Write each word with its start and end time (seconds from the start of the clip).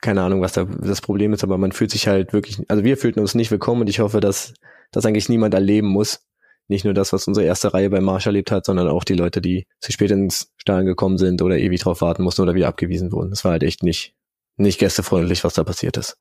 keine 0.00 0.22
Ahnung, 0.22 0.40
was 0.40 0.52
da 0.52 0.64
das 0.64 1.00
Problem 1.00 1.32
ist, 1.32 1.42
aber 1.44 1.58
man 1.58 1.72
fühlt 1.72 1.90
sich 1.90 2.08
halt 2.08 2.32
wirklich, 2.32 2.58
also 2.68 2.84
wir 2.84 2.96
fühlten 2.96 3.20
uns 3.20 3.34
nicht 3.34 3.50
willkommen 3.50 3.82
und 3.82 3.88
ich 3.88 4.00
hoffe, 4.00 4.20
dass 4.20 4.54
das 4.92 5.04
eigentlich 5.04 5.28
niemand 5.28 5.54
erleben 5.54 5.88
muss. 5.88 6.20
Nicht 6.68 6.84
nur 6.84 6.94
das, 6.94 7.12
was 7.12 7.26
unsere 7.26 7.46
erste 7.46 7.72
Reihe 7.72 7.88
bei 7.88 8.00
Marsch 8.00 8.26
erlebt 8.26 8.50
hat, 8.50 8.66
sondern 8.66 8.88
auch 8.88 9.04
die 9.04 9.14
Leute, 9.14 9.40
die 9.40 9.66
zu 9.80 9.90
spät 9.90 10.10
ins 10.10 10.52
Stadion 10.58 10.86
gekommen 10.86 11.16
sind 11.16 11.40
oder 11.40 11.56
ewig 11.58 11.80
drauf 11.80 12.02
warten 12.02 12.22
mussten 12.22 12.42
oder 12.42 12.54
wieder 12.54 12.68
abgewiesen 12.68 13.10
wurden. 13.10 13.30
Das 13.30 13.44
war 13.44 13.52
halt 13.52 13.62
echt 13.62 13.82
nicht, 13.82 14.14
nicht 14.56 14.78
gästefreundlich, 14.78 15.44
was 15.44 15.54
da 15.54 15.64
passiert 15.64 15.96
ist. 15.96 16.18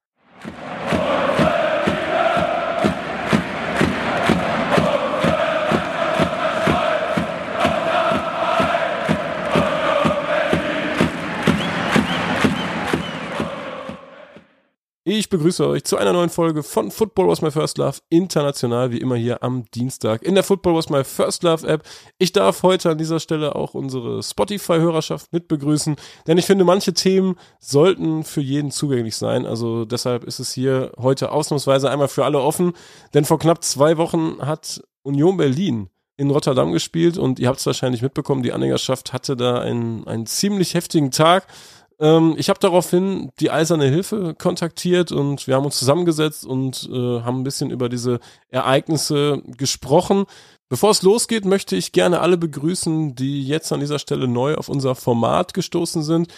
Ich 15.09 15.29
begrüße 15.29 15.65
euch 15.65 15.85
zu 15.85 15.95
einer 15.95 16.11
neuen 16.11 16.29
Folge 16.29 16.63
von 16.63 16.91
Football 16.91 17.29
Was 17.29 17.41
My 17.41 17.49
First 17.49 17.77
Love 17.77 17.99
international, 18.09 18.91
wie 18.91 18.97
immer 18.97 19.15
hier 19.15 19.41
am 19.41 19.63
Dienstag 19.73 20.21
in 20.21 20.35
der 20.35 20.43
Football 20.43 20.75
Was 20.75 20.89
My 20.89 21.05
First 21.05 21.43
Love 21.43 21.65
App. 21.65 21.83
Ich 22.17 22.33
darf 22.33 22.61
heute 22.61 22.89
an 22.89 22.97
dieser 22.97 23.21
Stelle 23.21 23.55
auch 23.55 23.73
unsere 23.73 24.21
Spotify-Hörerschaft 24.21 25.31
mit 25.31 25.47
begrüßen, 25.47 25.95
denn 26.27 26.37
ich 26.37 26.45
finde, 26.45 26.65
manche 26.65 26.93
Themen 26.93 27.37
sollten 27.61 28.25
für 28.25 28.41
jeden 28.41 28.69
zugänglich 28.69 29.15
sein. 29.15 29.45
Also 29.45 29.85
deshalb 29.85 30.25
ist 30.25 30.39
es 30.39 30.51
hier 30.51 30.91
heute 30.97 31.31
ausnahmsweise 31.31 31.89
einmal 31.89 32.09
für 32.09 32.25
alle 32.25 32.41
offen, 32.41 32.73
denn 33.13 33.23
vor 33.23 33.39
knapp 33.39 33.63
zwei 33.63 33.95
Wochen 33.95 34.39
hat 34.41 34.83
Union 35.03 35.37
Berlin 35.37 35.89
in 36.17 36.31
Rotterdam 36.31 36.73
gespielt 36.73 37.17
und 37.17 37.39
ihr 37.39 37.47
habt 37.47 37.59
es 37.59 37.65
wahrscheinlich 37.65 38.01
mitbekommen, 38.01 38.43
die 38.43 38.51
Anhängerschaft 38.51 39.13
hatte 39.13 39.37
da 39.37 39.59
einen, 39.59 40.05
einen 40.05 40.25
ziemlich 40.25 40.73
heftigen 40.73 41.11
Tag. 41.11 41.47
Ähm, 41.99 42.35
ich 42.37 42.49
habe 42.49 42.59
daraufhin 42.59 43.31
die 43.39 43.49
Eiserne 43.49 43.85
Hilfe 43.85 44.35
kontaktiert 44.35 45.11
und 45.11 45.47
wir 45.47 45.55
haben 45.55 45.65
uns 45.65 45.79
zusammengesetzt 45.79 46.45
und 46.45 46.89
äh, 46.91 47.21
haben 47.21 47.39
ein 47.39 47.43
bisschen 47.43 47.71
über 47.71 47.89
diese 47.89 48.19
Ereignisse 48.49 49.41
gesprochen. 49.57 50.25
Bevor 50.69 50.91
es 50.91 51.01
losgeht, 51.01 51.45
möchte 51.45 51.75
ich 51.75 51.93
gerne 51.93 52.19
alle 52.19 52.37
begrüßen, 52.37 53.15
die 53.15 53.45
jetzt 53.47 53.71
an 53.71 53.79
dieser 53.79 53.99
Stelle 53.99 54.27
neu 54.27 54.55
auf 54.55 54.69
unser 54.69 54.95
Format 54.95 55.53
gestoßen 55.53 56.03
sind. 56.03 56.33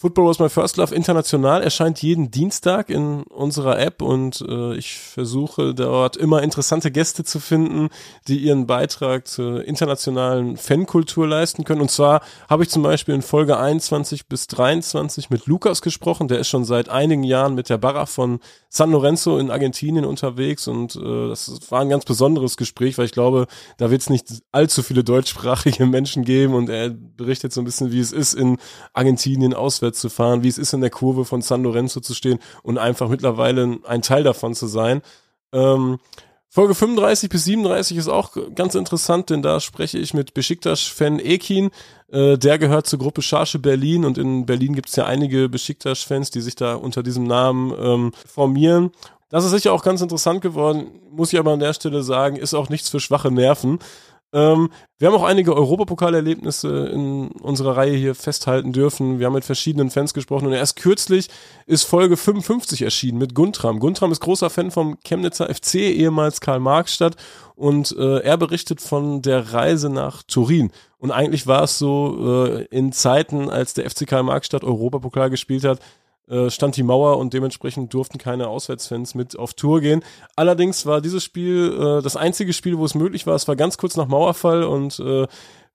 Football 0.00 0.26
was 0.26 0.38
my 0.38 0.48
first 0.48 0.76
love 0.76 0.94
international 0.94 1.60
erscheint 1.60 2.00
jeden 2.02 2.30
Dienstag 2.30 2.88
in 2.88 3.24
unserer 3.24 3.80
App 3.80 4.00
und 4.00 4.44
äh, 4.48 4.76
ich 4.76 4.96
versuche 4.96 5.74
dort 5.74 6.16
immer 6.16 6.40
interessante 6.44 6.92
Gäste 6.92 7.24
zu 7.24 7.40
finden, 7.40 7.88
die 8.28 8.38
ihren 8.38 8.68
Beitrag 8.68 9.26
zur 9.26 9.64
internationalen 9.64 10.56
Fankultur 10.56 11.26
leisten 11.26 11.64
können. 11.64 11.80
Und 11.80 11.90
zwar 11.90 12.20
habe 12.48 12.62
ich 12.62 12.70
zum 12.70 12.84
Beispiel 12.84 13.12
in 13.12 13.22
Folge 13.22 13.58
21 13.58 14.28
bis 14.28 14.46
23 14.46 15.30
mit 15.30 15.46
Lukas 15.46 15.82
gesprochen. 15.82 16.28
Der 16.28 16.38
ist 16.38 16.48
schon 16.48 16.64
seit 16.64 16.88
einigen 16.88 17.24
Jahren 17.24 17.56
mit 17.56 17.68
der 17.68 17.78
Barra 17.78 18.06
von 18.06 18.38
San 18.70 18.90
Lorenzo 18.90 19.38
in 19.38 19.50
Argentinien 19.50 20.04
unterwegs 20.04 20.68
und 20.68 20.94
äh, 20.96 21.28
das 21.28 21.70
war 21.70 21.80
ein 21.80 21.88
ganz 21.88 22.04
besonderes 22.04 22.56
Gespräch, 22.56 22.98
weil 22.98 23.06
ich 23.06 23.12
glaube, 23.12 23.46
da 23.78 23.90
wird 23.90 24.02
es 24.02 24.10
nicht 24.10 24.26
allzu 24.52 24.82
viele 24.82 25.04
deutschsprachige 25.04 25.86
Menschen 25.86 26.24
geben 26.24 26.54
und 26.54 26.68
er 26.68 26.90
berichtet 26.90 27.52
so 27.52 27.62
ein 27.62 27.64
bisschen, 27.64 27.92
wie 27.92 28.00
es 28.00 28.12
ist 28.12 28.34
in 28.34 28.58
Argentinien 28.92 29.54
auswärts 29.54 30.00
zu 30.00 30.10
fahren, 30.10 30.42
wie 30.42 30.48
es 30.48 30.58
ist 30.58 30.74
in 30.74 30.82
der 30.82 30.90
Kurve 30.90 31.24
von 31.24 31.40
San 31.40 31.62
Lorenzo 31.62 32.00
zu 32.00 32.14
stehen 32.14 32.38
und 32.62 32.76
einfach 32.76 33.08
mittlerweile 33.08 33.78
ein 33.84 34.02
Teil 34.02 34.22
davon 34.22 34.54
zu 34.54 34.66
sein. 34.66 35.00
Ähm, 35.52 35.98
Folge 36.50 36.74
35 36.74 37.28
bis 37.28 37.44
37 37.44 37.98
ist 37.98 38.08
auch 38.08 38.30
ganz 38.54 38.74
interessant, 38.74 39.28
denn 39.28 39.42
da 39.42 39.60
spreche 39.60 39.98
ich 39.98 40.14
mit 40.14 40.32
Besiktas-Fan 40.32 41.18
Ekin. 41.18 41.70
Äh, 42.10 42.38
der 42.38 42.58
gehört 42.58 42.86
zur 42.86 42.98
Gruppe 42.98 43.20
Charge 43.20 43.58
Berlin 43.58 44.06
und 44.06 44.16
in 44.16 44.46
Berlin 44.46 44.74
gibt 44.74 44.88
es 44.88 44.96
ja 44.96 45.04
einige 45.04 45.50
Besiktas-Fans, 45.50 46.30
die 46.30 46.40
sich 46.40 46.56
da 46.56 46.74
unter 46.74 47.02
diesem 47.02 47.24
Namen 47.24 47.74
ähm, 47.78 48.12
formieren. 48.26 48.92
Das 49.28 49.44
ist 49.44 49.50
sicher 49.50 49.74
auch 49.74 49.84
ganz 49.84 50.00
interessant 50.00 50.40
geworden, 50.40 50.86
muss 51.10 51.34
ich 51.34 51.38
aber 51.38 51.52
an 51.52 51.60
der 51.60 51.74
Stelle 51.74 52.02
sagen, 52.02 52.36
ist 52.36 52.54
auch 52.54 52.70
nichts 52.70 52.88
für 52.88 52.98
schwache 52.98 53.30
Nerven. 53.30 53.78
Ähm, 54.32 54.70
wir 54.98 55.08
haben 55.08 55.14
auch 55.14 55.24
einige 55.24 55.54
Europapokalerlebnisse 55.54 56.88
in 56.88 57.28
unserer 57.28 57.76
Reihe 57.76 57.96
hier 57.96 58.14
festhalten 58.14 58.72
dürfen. 58.72 59.18
Wir 59.18 59.26
haben 59.26 59.34
mit 59.34 59.44
verschiedenen 59.44 59.90
Fans 59.90 60.12
gesprochen 60.12 60.46
und 60.46 60.52
erst 60.52 60.76
kürzlich 60.76 61.28
ist 61.66 61.84
Folge 61.84 62.16
55 62.16 62.82
erschienen 62.82 63.18
mit 63.18 63.34
Guntram. 63.34 63.78
Guntram 63.78 64.12
ist 64.12 64.20
großer 64.20 64.50
Fan 64.50 64.70
vom 64.70 64.98
Chemnitzer 65.02 65.52
FC, 65.52 65.76
ehemals 65.76 66.40
Karl-Marx-Stadt 66.40 67.16
und 67.54 67.96
äh, 67.96 68.18
er 68.18 68.36
berichtet 68.36 68.82
von 68.82 69.22
der 69.22 69.54
Reise 69.54 69.88
nach 69.88 70.22
Turin. 70.22 70.72
Und 70.98 71.10
eigentlich 71.10 71.46
war 71.46 71.62
es 71.62 71.78
so 71.78 72.46
äh, 72.48 72.64
in 72.66 72.92
Zeiten, 72.92 73.48
als 73.48 73.72
der 73.72 73.88
FC 73.88 74.06
Karl-Marx-Stadt 74.06 74.64
Europapokal 74.64 75.30
gespielt 75.30 75.64
hat, 75.64 75.80
äh, 76.28 76.50
stand 76.50 76.76
die 76.76 76.82
Mauer 76.82 77.18
und 77.18 77.32
dementsprechend 77.34 77.94
durften 77.94 78.18
keine 78.18 78.48
Auswärtsfans 78.48 79.14
mit 79.14 79.38
auf 79.38 79.54
Tour 79.54 79.80
gehen. 79.80 80.04
Allerdings 80.36 80.86
war 80.86 81.00
dieses 81.00 81.24
Spiel 81.24 81.72
äh, 81.98 82.02
das 82.02 82.16
einzige 82.16 82.52
Spiel, 82.52 82.78
wo 82.78 82.84
es 82.84 82.94
möglich 82.94 83.26
war. 83.26 83.34
Es 83.34 83.48
war 83.48 83.56
ganz 83.56 83.78
kurz 83.78 83.96
nach 83.96 84.08
Mauerfall 84.08 84.64
und 84.64 84.98
äh, 85.00 85.26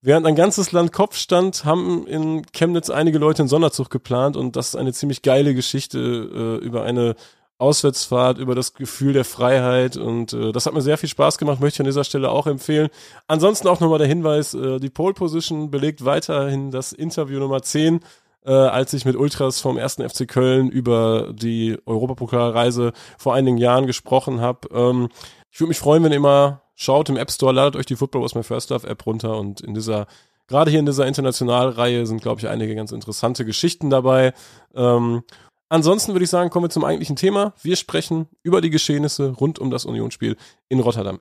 während 0.01 0.27
ein 0.27 0.35
ganzes 0.35 0.71
Land 0.71 0.91
Kopf 0.91 1.17
stand, 1.17 1.65
haben 1.65 2.05
in 2.05 2.43
Chemnitz 2.51 2.89
einige 2.89 3.17
Leute 3.17 3.41
einen 3.41 3.49
Sonderzug 3.49 3.89
geplant 3.89 4.37
und 4.37 4.55
das 4.55 4.69
ist 4.69 4.75
eine 4.75 4.93
ziemlich 4.93 5.21
geile 5.21 5.55
Geschichte 5.55 5.99
äh, 5.99 6.65
über 6.65 6.83
eine 6.83 7.15
Auswärtsfahrt, 7.57 8.39
über 8.39 8.55
das 8.55 8.73
Gefühl 8.73 9.13
der 9.13 9.23
Freiheit 9.23 9.95
und 9.95 10.33
äh, 10.33 10.51
das 10.51 10.65
hat 10.65 10.73
mir 10.73 10.81
sehr 10.81 10.97
viel 10.97 11.07
Spaß 11.07 11.37
gemacht, 11.37 11.61
möchte 11.61 11.77
ich 11.77 11.79
an 11.79 11.85
dieser 11.85 12.03
Stelle 12.03 12.29
auch 12.29 12.45
empfehlen. 12.45 12.89
Ansonsten 13.27 13.67
auch 13.69 13.79
nochmal 13.79 13.99
der 13.99 14.07
Hinweis, 14.07 14.53
äh, 14.53 14.79
die 14.79 14.89
Pole 14.89 15.13
Position 15.13 15.71
belegt 15.71 16.03
weiterhin 16.03 16.71
das 16.71 16.91
Interview 16.91 17.39
Nummer 17.39 17.61
10 17.61 18.01
äh, 18.45 18.51
als 18.51 18.93
ich 18.93 19.05
mit 19.05 19.15
Ultras 19.15 19.59
vom 19.59 19.77
ersten 19.77 20.07
FC 20.07 20.27
Köln 20.27 20.69
über 20.69 21.31
die 21.33 21.77
Europapokalreise 21.85 22.93
vor 23.17 23.33
einigen 23.33 23.57
Jahren 23.57 23.87
gesprochen 23.87 24.41
habe. 24.41 24.67
Ähm, 24.73 25.09
ich 25.51 25.59
würde 25.59 25.69
mich 25.69 25.79
freuen, 25.79 26.03
wenn 26.03 26.11
ihr 26.11 26.17
immer 26.17 26.61
schaut 26.75 27.09
im 27.09 27.17
App 27.17 27.31
Store, 27.31 27.53
ladet 27.53 27.75
euch 27.75 27.85
die 27.85 27.95
Football 27.95 28.23
was 28.23 28.35
my 28.35 28.43
first 28.43 28.69
love 28.69 28.87
App 28.87 29.05
runter 29.05 29.37
und 29.37 29.61
in 29.61 29.73
dieser 29.73 30.07
gerade 30.47 30.71
hier 30.71 30.79
in 30.79 30.85
dieser 30.85 31.07
Internationalreihe 31.07 32.05
sind, 32.05 32.21
glaube 32.21 32.41
ich, 32.41 32.47
einige 32.47 32.75
ganz 32.75 32.91
interessante 32.91 33.45
Geschichten 33.45 33.89
dabei. 33.89 34.33
Ähm, 34.75 35.23
ansonsten 35.69 36.13
würde 36.13 36.25
ich 36.25 36.29
sagen, 36.29 36.49
kommen 36.49 36.65
wir 36.65 36.69
zum 36.69 36.83
eigentlichen 36.83 37.15
Thema. 37.15 37.53
Wir 37.61 37.75
sprechen 37.75 38.27
über 38.43 38.61
die 38.61 38.69
Geschehnisse 38.69 39.29
rund 39.29 39.59
um 39.59 39.71
das 39.71 39.85
Unionsspiel 39.85 40.35
in 40.69 40.79
Rotterdam. 40.79 41.19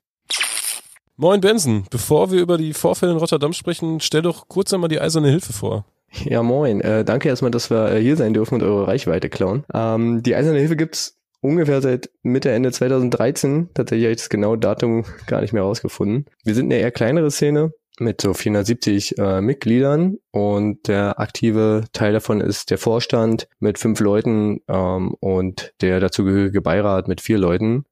Moin 1.15 1.41
Benson, 1.41 1.85
bevor 1.89 2.31
wir 2.31 2.41
über 2.41 2.57
die 2.57 2.73
Vorfälle 2.73 3.11
in 3.11 3.19
Rotterdam 3.19 3.53
sprechen, 3.53 3.99
stell 3.99 4.23
doch 4.23 4.47
kurz 4.47 4.73
einmal 4.73 4.89
die 4.89 4.99
eiserne 4.99 5.29
Hilfe 5.29 5.53
vor. 5.53 5.85
Ja, 6.25 6.43
moin. 6.43 6.81
Äh, 6.81 7.03
danke 7.03 7.29
erstmal, 7.29 7.51
dass 7.51 7.69
wir 7.69 7.91
äh, 7.91 8.01
hier 8.01 8.15
sein 8.15 8.33
dürfen 8.33 8.55
und 8.55 8.63
eure 8.63 8.87
Reichweite 8.87 9.29
klauen. 9.29 9.65
Ähm, 9.73 10.21
die 10.23 10.35
Eiserne 10.35 10.59
Hilfe 10.59 10.75
gibt's 10.75 11.17
ungefähr 11.41 11.81
seit 11.81 12.09
Mitte, 12.21 12.51
Ende 12.51 12.71
2013. 12.71 13.69
Tatsächlich 13.73 14.05
habe 14.05 14.11
ich 14.13 14.17
das 14.19 14.29
genaue 14.29 14.57
Datum 14.57 15.05
gar 15.27 15.41
nicht 15.41 15.53
mehr 15.53 15.63
rausgefunden. 15.63 16.25
Wir 16.43 16.55
sind 16.55 16.65
eine 16.65 16.79
eher 16.79 16.91
kleinere 16.91 17.31
Szene 17.31 17.73
mit 17.99 18.21
so 18.21 18.33
470 18.33 19.17
äh, 19.17 19.41
Mitgliedern 19.41 20.17
und 20.31 20.87
der 20.87 21.19
aktive 21.19 21.83
Teil 21.93 22.13
davon 22.13 22.41
ist 22.41 22.71
der 22.71 22.77
Vorstand 22.79 23.47
mit 23.59 23.77
fünf 23.77 23.99
Leuten 23.99 24.61
ähm, 24.67 25.15
und 25.19 25.73
der 25.81 25.99
dazugehörige 25.99 26.61
Beirat 26.61 27.07
mit 27.07 27.21
vier 27.21 27.37
Leuten. 27.37 27.85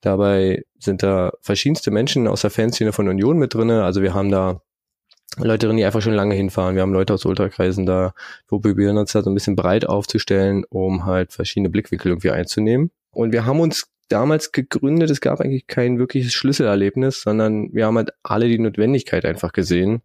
Dabei 0.00 0.64
sind 0.78 1.02
da 1.02 1.32
verschiedenste 1.40 1.90
Menschen 1.90 2.28
aus 2.28 2.42
der 2.42 2.50
Fanszene 2.50 2.92
von 2.92 3.08
Union 3.08 3.38
mit 3.38 3.54
drinne. 3.54 3.84
Also 3.84 4.02
wir 4.02 4.14
haben 4.14 4.30
da 4.30 4.60
Leute 5.38 5.66
drin, 5.66 5.76
die 5.76 5.84
einfach 5.84 6.02
schon 6.02 6.14
lange 6.14 6.34
hinfahren. 6.34 6.74
Wir 6.74 6.82
haben 6.82 6.92
Leute 6.92 7.14
aus 7.14 7.24
Ultrakreisen 7.24 7.86
da, 7.86 8.12
wir 8.48 8.60
probieren 8.60 8.98
uns 8.98 9.12
da 9.12 9.22
so 9.22 9.30
ein 9.30 9.34
bisschen 9.34 9.56
breit 9.56 9.88
aufzustellen, 9.88 10.64
um 10.68 11.04
halt 11.04 11.32
verschiedene 11.32 11.70
Blickwinkel 11.70 12.12
irgendwie 12.12 12.30
einzunehmen. 12.30 12.90
Und 13.10 13.32
wir 13.32 13.46
haben 13.46 13.60
uns 13.60 13.88
damals 14.08 14.52
gegründet, 14.52 15.10
es 15.10 15.20
gab 15.20 15.40
eigentlich 15.40 15.66
kein 15.66 15.98
wirkliches 15.98 16.32
Schlüsselerlebnis, 16.32 17.22
sondern 17.22 17.72
wir 17.72 17.86
haben 17.86 17.96
halt 17.96 18.10
alle 18.22 18.48
die 18.48 18.58
Notwendigkeit 18.58 19.24
einfach 19.24 19.52
gesehen, 19.52 20.02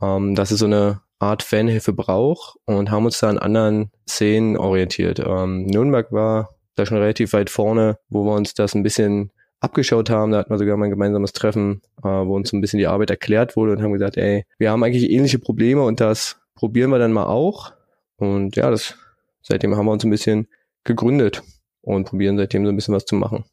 ähm, 0.00 0.34
dass 0.34 0.50
es 0.50 0.60
so 0.60 0.66
eine 0.66 1.00
Art 1.18 1.42
Fanhilfe 1.42 1.92
braucht 1.92 2.58
und 2.64 2.90
haben 2.90 3.06
uns 3.06 3.18
da 3.18 3.28
an 3.28 3.38
anderen 3.38 3.90
Szenen 4.08 4.56
orientiert. 4.56 5.20
Ähm, 5.20 5.66
Nürnberg 5.66 6.12
war 6.12 6.54
da 6.74 6.86
schon 6.86 6.98
relativ 6.98 7.32
weit 7.32 7.50
vorne, 7.50 7.98
wo 8.08 8.24
wir 8.24 8.34
uns 8.34 8.54
das 8.54 8.74
ein 8.74 8.82
bisschen 8.82 9.30
abgeschaut 9.60 10.10
haben. 10.10 10.32
Da 10.32 10.38
hatten 10.38 10.50
wir 10.50 10.58
sogar 10.58 10.76
mal 10.76 10.86
ein 10.86 10.90
gemeinsames 10.90 11.32
Treffen, 11.32 11.82
äh, 12.02 12.08
wo 12.08 12.36
uns 12.36 12.50
so 12.50 12.56
ein 12.56 12.60
bisschen 12.60 12.78
die 12.78 12.86
Arbeit 12.86 13.10
erklärt 13.10 13.56
wurde 13.56 13.72
und 13.72 13.82
haben 13.82 13.92
gesagt, 13.92 14.16
ey, 14.16 14.44
wir 14.58 14.70
haben 14.70 14.82
eigentlich 14.82 15.10
ähnliche 15.10 15.38
Probleme 15.38 15.82
und 15.82 16.00
das 16.00 16.36
probieren 16.54 16.90
wir 16.90 16.98
dann 16.98 17.12
mal 17.12 17.26
auch. 17.26 17.72
Und 18.16 18.56
ja, 18.56 18.70
das 18.70 18.96
seitdem 19.42 19.76
haben 19.76 19.86
wir 19.86 19.92
uns 19.92 20.04
ein 20.04 20.10
bisschen 20.10 20.48
gegründet 20.84 21.42
und 21.82 22.06
probieren 22.06 22.36
seitdem 22.36 22.64
so 22.64 22.72
ein 22.72 22.76
bisschen 22.76 22.94
was 22.94 23.04
zu 23.04 23.14
machen. 23.14 23.44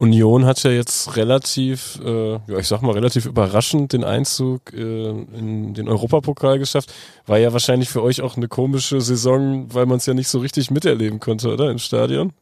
Union 0.00 0.46
hat 0.46 0.62
ja 0.62 0.70
jetzt 0.70 1.16
relativ, 1.16 2.00
äh, 2.04 2.34
ja, 2.34 2.58
ich 2.58 2.68
sag 2.68 2.82
mal, 2.82 2.92
relativ 2.92 3.26
überraschend 3.26 3.92
den 3.92 4.04
Einzug 4.04 4.72
äh, 4.72 5.10
in 5.10 5.74
den 5.74 5.88
Europapokal 5.88 6.60
geschafft. 6.60 6.94
War 7.26 7.38
ja 7.38 7.52
wahrscheinlich 7.52 7.88
für 7.88 8.02
euch 8.02 8.22
auch 8.22 8.36
eine 8.36 8.46
komische 8.46 9.00
Saison, 9.00 9.66
weil 9.74 9.86
man 9.86 9.96
es 9.96 10.06
ja 10.06 10.14
nicht 10.14 10.28
so 10.28 10.38
richtig 10.38 10.70
miterleben 10.70 11.18
konnte, 11.18 11.52
oder? 11.52 11.72
Im 11.72 11.78
Stadion? 11.78 12.32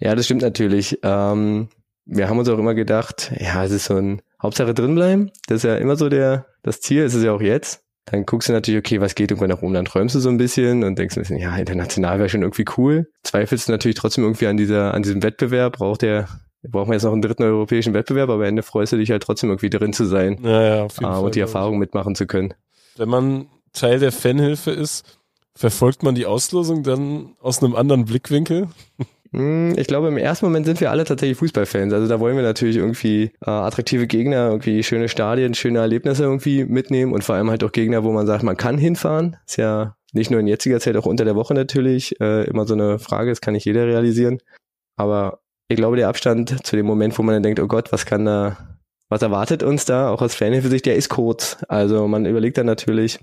Ja, 0.00 0.14
das 0.14 0.24
stimmt 0.24 0.40
natürlich. 0.40 0.98
Ähm, 1.02 1.68
wir 2.04 2.28
haben 2.28 2.38
uns 2.38 2.48
auch 2.48 2.58
immer 2.58 2.74
gedacht, 2.74 3.32
ja, 3.38 3.64
es 3.64 3.70
ist 3.70 3.86
so 3.86 3.96
ein 3.96 4.22
Hauptsache 4.42 4.74
drinbleiben. 4.74 5.30
Das 5.46 5.58
ist 5.58 5.64
ja 5.64 5.76
immer 5.76 5.96
so 5.96 6.08
der, 6.08 6.46
das 6.62 6.80
Ziel, 6.80 7.04
ist 7.04 7.14
es 7.14 7.22
ja 7.22 7.32
auch 7.32 7.40
jetzt. 7.40 7.84
dann 8.06 8.26
guckst 8.26 8.48
du 8.48 8.52
natürlich, 8.52 8.78
okay, 8.78 9.00
was 9.00 9.14
geht 9.14 9.30
irgendwann 9.30 9.50
nach 9.50 9.62
oben, 9.62 9.74
dann 9.74 9.84
träumst 9.84 10.14
du 10.14 10.20
so 10.20 10.28
ein 10.28 10.36
bisschen 10.36 10.82
und 10.82 10.98
denkst 10.98 11.16
ein 11.16 11.20
bisschen, 11.20 11.38
ja, 11.38 11.56
international 11.56 12.18
wäre 12.18 12.28
schon 12.28 12.42
irgendwie 12.42 12.64
cool. 12.76 13.08
Zweifelst 13.22 13.68
du 13.68 13.72
natürlich 13.72 13.96
trotzdem 13.96 14.24
irgendwie 14.24 14.48
an 14.48 14.56
dieser, 14.56 14.94
an 14.94 15.02
diesem 15.02 15.22
Wettbewerb, 15.22 15.78
braucht 15.78 16.02
der, 16.02 16.28
brauchen 16.62 16.90
wir 16.90 16.94
jetzt 16.94 17.04
noch 17.04 17.12
einen 17.12 17.22
dritten 17.22 17.44
europäischen 17.44 17.94
Wettbewerb, 17.94 18.28
aber 18.28 18.42
am 18.42 18.48
Ende 18.48 18.62
freust 18.62 18.92
du 18.92 18.96
dich 18.96 19.10
halt 19.10 19.22
trotzdem 19.22 19.50
irgendwie 19.50 19.70
drin 19.70 19.92
zu 19.92 20.04
sein. 20.04 20.38
Ja, 20.42 20.62
ja, 20.62 20.84
auf 20.84 20.94
jeden 20.94 21.04
äh, 21.04 21.14
Fall. 21.14 21.24
und 21.24 21.34
die 21.36 21.40
Erfahrung 21.40 21.78
mitmachen 21.78 22.14
zu 22.16 22.26
können. 22.26 22.54
Wenn 22.96 23.08
man 23.08 23.46
Teil 23.72 24.00
der 24.00 24.12
Fanhilfe 24.12 24.72
ist, 24.72 25.04
verfolgt 25.54 26.02
man 26.02 26.14
die 26.14 26.26
Auslosung 26.26 26.82
dann 26.82 27.34
aus 27.40 27.62
einem 27.62 27.74
anderen 27.74 28.04
Blickwinkel? 28.04 28.68
Hm, 29.32 29.74
Ich 29.78 29.86
glaube, 29.86 30.08
im 30.08 30.18
ersten 30.18 30.46
Moment 30.46 30.66
sind 30.66 30.80
wir 30.80 30.90
alle 30.90 31.04
tatsächlich 31.04 31.38
Fußballfans. 31.38 31.92
Also 31.92 32.06
da 32.06 32.20
wollen 32.20 32.36
wir 32.36 32.42
natürlich 32.42 32.76
irgendwie 32.76 33.32
äh, 33.44 33.50
attraktive 33.50 34.06
Gegner, 34.06 34.48
irgendwie 34.50 34.82
schöne 34.82 35.08
Stadien, 35.08 35.54
schöne 35.54 35.78
Erlebnisse 35.78 36.24
irgendwie 36.24 36.64
mitnehmen 36.64 37.12
und 37.12 37.24
vor 37.24 37.34
allem 37.34 37.50
halt 37.50 37.64
auch 37.64 37.72
Gegner, 37.72 38.04
wo 38.04 38.12
man 38.12 38.26
sagt, 38.26 38.42
man 38.42 38.56
kann 38.56 38.78
hinfahren. 38.78 39.36
Ist 39.46 39.56
ja 39.56 39.96
nicht 40.12 40.30
nur 40.30 40.40
in 40.40 40.46
jetziger 40.46 40.80
Zeit, 40.80 40.96
auch 40.96 41.06
unter 41.06 41.24
der 41.24 41.34
Woche 41.34 41.54
natürlich 41.54 42.20
äh, 42.20 42.44
immer 42.44 42.66
so 42.66 42.74
eine 42.74 42.98
Frage, 42.98 43.30
das 43.30 43.40
kann 43.40 43.54
nicht 43.54 43.64
jeder 43.64 43.86
realisieren. 43.86 44.38
Aber 44.96 45.40
ich 45.68 45.76
glaube, 45.76 45.96
der 45.96 46.08
Abstand 46.08 46.66
zu 46.66 46.76
dem 46.76 46.84
Moment, 46.84 47.18
wo 47.18 47.22
man 47.22 47.34
dann 47.34 47.42
denkt, 47.42 47.60
oh 47.60 47.66
Gott, 47.66 47.92
was 47.92 48.04
kann 48.04 48.26
da, 48.26 48.76
was 49.08 49.22
erwartet 49.22 49.62
uns 49.62 49.86
da, 49.86 50.10
auch 50.10 50.20
aus 50.20 50.34
Fanhilfe-Sicht, 50.34 50.84
der 50.84 50.96
ist 50.96 51.08
kurz. 51.08 51.56
Also 51.68 52.06
man 52.06 52.26
überlegt 52.26 52.58
dann 52.58 52.66
natürlich, 52.66 53.18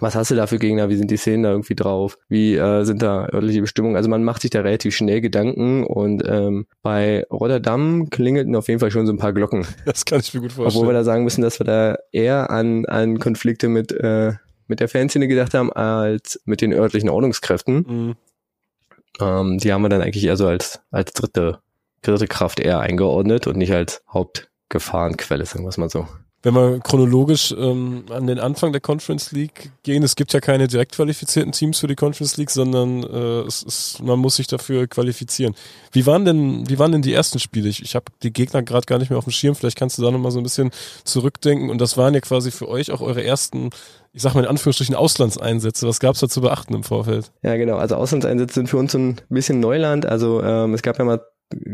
was 0.00 0.14
hast 0.14 0.30
du 0.30 0.34
da 0.34 0.46
für 0.46 0.58
Gegner, 0.58 0.88
wie 0.88 0.96
sind 0.96 1.10
die 1.10 1.16
Szenen 1.16 1.42
da 1.42 1.50
irgendwie 1.50 1.74
drauf, 1.74 2.18
wie 2.28 2.56
äh, 2.56 2.84
sind 2.84 3.02
da 3.02 3.28
örtliche 3.32 3.60
Bestimmungen. 3.60 3.96
Also 3.96 4.08
man 4.08 4.24
macht 4.24 4.42
sich 4.42 4.50
da 4.50 4.60
relativ 4.60 4.94
schnell 4.94 5.20
Gedanken 5.20 5.84
und 5.84 6.22
ähm, 6.26 6.66
bei 6.82 7.24
Rotterdam 7.30 8.08
klingelten 8.10 8.56
auf 8.56 8.68
jeden 8.68 8.80
Fall 8.80 8.90
schon 8.90 9.06
so 9.06 9.12
ein 9.12 9.18
paar 9.18 9.32
Glocken. 9.32 9.66
Das 9.84 10.04
kann 10.04 10.20
ich 10.20 10.32
mir 10.32 10.40
gut 10.40 10.52
Obwohl 10.52 10.64
wir 10.64 10.70
vorstellen. 10.70 10.94
da 10.94 11.04
sagen 11.04 11.24
müssen, 11.24 11.42
dass 11.42 11.60
wir 11.60 11.64
da 11.64 11.96
eher 12.12 12.50
an, 12.50 12.86
an 12.86 13.18
Konflikte 13.18 13.68
mit, 13.68 13.92
äh, 13.92 14.32
mit 14.66 14.80
der 14.80 14.88
Fanszene 14.88 15.28
gedacht 15.28 15.54
haben, 15.54 15.72
als 15.72 16.40
mit 16.44 16.60
den 16.60 16.72
örtlichen 16.72 17.08
Ordnungskräften. 17.08 17.76
Mhm. 17.88 18.14
Ähm, 19.20 19.58
die 19.58 19.72
haben 19.72 19.82
wir 19.82 19.88
dann 19.88 20.02
eigentlich 20.02 20.24
eher 20.24 20.36
so 20.36 20.46
als, 20.46 20.80
als 20.90 21.12
dritte, 21.12 21.58
dritte 22.02 22.26
Kraft 22.26 22.60
eher 22.60 22.80
eingeordnet 22.80 23.46
und 23.46 23.56
nicht 23.56 23.72
als 23.72 24.02
Hauptgefahrenquelle, 24.12 25.44
sagen 25.44 25.64
wir 25.64 25.68
es 25.68 25.78
mal 25.78 25.90
so. 25.90 26.06
Wenn 26.42 26.54
wir 26.54 26.80
chronologisch 26.80 27.54
ähm, 27.56 28.04
an 28.10 28.26
den 28.26 28.40
Anfang 28.40 28.72
der 28.72 28.80
Conference 28.80 29.30
League 29.30 29.70
gehen, 29.84 30.02
es 30.02 30.16
gibt 30.16 30.32
ja 30.32 30.40
keine 30.40 30.66
direkt 30.66 30.92
qualifizierten 30.92 31.52
Teams 31.52 31.78
für 31.78 31.86
die 31.86 31.94
Conference 31.94 32.36
League, 32.36 32.50
sondern 32.50 33.04
äh, 33.04 33.42
es 33.42 33.62
ist, 33.62 34.02
man 34.02 34.18
muss 34.18 34.36
sich 34.36 34.48
dafür 34.48 34.88
qualifizieren. 34.88 35.54
Wie 35.92 36.04
waren 36.04 36.24
denn, 36.24 36.68
wie 36.68 36.80
waren 36.80 36.90
denn 36.90 37.02
die 37.02 37.12
ersten 37.12 37.38
Spiele? 37.38 37.68
Ich, 37.68 37.80
ich 37.82 37.94
habe 37.94 38.06
die 38.24 38.32
Gegner 38.32 38.62
gerade 38.62 38.86
gar 38.86 38.98
nicht 38.98 39.10
mehr 39.10 39.18
auf 39.18 39.24
dem 39.24 39.32
Schirm. 39.32 39.54
Vielleicht 39.54 39.78
kannst 39.78 39.98
du 39.98 40.02
da 40.02 40.10
nochmal 40.10 40.32
so 40.32 40.40
ein 40.40 40.42
bisschen 40.42 40.72
zurückdenken. 41.04 41.70
Und 41.70 41.80
das 41.80 41.96
waren 41.96 42.12
ja 42.12 42.20
quasi 42.20 42.50
für 42.50 42.68
euch 42.68 42.90
auch 42.90 43.02
eure 43.02 43.22
ersten, 43.22 43.70
ich 44.12 44.22
sag 44.22 44.34
mal 44.34 44.42
in 44.42 44.50
Anführungsstrichen, 44.50 44.96
Auslandseinsätze. 44.96 45.86
Was 45.86 46.00
gab's 46.00 46.18
da 46.18 46.28
zu 46.28 46.40
beachten 46.40 46.74
im 46.74 46.82
Vorfeld? 46.82 47.30
Ja, 47.42 47.56
genau. 47.56 47.76
Also 47.76 47.94
Auslandseinsätze 47.94 48.54
sind 48.54 48.68
für 48.68 48.78
uns 48.78 48.94
ein 48.94 49.20
bisschen 49.28 49.60
Neuland. 49.60 50.06
Also 50.06 50.42
ähm, 50.42 50.74
es 50.74 50.82
gab 50.82 50.98
ja 50.98 51.04
mal 51.04 51.20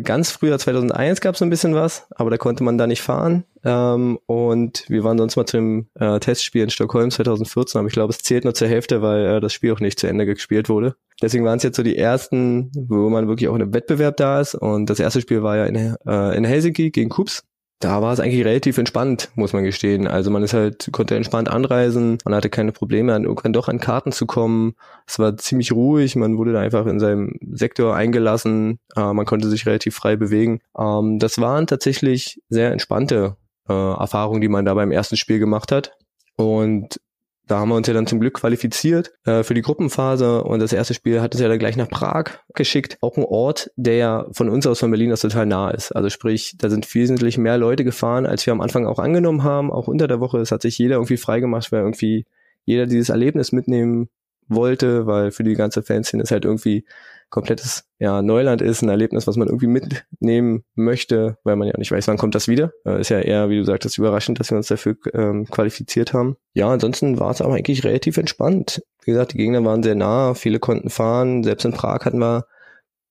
ganz 0.02 0.30
früher, 0.30 0.58
2001 0.58 1.20
gab 1.20 1.34
es 1.34 1.42
ein 1.42 1.50
bisschen 1.50 1.74
was, 1.74 2.06
aber 2.10 2.30
da 2.30 2.36
konnte 2.36 2.64
man 2.64 2.78
da 2.78 2.86
nicht 2.86 3.02
fahren. 3.02 3.44
Ähm, 3.64 4.18
und 4.26 4.84
wir 4.88 5.04
waren 5.04 5.18
sonst 5.18 5.36
mal 5.36 5.46
zu 5.46 5.56
dem 5.56 5.88
äh, 5.94 6.20
Testspiel 6.20 6.62
in 6.62 6.70
Stockholm 6.70 7.10
2014, 7.10 7.78
aber 7.78 7.88
ich 7.88 7.94
glaube, 7.94 8.12
es 8.12 8.18
zählt 8.18 8.44
nur 8.44 8.54
zur 8.54 8.68
Hälfte, 8.68 9.02
weil 9.02 9.26
äh, 9.26 9.40
das 9.40 9.52
Spiel 9.52 9.72
auch 9.72 9.80
nicht 9.80 9.98
zu 9.98 10.06
Ende 10.06 10.26
gespielt 10.26 10.68
wurde. 10.68 10.96
Deswegen 11.20 11.44
waren 11.44 11.56
es 11.56 11.64
jetzt 11.64 11.76
so 11.76 11.82
die 11.82 11.96
ersten, 11.96 12.70
wo 12.74 13.08
man 13.08 13.26
wirklich 13.26 13.48
auch 13.48 13.56
in 13.56 13.62
einem 13.62 13.74
Wettbewerb 13.74 14.16
da 14.16 14.40
ist. 14.40 14.54
Und 14.54 14.88
das 14.88 15.00
erste 15.00 15.20
Spiel 15.20 15.42
war 15.42 15.56
ja 15.56 15.64
in, 15.64 15.96
äh, 16.06 16.36
in 16.36 16.44
Helsinki 16.44 16.90
gegen 16.90 17.10
Kups 17.10 17.44
da 17.80 18.02
war 18.02 18.12
es 18.12 18.18
eigentlich 18.18 18.44
relativ 18.44 18.76
entspannt, 18.78 19.30
muss 19.36 19.52
man 19.52 19.62
gestehen. 19.62 20.08
Also 20.08 20.30
man 20.30 20.42
ist 20.42 20.52
halt, 20.52 20.88
konnte 20.90 21.14
entspannt 21.14 21.48
anreisen, 21.48 22.18
man 22.24 22.34
hatte 22.34 22.50
keine 22.50 22.72
Probleme, 22.72 23.14
an 23.14 23.24
irgendwann 23.24 23.52
doch 23.52 23.68
an 23.68 23.78
Karten 23.78 24.10
zu 24.10 24.26
kommen. 24.26 24.74
Es 25.06 25.18
war 25.18 25.36
ziemlich 25.36 25.70
ruhig, 25.72 26.16
man 26.16 26.38
wurde 26.38 26.52
da 26.52 26.60
einfach 26.60 26.86
in 26.86 26.98
seinem 26.98 27.38
Sektor 27.52 27.94
eingelassen, 27.94 28.80
äh, 28.96 29.12
man 29.12 29.26
konnte 29.26 29.48
sich 29.48 29.64
relativ 29.66 29.94
frei 29.94 30.16
bewegen. 30.16 30.60
Ähm, 30.76 31.18
das 31.20 31.38
waren 31.38 31.68
tatsächlich 31.68 32.42
sehr 32.48 32.72
entspannte 32.72 33.36
äh, 33.68 33.72
Erfahrungen, 33.72 34.40
die 34.40 34.48
man 34.48 34.64
da 34.64 34.74
beim 34.74 34.90
ersten 34.90 35.16
Spiel 35.16 35.38
gemacht 35.38 35.70
hat. 35.70 35.96
Und 36.36 37.00
da 37.48 37.58
haben 37.58 37.70
wir 37.70 37.76
uns 37.76 37.88
ja 37.88 37.94
dann 37.94 38.06
zum 38.06 38.20
Glück 38.20 38.34
qualifiziert 38.34 39.12
äh, 39.24 39.42
für 39.42 39.54
die 39.54 39.62
Gruppenphase 39.62 40.44
und 40.44 40.60
das 40.60 40.72
erste 40.72 40.94
Spiel 40.94 41.20
hat 41.20 41.34
uns 41.34 41.42
ja 41.42 41.48
dann 41.48 41.58
gleich 41.58 41.76
nach 41.76 41.88
Prag 41.88 42.24
geschickt. 42.54 42.98
Auch 43.00 43.16
ein 43.16 43.24
Ort, 43.24 43.70
der 43.76 44.26
von 44.32 44.48
uns 44.48 44.66
aus 44.66 44.80
von 44.80 44.90
Berlin 44.90 45.12
aus 45.12 45.20
total 45.20 45.46
nah 45.46 45.70
ist. 45.70 45.92
Also 45.92 46.10
sprich, 46.10 46.56
da 46.58 46.70
sind 46.70 46.94
wesentlich 46.94 47.38
mehr 47.38 47.58
Leute 47.58 47.84
gefahren, 47.84 48.26
als 48.26 48.46
wir 48.46 48.52
am 48.52 48.60
Anfang 48.60 48.86
auch 48.86 48.98
angenommen 48.98 49.42
haben. 49.42 49.72
Auch 49.72 49.88
unter 49.88 50.06
der 50.06 50.20
Woche, 50.20 50.38
es 50.38 50.52
hat 50.52 50.62
sich 50.62 50.78
jeder 50.78 50.96
irgendwie 50.96 51.16
freigemacht, 51.16 51.72
weil 51.72 51.80
irgendwie 51.80 52.26
jeder 52.64 52.86
dieses 52.86 53.08
Erlebnis 53.08 53.50
mitnehmen 53.50 54.08
wollte, 54.48 55.06
weil 55.06 55.30
für 55.30 55.44
die 55.44 55.54
ganze 55.54 55.82
Fanszene 55.82 56.22
ist 56.22 56.30
halt 56.30 56.44
irgendwie 56.44 56.84
komplettes 57.30 57.84
ja, 57.98 58.22
Neuland 58.22 58.62
ist, 58.62 58.82
ein 58.82 58.88
Erlebnis, 58.88 59.26
was 59.26 59.36
man 59.36 59.48
irgendwie 59.48 59.66
mitnehmen 59.66 60.64
möchte, 60.74 61.36
weil 61.44 61.56
man 61.56 61.68
ja 61.68 61.74
nicht 61.76 61.90
weiß, 61.90 62.08
wann 62.08 62.16
kommt 62.16 62.34
das 62.34 62.48
wieder. 62.48 62.72
Äh, 62.84 63.00
ist 63.00 63.10
ja 63.10 63.20
eher, 63.20 63.50
wie 63.50 63.58
du 63.58 63.64
sagtest, 63.64 63.98
überraschend, 63.98 64.40
dass 64.40 64.50
wir 64.50 64.56
uns 64.56 64.68
dafür 64.68 64.96
ähm, 65.12 65.46
qualifiziert 65.46 66.12
haben. 66.12 66.36
Ja, 66.54 66.68
ansonsten 66.68 67.18
war 67.18 67.30
es 67.30 67.40
aber 67.40 67.54
eigentlich 67.54 67.84
relativ 67.84 68.16
entspannt. 68.16 68.82
Wie 69.04 69.12
gesagt, 69.12 69.32
die 69.32 69.38
Gegner 69.38 69.64
waren 69.64 69.82
sehr 69.82 69.94
nah, 69.94 70.34
viele 70.34 70.58
konnten 70.58 70.90
fahren. 70.90 71.42
Selbst 71.42 71.64
in 71.64 71.72
Prag 71.72 72.04
hatten 72.04 72.18
wir 72.18 72.46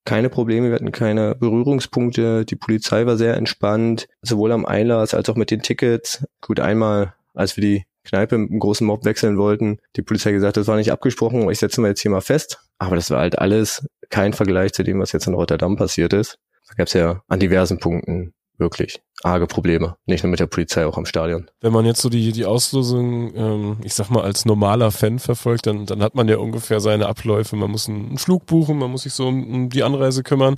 keine 0.05 0.29
Probleme, 0.29 0.69
wir 0.69 0.75
hatten 0.75 0.93
keine 0.93 1.35
Berührungspunkte. 1.35 2.45
Die 2.45 2.55
Polizei 2.55 3.05
war 3.05 3.17
sehr 3.17 3.35
entspannt, 3.35 4.07
sowohl 4.21 4.53
am 4.53 4.65
Einlass 4.65 5.13
als 5.13 5.27
auch 5.29 5.35
mit 5.35 5.51
den 5.51 5.61
Tickets. 5.61 6.25
Gut, 6.39 6.61
einmal, 6.61 7.13
als 7.33 7.57
wir 7.57 7.61
die 7.61 7.85
Kneipe 8.05 8.37
mit 8.37 8.49
einem 8.49 8.59
großen 8.61 8.87
Mob 8.87 9.03
wechseln 9.03 9.37
wollten, 9.37 9.79
die 9.97 10.01
Polizei 10.01 10.31
gesagt, 10.31 10.55
das 10.55 10.67
war 10.67 10.77
nicht 10.77 10.93
abgesprochen, 10.93 11.49
ich 11.49 11.59
setze 11.59 11.81
mal 11.81 11.89
jetzt 11.89 11.99
hier 11.99 12.11
mal 12.11 12.21
fest. 12.21 12.66
Aber 12.79 12.95
das 12.95 13.11
war 13.11 13.19
halt 13.19 13.39
alles 13.39 13.87
kein 14.09 14.33
Vergleich 14.33 14.73
zu 14.73 14.83
dem, 14.83 14.99
was 14.99 15.11
jetzt 15.11 15.27
in 15.27 15.33
Rotterdam 15.33 15.75
passiert 15.75 16.13
ist. 16.13 16.37
Da 16.67 16.75
gab 16.75 16.87
es 16.87 16.93
ja 16.93 17.21
an 17.27 17.39
diversen 17.39 17.79
Punkten 17.79 18.33
wirklich 18.57 19.01
arge 19.23 19.47
Probleme. 19.47 19.97
Nicht 20.05 20.23
nur 20.23 20.31
mit 20.31 20.39
der 20.39 20.47
Polizei, 20.47 20.85
auch 20.85 20.97
am 20.97 21.05
Stadion. 21.05 21.49
Wenn 21.61 21.73
man 21.73 21.85
jetzt 21.85 22.01
so 22.01 22.09
die, 22.09 22.31
die 22.31 22.45
Auslosung, 22.45 23.33
ähm, 23.35 23.77
ich 23.83 23.93
sag 23.93 24.09
mal, 24.09 24.23
als 24.23 24.45
normaler 24.45 24.91
Fan 24.91 25.19
verfolgt, 25.19 25.67
dann, 25.67 25.85
dann 25.85 26.01
hat 26.01 26.15
man 26.15 26.27
ja 26.27 26.37
ungefähr 26.37 26.79
seine 26.79 27.07
Abläufe. 27.07 27.55
Man 27.55 27.71
muss 27.71 27.87
einen 27.87 28.17
Flug 28.17 28.45
buchen, 28.45 28.77
man 28.77 28.91
muss 28.91 29.03
sich 29.03 29.13
so 29.13 29.27
um, 29.27 29.47
um 29.53 29.69
die 29.69 29.83
Anreise 29.83 30.23
kümmern. 30.23 30.57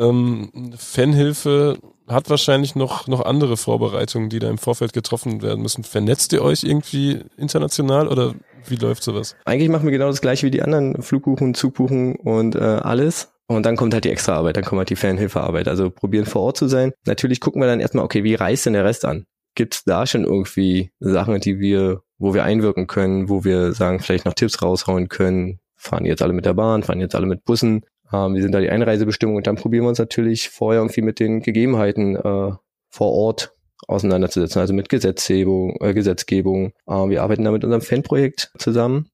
Ähm, 0.00 0.72
Fanhilfe 0.76 1.78
hat 2.08 2.30
wahrscheinlich 2.30 2.74
noch, 2.74 3.06
noch 3.06 3.24
andere 3.24 3.56
Vorbereitungen, 3.56 4.30
die 4.30 4.38
da 4.38 4.48
im 4.48 4.58
Vorfeld 4.58 4.92
getroffen 4.92 5.42
werden 5.42 5.62
müssen. 5.62 5.84
Vernetzt 5.84 6.32
ihr 6.32 6.42
euch 6.42 6.64
irgendwie 6.64 7.20
international 7.36 8.08
oder 8.08 8.34
wie 8.66 8.76
läuft 8.76 9.02
sowas? 9.02 9.36
Eigentlich 9.44 9.68
machen 9.68 9.84
wir 9.84 9.92
genau 9.92 10.08
das 10.08 10.20
gleiche 10.20 10.46
wie 10.46 10.50
die 10.50 10.62
anderen 10.62 11.02
Flugbuchen, 11.02 11.54
Zugbuchen 11.54 12.16
und 12.16 12.56
äh, 12.56 12.58
alles. 12.58 13.32
Und 13.46 13.66
dann 13.66 13.76
kommt 13.76 13.92
halt 13.94 14.04
die 14.04 14.10
Extraarbeit, 14.10 14.56
dann 14.56 14.64
kommt 14.64 14.78
halt 14.78 14.90
die 14.90 14.96
Fanhilfearbeit. 14.96 15.68
Also 15.68 15.90
probieren 15.90 16.24
vor 16.24 16.42
Ort 16.42 16.56
zu 16.56 16.68
sein. 16.68 16.92
Natürlich 17.04 17.40
gucken 17.40 17.60
wir 17.60 17.66
dann 17.66 17.80
erstmal, 17.80 18.04
okay, 18.04 18.24
wie 18.24 18.34
reist 18.34 18.66
denn 18.66 18.72
der 18.72 18.84
Rest 18.84 19.04
an? 19.04 19.26
Gibt 19.54 19.74
es 19.74 19.84
da 19.84 20.06
schon 20.06 20.24
irgendwie 20.24 20.92
Sachen, 21.00 21.40
die 21.40 21.58
wir, 21.58 22.02
wo 22.18 22.32
wir 22.32 22.44
einwirken 22.44 22.86
können, 22.86 23.28
wo 23.28 23.44
wir 23.44 23.72
sagen, 23.72 24.00
vielleicht 24.00 24.24
noch 24.24 24.34
Tipps 24.34 24.62
raushauen 24.62 25.08
können? 25.08 25.58
Fahren 25.76 26.04
jetzt 26.04 26.22
alle 26.22 26.32
mit 26.32 26.44
der 26.44 26.54
Bahn, 26.54 26.82
fahren 26.82 27.00
jetzt 27.00 27.14
alle 27.14 27.26
mit 27.26 27.44
Bussen? 27.44 27.82
Ähm, 28.12 28.34
wie 28.34 28.42
sind 28.42 28.52
da 28.52 28.60
die 28.60 28.70
Einreisebestimmungen? 28.70 29.38
Und 29.38 29.46
dann 29.46 29.56
probieren 29.56 29.84
wir 29.84 29.88
uns 29.88 29.98
natürlich 29.98 30.48
vorher 30.48 30.80
irgendwie 30.82 31.02
mit 31.02 31.20
den 31.20 31.40
Gegebenheiten 31.40 32.16
äh, 32.16 32.52
vor 32.88 33.12
Ort 33.12 33.54
auseinanderzusetzen, 33.86 34.60
also 34.60 34.74
mit 34.74 34.88
Gesetzgebung, 34.88 35.76
äh, 35.80 35.94
Gesetzgebung. 35.94 36.72
Äh, 36.86 37.08
wir 37.08 37.22
arbeiten 37.22 37.44
da 37.44 37.50
mit 37.50 37.64
unserem 37.64 37.82
Fanprojekt 37.82 38.52
zusammen 38.58 39.10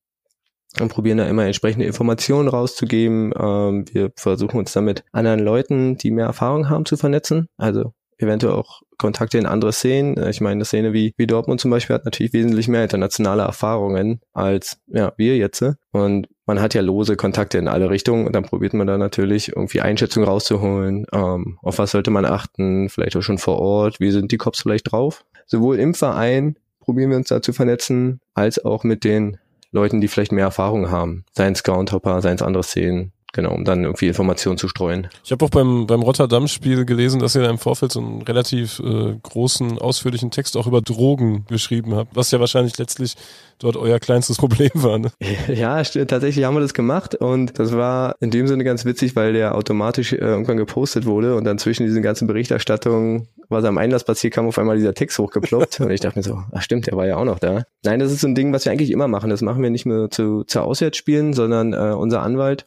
und 0.80 0.88
probieren 0.88 1.18
da 1.18 1.26
immer 1.26 1.44
entsprechende 1.46 1.86
Informationen 1.86 2.48
rauszugeben. 2.48 3.32
Ähm, 3.38 3.84
wir 3.92 4.12
versuchen 4.16 4.58
uns 4.58 4.72
damit 4.72 5.04
anderen 5.12 5.40
Leuten, 5.40 5.96
die 5.96 6.10
mehr 6.10 6.26
Erfahrung 6.26 6.68
haben, 6.68 6.84
zu 6.84 6.96
vernetzen. 6.96 7.48
Also 7.56 7.92
eventuell 8.18 8.54
auch 8.54 8.82
Kontakte 8.98 9.38
in 9.38 9.46
andere 9.46 9.72
Szenen. 9.72 10.16
Äh, 10.16 10.30
Ich 10.30 10.40
meine, 10.40 10.52
eine 10.52 10.64
Szene 10.64 10.92
wie, 10.92 11.12
wie 11.16 11.26
Dortmund 11.26 11.60
zum 11.60 11.70
Beispiel 11.70 11.94
hat 11.94 12.04
natürlich 12.04 12.32
wesentlich 12.32 12.68
mehr 12.68 12.82
internationale 12.82 13.42
Erfahrungen 13.42 14.20
als 14.32 14.78
ja, 14.86 15.12
wir 15.16 15.36
jetzt. 15.36 15.64
Und 15.92 16.28
man 16.46 16.60
hat 16.60 16.74
ja 16.74 16.80
lose 16.80 17.16
Kontakte 17.16 17.58
in 17.58 17.68
alle 17.68 17.90
Richtungen 17.90 18.26
und 18.26 18.34
dann 18.34 18.44
probiert 18.44 18.72
man 18.72 18.86
da 18.86 18.96
natürlich 18.96 19.48
irgendwie 19.48 19.80
Einschätzungen 19.80 20.28
rauszuholen. 20.28 21.06
Ähm, 21.12 21.58
auf 21.60 21.78
was 21.78 21.90
sollte 21.90 22.10
man 22.10 22.24
achten? 22.24 22.88
Vielleicht 22.88 23.16
auch 23.16 23.22
schon 23.22 23.38
vor 23.38 23.58
Ort. 23.58 24.00
Wie 24.00 24.12
sind 24.12 24.30
die 24.30 24.38
Cops 24.38 24.62
vielleicht 24.62 24.92
drauf? 24.92 25.24
Sowohl 25.46 25.78
im 25.78 25.94
Verein 25.94 26.56
probieren 26.80 27.10
wir 27.10 27.16
uns 27.16 27.28
da 27.28 27.42
zu 27.42 27.52
vernetzen, 27.52 28.20
als 28.34 28.64
auch 28.64 28.84
mit 28.84 29.02
den 29.02 29.38
Leuten, 29.72 30.00
die 30.00 30.08
vielleicht 30.08 30.32
mehr 30.32 30.44
Erfahrung 30.44 30.90
haben. 30.90 31.24
Seien 31.32 31.52
es 31.52 31.64
Groundhopper, 31.64 32.22
seien 32.22 32.36
es 32.36 32.42
andere 32.42 32.62
Szenen. 32.62 33.12
Genau, 33.36 33.52
um 33.52 33.66
dann 33.66 33.84
irgendwie 33.84 34.06
Informationen 34.06 34.56
zu 34.56 34.66
streuen. 34.66 35.08
Ich 35.22 35.30
habe 35.30 35.44
auch 35.44 35.50
beim, 35.50 35.86
beim 35.86 36.00
Rotterdam-Spiel 36.00 36.86
gelesen, 36.86 37.20
dass 37.20 37.34
ihr 37.34 37.42
da 37.42 37.50
im 37.50 37.58
Vorfeld 37.58 37.92
so 37.92 38.00
einen 38.00 38.22
relativ 38.22 38.78
äh, 38.78 39.14
großen, 39.22 39.78
ausführlichen 39.78 40.30
Text 40.30 40.56
auch 40.56 40.66
über 40.66 40.80
Drogen 40.80 41.44
geschrieben 41.46 41.94
habt, 41.94 42.16
was 42.16 42.30
ja 42.30 42.40
wahrscheinlich 42.40 42.78
letztlich 42.78 43.14
dort 43.58 43.76
euer 43.76 43.98
kleinstes 43.98 44.36
Problem 44.38 44.70
war. 44.72 44.98
Ne? 44.98 45.10
Ja, 45.54 45.84
stimmt, 45.84 46.08
tatsächlich 46.08 46.46
haben 46.46 46.54
wir 46.54 46.60
das 46.60 46.72
gemacht 46.72 47.14
und 47.14 47.58
das 47.58 47.72
war 47.72 48.14
in 48.20 48.30
dem 48.30 48.46
Sinne 48.46 48.64
ganz 48.64 48.86
witzig, 48.86 49.14
weil 49.16 49.34
der 49.34 49.54
automatisch 49.54 50.14
äh, 50.14 50.16
irgendwann 50.16 50.56
gepostet 50.56 51.04
wurde 51.04 51.36
und 51.36 51.44
dann 51.44 51.58
zwischen 51.58 51.84
diesen 51.84 52.02
ganzen 52.02 52.26
Berichterstattungen 52.26 53.28
was 53.48 53.64
am 53.64 53.78
Einlass 53.78 54.04
passiert, 54.04 54.34
kam 54.34 54.46
auf 54.46 54.58
einmal 54.58 54.76
dieser 54.76 54.94
Text 54.94 55.18
hochgeploppt 55.18 55.80
und 55.80 55.90
ich 55.90 56.00
dachte 56.00 56.18
mir 56.18 56.22
so, 56.22 56.42
ach 56.52 56.62
stimmt, 56.62 56.86
der 56.86 56.96
war 56.96 57.06
ja 57.06 57.16
auch 57.16 57.24
noch 57.24 57.38
da. 57.38 57.64
Nein, 57.84 58.00
das 58.00 58.12
ist 58.12 58.22
so 58.22 58.28
ein 58.28 58.34
Ding, 58.34 58.52
was 58.52 58.64
wir 58.64 58.72
eigentlich 58.72 58.90
immer 58.90 59.08
machen. 59.08 59.30
Das 59.30 59.42
machen 59.42 59.62
wir 59.62 59.70
nicht 59.70 59.86
nur 59.86 60.10
zu, 60.10 60.44
zu 60.44 60.62
Auswärtsspielen, 60.62 61.34
sondern 61.34 61.72
äh, 61.74 61.94
unser 61.94 62.22
Anwalt 62.22 62.66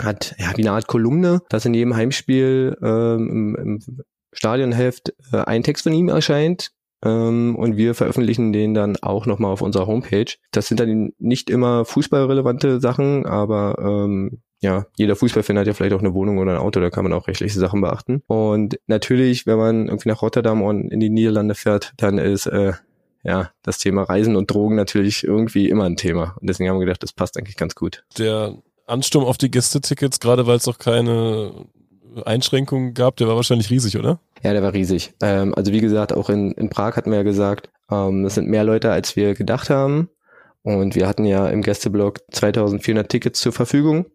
hat 0.00 0.34
ja 0.38 0.52
wie 0.56 0.62
eine 0.62 0.72
Art 0.72 0.86
Kolumne, 0.86 1.42
dass 1.48 1.64
in 1.64 1.74
jedem 1.74 1.94
Heimspiel 1.94 2.76
ähm, 2.82 3.28
im, 3.30 3.56
im 3.56 4.02
Stadionheft 4.32 5.14
äh, 5.32 5.38
ein 5.38 5.62
Text 5.62 5.84
von 5.84 5.92
ihm 5.92 6.08
erscheint, 6.08 6.72
ähm, 7.04 7.56
und 7.56 7.76
wir 7.76 7.94
veröffentlichen 7.94 8.52
den 8.52 8.74
dann 8.74 8.96
auch 9.02 9.26
nochmal 9.26 9.52
auf 9.52 9.62
unserer 9.62 9.86
Homepage. 9.86 10.32
Das 10.52 10.68
sind 10.68 10.80
dann 10.80 11.12
nicht 11.18 11.50
immer 11.50 11.84
fußballrelevante 11.84 12.80
Sachen, 12.80 13.26
aber 13.26 13.76
ähm, 13.80 14.42
ja, 14.60 14.86
jeder 14.96 15.16
Fußballfan 15.16 15.58
hat 15.58 15.66
ja 15.66 15.74
vielleicht 15.74 15.94
auch 15.94 16.00
eine 16.00 16.14
Wohnung 16.14 16.38
oder 16.38 16.52
ein 16.52 16.60
Auto, 16.60 16.80
da 16.80 16.90
kann 16.90 17.02
man 17.02 17.12
auch 17.12 17.26
rechtliche 17.26 17.58
Sachen 17.58 17.80
beachten. 17.80 18.22
Und 18.28 18.78
natürlich, 18.86 19.46
wenn 19.46 19.58
man 19.58 19.88
irgendwie 19.88 20.08
nach 20.08 20.22
Rotterdam 20.22 20.62
und 20.62 20.88
in 20.92 21.00
die 21.00 21.10
Niederlande 21.10 21.56
fährt, 21.56 21.92
dann 21.96 22.18
ist 22.18 22.46
äh, 22.46 22.74
ja 23.24 23.50
das 23.62 23.78
Thema 23.78 24.04
Reisen 24.04 24.36
und 24.36 24.52
Drogen 24.52 24.76
natürlich 24.76 25.24
irgendwie 25.24 25.68
immer 25.68 25.84
ein 25.84 25.96
Thema. 25.96 26.36
Und 26.40 26.48
deswegen 26.48 26.70
haben 26.70 26.78
wir 26.78 26.86
gedacht, 26.86 27.02
das 27.02 27.12
passt 27.12 27.36
eigentlich 27.36 27.56
ganz 27.56 27.74
gut. 27.74 28.04
Der 28.18 28.54
Ansturm 28.86 29.24
auf 29.24 29.38
die 29.38 29.50
Gästetickets, 29.50 30.20
gerade 30.20 30.46
weil 30.46 30.56
es 30.56 30.68
auch 30.68 30.78
keine 30.78 31.52
Einschränkungen 32.24 32.94
gab, 32.94 33.16
der 33.16 33.28
war 33.28 33.36
wahrscheinlich 33.36 33.70
riesig, 33.70 33.98
oder? 33.98 34.18
Ja, 34.42 34.52
der 34.52 34.62
war 34.62 34.72
riesig. 34.72 35.14
Ähm, 35.22 35.54
also 35.54 35.72
wie 35.72 35.80
gesagt, 35.80 36.12
auch 36.12 36.28
in, 36.28 36.52
in 36.52 36.68
Prag 36.68 36.96
hatten 36.96 37.10
wir 37.10 37.18
ja 37.18 37.24
gesagt, 37.24 37.70
ähm, 37.90 38.24
das 38.24 38.34
sind 38.34 38.48
mehr 38.48 38.64
Leute, 38.64 38.90
als 38.90 39.16
wir 39.16 39.34
gedacht 39.34 39.70
haben. 39.70 40.08
Und 40.62 40.94
wir 40.94 41.08
hatten 41.08 41.24
ja 41.24 41.48
im 41.48 41.62
Gästeblock 41.62 42.20
2400 42.30 43.08
Tickets 43.08 43.40
zur 43.40 43.52
Verfügung. 43.52 44.06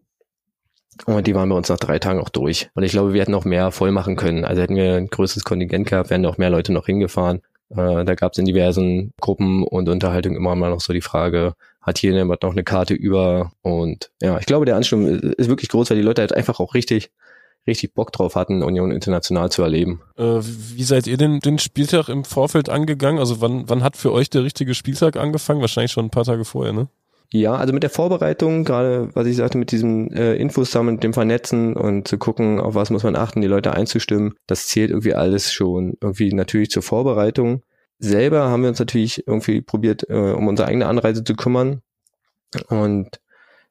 Und 1.06 1.28
die 1.28 1.36
waren 1.36 1.50
bei 1.50 1.56
uns 1.56 1.70
nach 1.70 1.78
drei 1.78 2.00
Tagen 2.00 2.20
auch 2.20 2.30
durch. 2.30 2.70
Und 2.74 2.84
ich 2.84 2.92
glaube, 2.92 3.14
wir 3.14 3.22
hätten 3.22 3.32
noch 3.32 3.46
mehr 3.46 3.72
voll 3.72 3.92
machen 3.92 4.16
können. 4.16 4.46
Also 4.46 4.62
hätten 4.62 4.76
wir 4.76 4.96
ein 4.96 5.08
größeres 5.08 5.44
Kontingent 5.44 5.88
gehabt, 5.88 6.10
wären 6.10 6.22
noch 6.22 6.38
mehr 6.38 6.50
Leute 6.50 6.74
noch 6.74 6.86
hingefahren. 6.86 7.42
Äh, 7.70 8.06
da 8.06 8.16
gab 8.16 8.32
es 8.32 8.38
in 8.38 8.46
diversen 8.46 9.14
Gruppen 9.20 9.64
und 9.64 9.90
Unterhaltungen 9.90 10.38
immer 10.38 10.56
mal 10.56 10.70
noch 10.70 10.82
so 10.82 10.94
die 10.94 11.02
Frage, 11.02 11.54
hat 11.88 11.98
hier 11.98 12.14
jemand 12.14 12.44
noch 12.44 12.52
eine 12.52 12.64
Karte 12.64 12.94
über? 12.94 13.52
Und 13.64 14.12
ja, 14.22 14.38
ich 14.38 14.46
glaube, 14.46 14.66
der 14.66 14.76
Ansturm 14.76 15.06
ist 15.06 15.50
wirklich 15.50 15.70
groß, 15.70 15.90
weil 15.90 15.98
die 15.98 16.04
Leute 16.04 16.22
halt 16.22 16.34
einfach 16.34 16.60
auch 16.60 16.76
richtig 16.76 17.10
richtig 17.68 17.94
Bock 17.94 18.12
drauf 18.12 18.36
hatten, 18.36 18.64
Union 18.64 18.92
international 18.92 19.52
zu 19.52 19.62
erleben. 19.62 20.02
Äh, 20.18 20.40
wie 20.42 20.84
seid 20.84 21.06
ihr 21.06 21.18
denn 21.18 21.40
den 21.40 21.60
Spieltag 21.60 22.10
im 22.10 22.24
Vorfeld 22.24 22.70
angegangen? 22.70 23.20
Also 23.20 23.42
wann, 23.42 23.68
wann 23.68 23.84
hat 23.84 23.98
für 23.98 24.14
euch 24.14 24.30
der 24.30 24.44
richtige 24.44 24.74
Spieltag 24.74 25.18
angefangen? 25.18 25.62
Wahrscheinlich 25.62 25.92
schon 25.92 26.06
ein 26.06 26.12
paar 26.12 26.24
Tage 26.24 26.46
vorher, 26.46 26.74
ne? 26.74 26.88
Ja, 27.30 27.56
also 27.56 27.74
mit 27.74 27.84
der 27.84 27.90
Vorbereitung, 27.90 28.64
gerade 28.64 29.10
was 29.14 29.28
ich 29.28 29.36
sagte, 29.36 29.58
mit 29.58 29.72
diesem 29.72 30.14
äh, 30.14 30.36
Infos 30.36 30.72
sammeln, 30.72 31.02
dem 31.02 31.14
Vernetzen 31.14 31.76
und 31.76 32.08
zu 32.08 32.18
gucken, 32.18 32.62
auf 32.62 32.74
was 32.74 32.90
muss 32.90 33.04
man 33.04 33.18
achten, 33.18 33.42
die 33.42 33.48
Leute 33.48 33.74
einzustimmen, 33.74 34.36
das 34.48 34.68
zählt 34.68 34.92
irgendwie 34.92 35.14
alles 35.14 35.52
schon 35.52 35.98
irgendwie 36.00 36.32
natürlich 36.32 36.70
zur 36.70 36.84
Vorbereitung. 36.84 37.64
Selber 38.00 38.50
haben 38.50 38.62
wir 38.62 38.70
uns 38.70 38.80
natürlich 38.80 39.28
irgendwie 39.28 39.62
probiert, 39.62 40.10
äh, 40.10 40.14
um 40.14 40.48
unsere 40.48 40.68
eigene 40.68 40.88
Anreise 40.88 41.24
zu 41.24 41.36
kümmern 41.36 41.82
und 42.70 43.20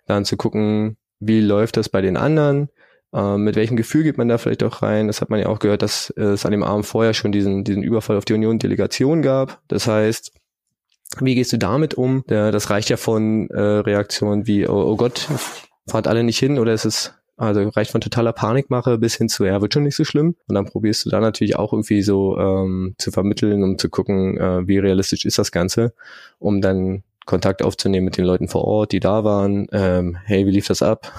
dann 0.07 0.25
zu 0.25 0.37
gucken, 0.37 0.97
wie 1.21 1.41
läuft 1.41 1.77
das 1.77 1.89
bei 1.89 2.01
den 2.01 2.17
anderen, 2.17 2.69
äh, 3.13 3.37
mit 3.37 3.57
welchem 3.57 3.77
Gefühl 3.77 4.03
geht 4.03 4.19
man 4.19 4.29
da 4.29 4.39
vielleicht 4.39 4.63
auch 4.63 4.83
rein? 4.83 5.07
Das 5.07 5.21
hat 5.21 5.31
man 5.31 5.41
ja 5.41 5.47
auch 5.47 5.59
gehört, 5.59 5.83
dass 5.83 6.11
äh, 6.11 6.23
es 6.23 6.45
an 6.45 6.53
dem 6.53 6.63
Abend 6.63 6.87
vorher 6.87 7.15
schon 7.15 7.33
diesen, 7.33 7.65
diesen 7.65 7.83
Überfall 7.83 8.17
auf 8.17 8.25
die 8.25 8.35
Union-Delegation 8.35 9.23
gab. 9.23 9.61
Das 9.69 9.87
heißt, 9.87 10.33
wie 11.21 11.35
gehst 11.35 11.53
du 11.53 11.59
damit 11.59 11.95
um? 11.95 12.25
Das 12.27 12.69
reicht 12.69 12.91
ja 12.91 12.97
von 12.97 13.49
äh, 13.51 13.61
Reaktionen 13.61 14.47
wie, 14.47 14.67
oh, 14.67 14.93
oh 14.93 14.97
Gott, 14.97 15.29
fahrt 15.89 16.09
alle 16.09 16.25
nicht 16.25 16.39
hin 16.39 16.59
oder 16.59 16.75
ist 16.75 16.85
es 16.85 17.15
also 17.37 17.69
reicht 17.69 17.91
von 17.91 18.01
totaler 18.01 18.33
Panikmache 18.33 18.99
bis 18.99 19.17
hin 19.17 19.29
zu, 19.29 19.45
ja, 19.45 19.61
wird 19.61 19.75
schon 19.75 19.83
nicht 19.83 19.97
so 19.97 20.05
schlimm. 20.05 20.37
Und 20.49 20.55
dann 20.55 20.67
probierst 20.67 21.05
du 21.05 21.11
da 21.11 21.21
natürlich 21.21 21.57
auch 21.57 21.73
irgendwie 21.73 22.03
so 22.03 22.39
ähm, 22.39 22.95
zu 22.99 23.11
vermitteln, 23.11 23.63
um 23.63 23.79
zu 23.79 23.91
gucken, 23.91 24.39
äh, 24.39 24.67
wie 24.67 24.79
realistisch 24.79 25.25
ist 25.25 25.39
das 25.39 25.53
Ganze, 25.53 25.93
um 26.39 26.61
dann 26.61 27.03
Kontakt 27.27 27.63
aufzunehmen 27.63 28.07
mit 28.07 28.17
den 28.17 28.25
Leuten 28.25 28.49
vor 28.49 28.65
Ort, 28.65 28.93
die 28.93 29.01
da 29.01 29.25
waren. 29.25 29.67
Ähm, 29.73 30.17
hey, 30.25 30.47
wie 30.47 30.53
lief 30.53 30.67
das 30.67 30.83
ab? 30.83 31.13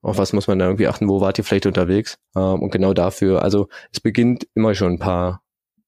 Auf 0.00 0.18
was 0.18 0.32
muss 0.32 0.48
man 0.48 0.58
da 0.58 0.66
irgendwie 0.66 0.88
achten? 0.88 1.08
Wo 1.08 1.20
wart 1.20 1.38
ihr 1.38 1.44
vielleicht 1.44 1.66
unterwegs? 1.66 2.18
Ähm, 2.34 2.62
und 2.62 2.72
genau 2.72 2.94
dafür, 2.94 3.42
also 3.42 3.68
es 3.92 4.00
beginnt 4.00 4.46
immer 4.54 4.74
schon 4.74 4.94
ein 4.94 4.98
paar 4.98 5.41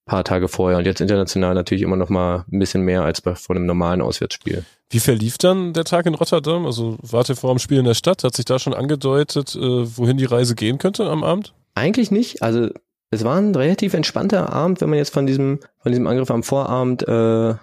paar 0.05 0.23
Tage 0.23 0.47
vorher 0.47 0.77
und 0.77 0.85
jetzt 0.85 1.01
international 1.01 1.55
natürlich 1.55 1.81
immer 1.81 1.95
noch 1.95 2.09
mal 2.09 2.45
ein 2.51 2.59
bisschen 2.59 2.83
mehr 2.83 3.03
als 3.03 3.21
bei 3.21 3.35
vor 3.35 3.55
einem 3.55 3.65
normalen 3.65 4.01
Auswärtsspiel. 4.01 4.63
Wie 4.89 4.99
verlief 4.99 5.37
dann 5.37 5.73
der 5.73 5.83
Tag 5.83 6.05
in 6.05 6.13
Rotterdam? 6.13 6.65
Also 6.65 6.97
wart 7.01 7.29
ihr 7.29 7.35
vor 7.35 7.53
dem 7.53 7.59
Spiel 7.59 7.79
in 7.79 7.85
der 7.85 7.95
Stadt? 7.95 8.23
Hat 8.23 8.35
sich 8.35 8.45
da 8.45 8.59
schon 8.59 8.73
angedeutet, 8.73 9.55
äh, 9.55 9.59
wohin 9.97 10.17
die 10.17 10.25
Reise 10.25 10.53
gehen 10.53 10.77
könnte 10.77 11.09
am 11.09 11.23
Abend? 11.23 11.53
Eigentlich 11.73 12.11
nicht. 12.11 12.43
Also 12.43 12.69
es 13.09 13.23
war 13.23 13.37
ein 13.37 13.55
relativ 13.55 13.93
entspannter 13.93 14.53
Abend, 14.53 14.81
wenn 14.81 14.89
man 14.89 14.99
jetzt 14.99 15.13
von 15.13 15.25
diesem 15.25 15.59
von 15.79 15.91
diesem 15.91 16.05
Angriff 16.05 16.29
am 16.29 16.43
Vorabend 16.43 17.07
äh, 17.07 17.55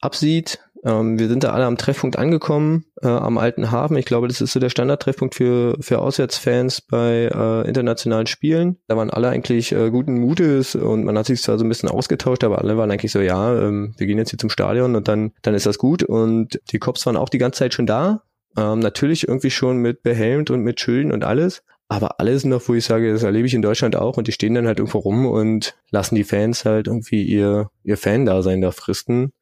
absieht. 0.00 0.60
Ähm, 0.84 1.18
wir 1.18 1.28
sind 1.28 1.44
da 1.44 1.50
alle 1.50 1.64
am 1.64 1.76
Treffpunkt 1.76 2.18
angekommen, 2.18 2.84
äh, 3.02 3.08
am 3.08 3.38
Alten 3.38 3.70
Hafen. 3.70 3.96
Ich 3.96 4.06
glaube, 4.06 4.28
das 4.28 4.40
ist 4.40 4.52
so 4.52 4.60
der 4.60 4.70
Standardtreffpunkt 4.70 5.34
für, 5.34 5.76
für 5.80 5.98
Auswärtsfans 5.98 6.80
bei 6.82 7.30
äh, 7.32 7.68
internationalen 7.68 8.26
Spielen. 8.26 8.78
Da 8.86 8.96
waren 8.96 9.10
alle 9.10 9.28
eigentlich 9.28 9.72
äh, 9.72 9.90
guten 9.90 10.18
Mutes 10.20 10.74
und 10.74 11.04
man 11.04 11.18
hat 11.18 11.26
sich 11.26 11.42
zwar 11.42 11.58
so 11.58 11.64
ein 11.64 11.68
bisschen 11.68 11.88
ausgetauscht, 11.88 12.44
aber 12.44 12.58
alle 12.58 12.76
waren 12.76 12.90
eigentlich 12.90 13.12
so, 13.12 13.20
ja, 13.20 13.56
ähm, 13.60 13.94
wir 13.96 14.06
gehen 14.06 14.18
jetzt 14.18 14.30
hier 14.30 14.38
zum 14.38 14.50
Stadion 14.50 14.94
und 14.96 15.08
dann, 15.08 15.32
dann 15.42 15.54
ist 15.54 15.66
das 15.66 15.78
gut. 15.78 16.02
Und 16.02 16.60
die 16.70 16.78
Cops 16.78 17.04
waren 17.06 17.16
auch 17.16 17.28
die 17.28 17.38
ganze 17.38 17.60
Zeit 17.60 17.74
schon 17.74 17.86
da. 17.86 18.22
Ähm, 18.56 18.78
natürlich 18.78 19.28
irgendwie 19.28 19.50
schon 19.50 19.78
mit 19.78 20.02
behelmt 20.02 20.50
und 20.50 20.62
mit 20.62 20.80
Schilden 20.80 21.12
und 21.12 21.24
alles. 21.24 21.62
Aber 21.90 22.20
alles 22.20 22.44
noch, 22.44 22.68
wo 22.68 22.74
ich 22.74 22.84
sage, 22.84 23.12
das 23.12 23.22
erlebe 23.22 23.46
ich 23.46 23.54
in 23.54 23.62
Deutschland 23.62 23.96
auch 23.96 24.18
und 24.18 24.28
die 24.28 24.32
stehen 24.32 24.54
dann 24.54 24.66
halt 24.66 24.78
irgendwo 24.78 24.98
rum 24.98 25.26
und 25.26 25.74
lassen 25.90 26.16
die 26.16 26.24
Fans 26.24 26.66
halt 26.66 26.86
irgendwie 26.86 27.22
ihr, 27.22 27.70
ihr 27.82 27.96
Fan-Dasein 27.96 28.60
da 28.60 28.72
fristen. 28.72 29.32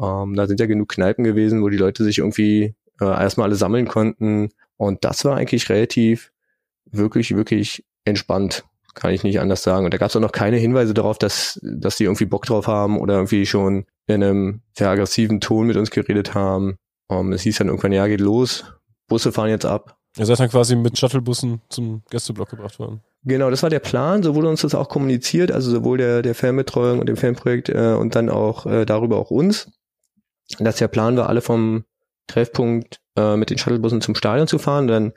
Ähm, 0.00 0.34
da 0.34 0.46
sind 0.46 0.60
ja 0.60 0.66
genug 0.66 0.88
Kneipen 0.88 1.24
gewesen, 1.24 1.62
wo 1.62 1.68
die 1.68 1.76
Leute 1.76 2.04
sich 2.04 2.18
irgendwie 2.18 2.74
äh, 3.00 3.04
erstmal 3.04 3.48
alle 3.48 3.56
sammeln 3.56 3.86
konnten. 3.86 4.50
Und 4.76 5.04
das 5.04 5.24
war 5.24 5.36
eigentlich 5.36 5.68
relativ, 5.68 6.32
wirklich, 6.90 7.34
wirklich 7.36 7.84
entspannt. 8.04 8.64
Kann 8.94 9.12
ich 9.12 9.24
nicht 9.24 9.40
anders 9.40 9.62
sagen. 9.62 9.84
Und 9.84 9.94
da 9.94 9.98
gab 9.98 10.10
es 10.10 10.16
auch 10.16 10.20
noch 10.20 10.32
keine 10.32 10.56
Hinweise 10.56 10.94
darauf, 10.94 11.18
dass, 11.18 11.60
dass 11.62 11.96
die 11.96 12.04
irgendwie 12.04 12.26
Bock 12.26 12.46
drauf 12.46 12.68
haben 12.68 12.98
oder 12.98 13.14
irgendwie 13.14 13.46
schon 13.46 13.86
in 14.06 14.22
einem 14.22 14.60
sehr 14.72 14.88
aggressiven 14.88 15.40
Ton 15.40 15.66
mit 15.66 15.76
uns 15.76 15.90
geredet 15.90 16.34
haben. 16.34 16.76
Um, 17.08 17.26
ähm, 17.26 17.32
es 17.32 17.42
hieß 17.42 17.58
dann 17.58 17.68
irgendwann, 17.68 17.92
ja, 17.92 18.06
geht 18.06 18.20
los, 18.20 18.64
Busse 19.08 19.32
fahren 19.32 19.50
jetzt 19.50 19.66
ab. 19.66 19.98
Ihr 20.16 20.26
seid 20.26 20.38
dann 20.38 20.48
quasi 20.48 20.76
mit 20.76 20.96
Shuttlebussen 20.96 21.60
zum 21.68 22.02
Gästeblock 22.08 22.48
gebracht 22.48 22.78
worden. 22.78 23.00
Genau, 23.24 23.50
das 23.50 23.62
war 23.62 23.70
der 23.70 23.80
Plan, 23.80 24.22
so 24.22 24.34
wurde 24.34 24.48
uns 24.48 24.62
das 24.62 24.74
auch 24.74 24.88
kommuniziert, 24.88 25.50
also 25.50 25.70
sowohl 25.70 25.98
der, 25.98 26.22
der 26.22 26.34
Fanbetreuung 26.34 27.00
und 27.00 27.08
dem 27.08 27.16
Fanprojekt 27.16 27.68
äh, 27.68 27.94
und 27.98 28.14
dann 28.14 28.30
auch 28.30 28.64
äh, 28.64 28.84
darüber 28.84 29.18
auch 29.18 29.30
uns 29.30 29.72
dass 30.58 30.76
der 30.76 30.88
Plan 30.88 31.16
war, 31.16 31.28
alle 31.28 31.40
vom 31.40 31.84
Treffpunkt 32.26 33.00
äh, 33.16 33.36
mit 33.36 33.50
den 33.50 33.58
Shuttlebussen 33.58 34.00
zum 34.00 34.14
Stadion 34.14 34.46
zu 34.46 34.58
fahren. 34.58 34.86
Dann 34.86 35.12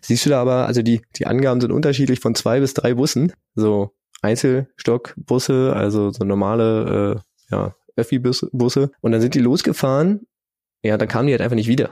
siehst 0.00 0.26
du 0.26 0.30
da 0.30 0.40
aber, 0.40 0.66
also 0.66 0.82
die, 0.82 1.02
die 1.16 1.26
Angaben 1.26 1.60
sind 1.60 1.72
unterschiedlich 1.72 2.20
von 2.20 2.34
zwei 2.34 2.60
bis 2.60 2.74
drei 2.74 2.94
Bussen. 2.94 3.32
So 3.54 3.92
Einzelstockbusse, 4.22 5.72
also 5.74 6.10
so 6.10 6.24
normale 6.24 7.20
äh, 7.50 7.54
ja, 7.54 7.74
Öffi-Busse. 7.96 8.90
Und 9.00 9.12
dann 9.12 9.20
sind 9.20 9.34
die 9.34 9.40
losgefahren. 9.40 10.26
Ja, 10.82 10.96
dann 10.96 11.08
kamen 11.08 11.26
die 11.26 11.32
halt 11.32 11.42
einfach 11.42 11.56
nicht 11.56 11.68
wieder. 11.68 11.90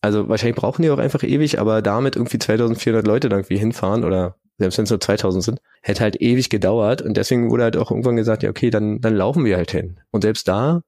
Also 0.00 0.28
wahrscheinlich 0.28 0.56
brauchen 0.56 0.82
die 0.82 0.90
auch 0.90 0.98
einfach 0.98 1.22
ewig, 1.22 1.58
aber 1.58 1.82
damit 1.82 2.16
irgendwie 2.16 2.38
2400 2.38 3.06
Leute 3.06 3.28
dann 3.28 3.40
irgendwie 3.40 3.58
hinfahren 3.58 4.04
oder 4.04 4.36
selbst 4.58 4.78
wenn 4.78 4.84
es 4.84 4.90
nur 4.90 5.00
2000 5.00 5.44
sind, 5.44 5.60
hätte 5.82 6.02
halt 6.02 6.20
ewig 6.20 6.48
gedauert 6.48 7.02
und 7.02 7.16
deswegen 7.16 7.50
wurde 7.50 7.64
halt 7.64 7.76
auch 7.76 7.90
irgendwann 7.90 8.16
gesagt, 8.16 8.42
ja 8.42 8.50
okay, 8.50 8.70
dann, 8.70 9.00
dann 9.00 9.14
laufen 9.14 9.44
wir 9.44 9.56
halt 9.56 9.70
hin. 9.70 10.00
Und 10.10 10.22
selbst 10.22 10.48
da 10.48 10.82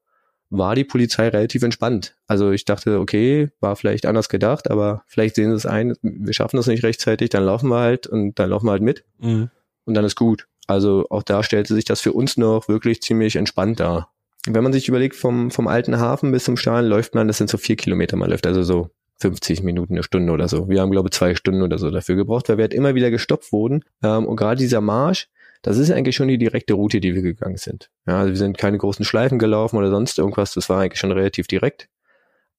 war 0.51 0.75
die 0.75 0.85
Polizei 0.85 1.29
relativ 1.29 1.63
entspannt. 1.63 2.17
Also 2.27 2.51
ich 2.51 2.65
dachte, 2.65 3.01
okay, 3.01 3.51
war 3.61 3.77
vielleicht 3.77 4.07
anders 4.07 4.29
gedacht, 4.29 4.71
aber 4.71 5.03
vielleicht 5.07 5.35
sehen 5.35 5.51
sie 5.51 5.57
es 5.57 5.67
ein, 5.67 5.95
wir 6.03 6.33
schaffen 6.33 6.57
das 6.57 6.67
nicht 6.67 6.85
rechtzeitig, 6.85 7.31
dann 7.31 7.45
laufen 7.45 7.69
wir 7.69 7.81
halt 7.81 8.07
und 8.07 8.39
dann 8.39 8.51
laufen 8.51 8.67
wir 8.67 8.73
halt 8.73 8.83
mit 8.83 9.05
mhm. 9.19 9.51
und 9.85 9.95
dann 9.95 10.05
ist 10.05 10.17
gut. 10.17 10.47
Also 10.67 11.07
auch 11.11 11.23
da 11.23 11.43
stellte 11.43 11.75
sich 11.75 11.85
das 11.85 12.01
für 12.01 12.13
uns 12.13 12.37
noch 12.37 12.69
wirklich 12.69 13.03
ziemlich 13.03 13.37
entspannt 13.37 13.81
dar. 13.81 14.13
Wenn 14.47 14.63
man 14.63 14.73
sich 14.73 14.89
überlegt, 14.89 15.17
vom, 15.17 15.51
vom 15.51 15.67
alten 15.67 15.99
Hafen 15.99 16.33
bis 16.33 16.45
zum 16.45 16.57
Stadion 16.57 16.89
läuft 16.89 17.15
man, 17.15 17.27
das 17.27 17.39
sind 17.39 17.51
so 17.51 17.59
vier 17.59 17.77
Kilometer, 17.77 18.17
man 18.17 18.31
läuft 18.31 18.47
also 18.47 18.63
so 18.63 18.91
50 19.21 19.63
Minuten, 19.63 19.95
eine 19.95 20.03
Stunde 20.03 20.33
oder 20.33 20.49
so. 20.49 20.69
Wir 20.69 20.81
haben, 20.81 20.91
glaube 20.91 21.09
ich, 21.09 21.13
zwei 21.13 21.35
Stunden 21.35 21.63
oder 21.63 21.79
so 21.79 21.91
dafür 21.91 22.15
gebraucht, 22.15 22.49
weil 22.49 22.57
wir 22.57 22.63
halt 22.63 22.75
immer 22.75 22.95
wieder 22.95 23.11
gestoppt 23.11 23.53
wurden. 23.53 23.85
Ähm, 24.03 24.27
und 24.27 24.37
gerade 24.37 24.59
dieser 24.59 24.81
Marsch, 24.81 25.29
das 25.63 25.79
ist 25.79 25.91
eigentlich 25.91 26.17
schon 26.17 26.29
die 26.29 26.39
direkte 26.39 26.75
Route, 26.75 27.01
die 27.01 27.15
wir 27.15 27.23
gegangen 27.23 27.57
sind. 27.57 27.91
Ja, 28.07 28.19
also 28.19 28.31
wir 28.31 28.37
sind 28.37 28.59
keine 28.59 28.79
großen 28.79 29.05
Schleifen 29.05 29.39
gelaufen 29.39 29.77
oder 29.77 29.91
sonst 29.91 30.19
irgendwas, 30.19 30.55
das 30.55 30.69
war 30.69 30.81
eigentlich 30.81 31.01
schon 31.01 31.13
relativ 31.13 31.49
direkt. 31.49 31.89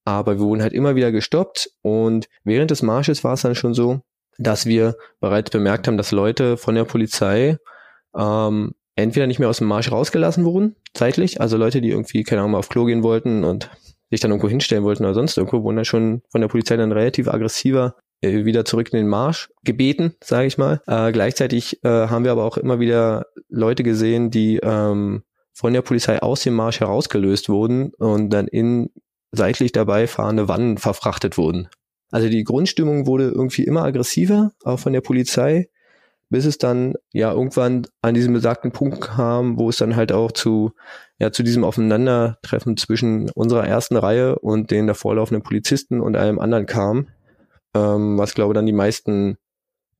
Aber 0.06 0.38
wir 0.38 0.46
wurden 0.46 0.62
halt 0.62 0.74
immer 0.74 0.96
wieder 0.96 1.12
gestoppt 1.12 1.72
und 1.82 2.28
während 2.44 2.72
des 2.72 2.82
Marsches 2.82 3.24
war 3.24 3.34
es 3.34 3.42
dann 3.42 3.56
schon 3.56 3.74
so, 3.74 4.02
dass 4.38 4.66
wir 4.66 4.96
bereits 5.20 5.52
bemerkt 5.52 5.88
haben, 5.88 5.98
dass 5.98 6.12
Leute 6.12 6.58
von 6.58 6.76
der 6.76 6.86
Polizei 6.86 7.58
ähm, 8.18 8.74
entweder 8.96 9.28
nicht 9.28 9.40
mehr 9.40 9.50
aus 9.50 9.58
dem 9.58 9.68
Marsch 9.68 9.92
rausgelassen 9.92 10.46
wurden, 10.46 10.76
zeitlich, 10.94 11.42
also 11.42 11.58
Leute, 11.58 11.82
die 11.82 11.90
irgendwie, 11.90 12.24
keine 12.24 12.42
Ahnung, 12.42 12.52
mal 12.52 12.60
auf 12.60 12.70
Klo 12.70 12.86
gehen 12.86 13.04
wollten 13.04 13.44
und 13.44 13.70
sich 14.10 14.20
dann 14.20 14.32
irgendwo 14.32 14.50
hinstellen 14.50 14.84
wollten 14.84 15.04
oder 15.04 15.14
sonst 15.14 15.38
irgendwo, 15.38 15.64
wurden 15.64 15.78
dann 15.78 15.86
schon 15.86 16.22
von 16.30 16.42
der 16.42 16.48
Polizei 16.48 16.76
dann 16.78 16.92
relativ 16.92 17.28
aggressiver 17.28 17.96
äh, 18.22 18.46
wieder 18.46 18.66
zurück 18.66 18.92
in 18.92 18.98
den 18.98 19.08
Marsch 19.08 19.50
gebeten, 19.64 20.16
sage 20.24 20.48
ich 20.48 20.58
mal. 20.58 20.82
Äh, 20.88 21.12
gleichzeitig 21.12 21.84
äh, 21.84 21.90
haben 21.90 22.24
wir 22.24 22.32
aber 22.32 22.44
auch 22.44 22.58
immer 22.58 22.80
wieder 22.80 23.28
Leute 23.50 23.84
gesehen, 23.84 24.32
die 24.32 24.58
ähm, 24.58 25.24
von 25.54 25.74
der 25.74 25.82
Polizei 25.82 26.22
aus 26.22 26.44
dem 26.44 26.54
Marsch 26.54 26.80
herausgelöst 26.80 27.50
wurden 27.50 27.92
und 27.98 28.30
dann 28.30 28.48
in 28.48 28.92
seitlich 29.32 29.72
dabei 29.72 30.08
fahrende 30.08 30.48
Wannen 30.48 30.78
verfrachtet 30.78 31.38
wurden. 31.38 31.68
Also 32.12 32.30
die 32.30 32.44
Grundstimmung 32.44 33.06
wurde 33.06 33.26
irgendwie 33.26 33.64
immer 33.64 33.84
aggressiver, 33.84 34.52
auch 34.64 34.80
von 34.80 34.94
der 34.94 35.02
Polizei, 35.02 35.70
bis 36.30 36.46
es 36.46 36.58
dann 36.58 36.94
ja 37.12 37.32
irgendwann 37.32 37.88
an 38.02 38.14
diesem 38.14 38.34
besagten 38.34 38.72
Punkt 38.72 39.02
kam, 39.02 39.60
wo 39.60 39.70
es 39.70 39.78
dann 39.78 39.96
halt 39.96 40.12
auch 40.12 40.32
zu 40.32 40.72
ja 41.20 41.32
zu 41.32 41.44
diesem 41.44 41.64
Aufeinandertreffen 41.64 42.78
zwischen 42.78 43.30
unserer 43.32 43.68
ersten 43.68 43.98
Reihe 43.98 44.40
und 44.40 44.72
den 44.72 44.88
davorlaufenden 44.88 45.44
Polizisten 45.44 46.02
und 46.02 46.16
allem 46.16 46.40
anderen 46.40 46.66
kam, 46.66 47.08
ähm, 47.74 48.18
was 48.18 48.34
glaube 48.34 48.54
dann 48.54 48.66
die 48.66 48.74
meisten 48.74 49.38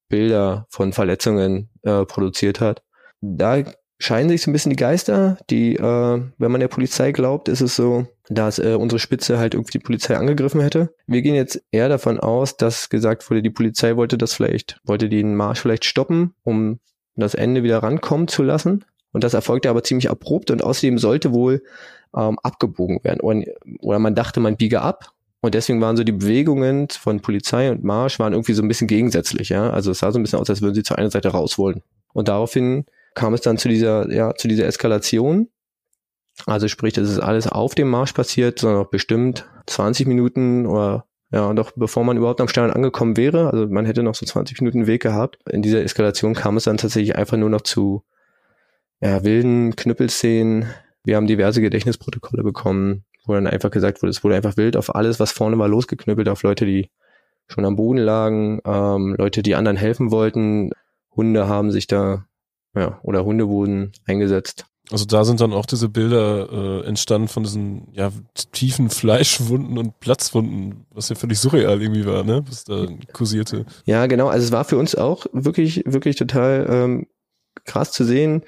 Bilder 0.10 0.66
von 0.70 0.92
Verletzungen 0.94 1.70
äh, 1.84 2.06
produziert 2.06 2.60
hat. 2.60 2.84
Da 3.22 3.64
scheinen 4.00 4.30
sich 4.30 4.42
so 4.42 4.50
ein 4.50 4.54
bisschen 4.54 4.72
die 4.72 4.76
Geister. 4.76 5.38
Die, 5.50 5.76
äh, 5.76 6.22
wenn 6.38 6.52
man 6.52 6.62
der 6.62 6.68
Polizei 6.68 7.12
glaubt, 7.12 7.48
ist 7.50 7.62
es 7.62 7.76
so, 7.76 8.08
dass 8.30 8.58
äh, 8.58 8.76
unsere 8.80 9.00
Spitze 9.00 9.38
halt 9.38 9.54
irgendwie 9.54 9.74
die 9.78 9.84
Polizei 9.84 10.16
angegriffen 10.16 10.62
hätte. 10.62 10.94
Wir 11.06 11.22
gehen 11.22 11.36
jetzt 11.36 11.62
eher 11.72 11.90
davon 11.90 12.20
aus, 12.20 12.58
dass 12.58 12.90
gesagt 12.90 13.30
wurde, 13.30 13.42
die 13.42 13.50
Polizei 13.50 13.96
wollte 13.96 14.18
das 14.18 14.34
vielleicht, 14.34 14.80
wollte 14.84 15.10
den 15.10 15.36
Marsch 15.36 15.60
vielleicht 15.60 15.86
stoppen, 15.86 16.34
um 16.44 16.80
das 17.16 17.36
Ende 17.36 17.64
wieder 17.64 17.84
rankommen 17.84 18.28
zu 18.28 18.44
lassen. 18.44 18.86
Und 19.12 19.24
das 19.24 19.34
erfolgte 19.34 19.70
aber 19.70 19.84
ziemlich 19.84 20.10
abrupt 20.10 20.52
und 20.52 20.64
außerdem 20.64 20.98
sollte 20.98 21.34
wohl 21.34 21.64
ähm, 22.16 22.40
abgebogen 22.42 23.04
werden. 23.04 23.20
Oder, 23.22 23.44
oder 23.82 24.00
man 24.00 24.16
dachte, 24.16 24.40
man 24.40 24.56
biege 24.56 24.82
ab. 24.82 25.14
Und 25.42 25.56
deswegen 25.56 25.80
waren 25.80 25.96
so 25.96 26.04
die 26.04 26.12
Bewegungen 26.12 26.90
von 26.90 27.22
Polizei 27.22 27.72
und 27.72 27.84
Marsch 27.84 28.20
waren 28.20 28.34
irgendwie 28.34 28.54
so 28.54 28.62
ein 28.62 28.68
bisschen 28.68 28.88
gegensätzlich, 28.88 29.50
ja. 29.50 29.70
Also 29.70 29.92
es 29.92 30.00
sah 30.00 30.12
so 30.12 30.20
ein 30.20 30.24
bisschen 30.24 30.40
aus, 30.40 30.50
als 30.50 30.62
würden 30.62 30.76
sie 30.76 30.84
zur 30.84 30.98
einen 30.98 31.12
Seite 31.12 31.30
raus 31.30 31.58
wollen. 31.58 31.82
Und 32.14 32.28
daraufhin 32.28 32.86
kam 33.16 33.34
es 33.34 33.42
dann 33.42 33.58
zu 33.58 33.70
dieser, 33.70 34.12
ja, 34.12 34.34
zu 34.36 34.48
dieser 34.48 34.66
Eskalation. 34.66 35.50
Also 36.46 36.68
sprich, 36.68 36.94
das 36.94 37.10
ist 37.10 37.20
alles 37.20 37.48
auf 37.48 37.76
dem 37.76 37.90
Marsch 37.90 38.14
passiert, 38.14 38.60
sondern 38.60 38.82
noch 38.82 38.90
bestimmt 38.90 39.46
20 39.68 40.08
Minuten 40.08 40.66
oder 40.66 41.06
ja, 41.32 41.54
doch 41.54 41.72
bevor 41.76 42.04
man 42.04 42.18
überhaupt 42.18 42.42
am 42.42 42.48
Stern 42.48 42.72
angekommen 42.72 43.16
wäre, 43.16 43.52
also 43.52 43.68
man 43.68 43.86
hätte 43.86 44.02
noch 44.02 44.16
so 44.16 44.26
20 44.26 44.62
Minuten 44.62 44.88
Weg 44.88 45.04
gehabt. 45.04 45.38
In 45.50 45.62
dieser 45.62 45.84
Eskalation 45.84 46.34
kam 46.34 46.58
es 46.58 46.64
dann 46.64 46.78
tatsächlich 46.78 47.16
einfach 47.16 47.38
nur 47.38 47.50
noch 47.50 47.62
zu 47.62 48.04
ja, 49.00 49.24
wilden 49.24 49.76
Knüppelszenen. 49.76 50.66
Wir 51.04 51.16
haben 51.16 51.28
diverse 51.28 51.62
Gedächtnisprotokolle 51.62 52.44
bekommen, 52.44 53.06
wo 53.26 53.34
dann 53.34 53.48
einfach 53.48 53.72
gesagt 53.72 54.02
wurde, 54.02 54.12
es 54.12 54.24
wurde 54.24 54.36
einfach 54.36 54.58
wild 54.58 54.78
auf 54.78 54.94
alles, 54.96 55.20
was 55.20 55.32
vorne 55.32 55.58
war, 55.58 55.68
losgeknüppelt, 55.68 56.30
auf 56.30 56.44
Leute, 56.44 56.66
die 56.66 56.90
schon 57.48 57.66
am 57.66 57.76
Boden 57.76 58.00
lagen, 58.00 58.60
ähm, 58.66 59.16
Leute, 59.18 59.42
die 59.42 59.56
anderen 59.56 59.78
helfen 59.78 60.12
wollten. 60.12 60.72
Hunde 61.16 61.48
haben 61.48 61.72
sich 61.72 61.88
da 61.88 62.26
ja, 62.76 63.00
oder 63.04 63.26
Hunde 63.26 63.48
wurden 63.48 63.92
eingesetzt. 64.06 64.66
Also 64.92 65.06
da 65.06 65.24
sind 65.24 65.40
dann 65.40 65.54
auch 65.54 65.68
diese 65.68 65.88
Bilder 65.88 66.50
äh, 66.52 66.88
entstanden 66.88 67.28
von 67.28 67.44
diesen 67.44 67.90
ja, 67.94 68.12
tiefen 68.52 68.90
Fleischwunden 68.90 69.78
und 69.78 70.00
Platzwunden, 70.00 70.86
was 70.92 71.10
ja 71.10 71.16
völlig 71.16 71.40
surreal 71.40 71.80
irgendwie 71.80 72.08
war, 72.08 72.24
ne? 72.24 72.44
Was 72.48 72.64
da 72.64 72.88
kursierte. 73.14 73.66
Ja, 73.86 74.08
genau. 74.08 74.30
Also 74.30 74.46
es 74.46 74.52
war 74.52 74.66
für 74.66 74.78
uns 74.78 74.96
auch 74.96 75.28
wirklich, 75.32 75.84
wirklich 75.86 76.16
total 76.16 76.66
ähm, 76.70 77.08
krass 77.66 77.92
zu 77.92 78.04
sehen. 78.04 78.44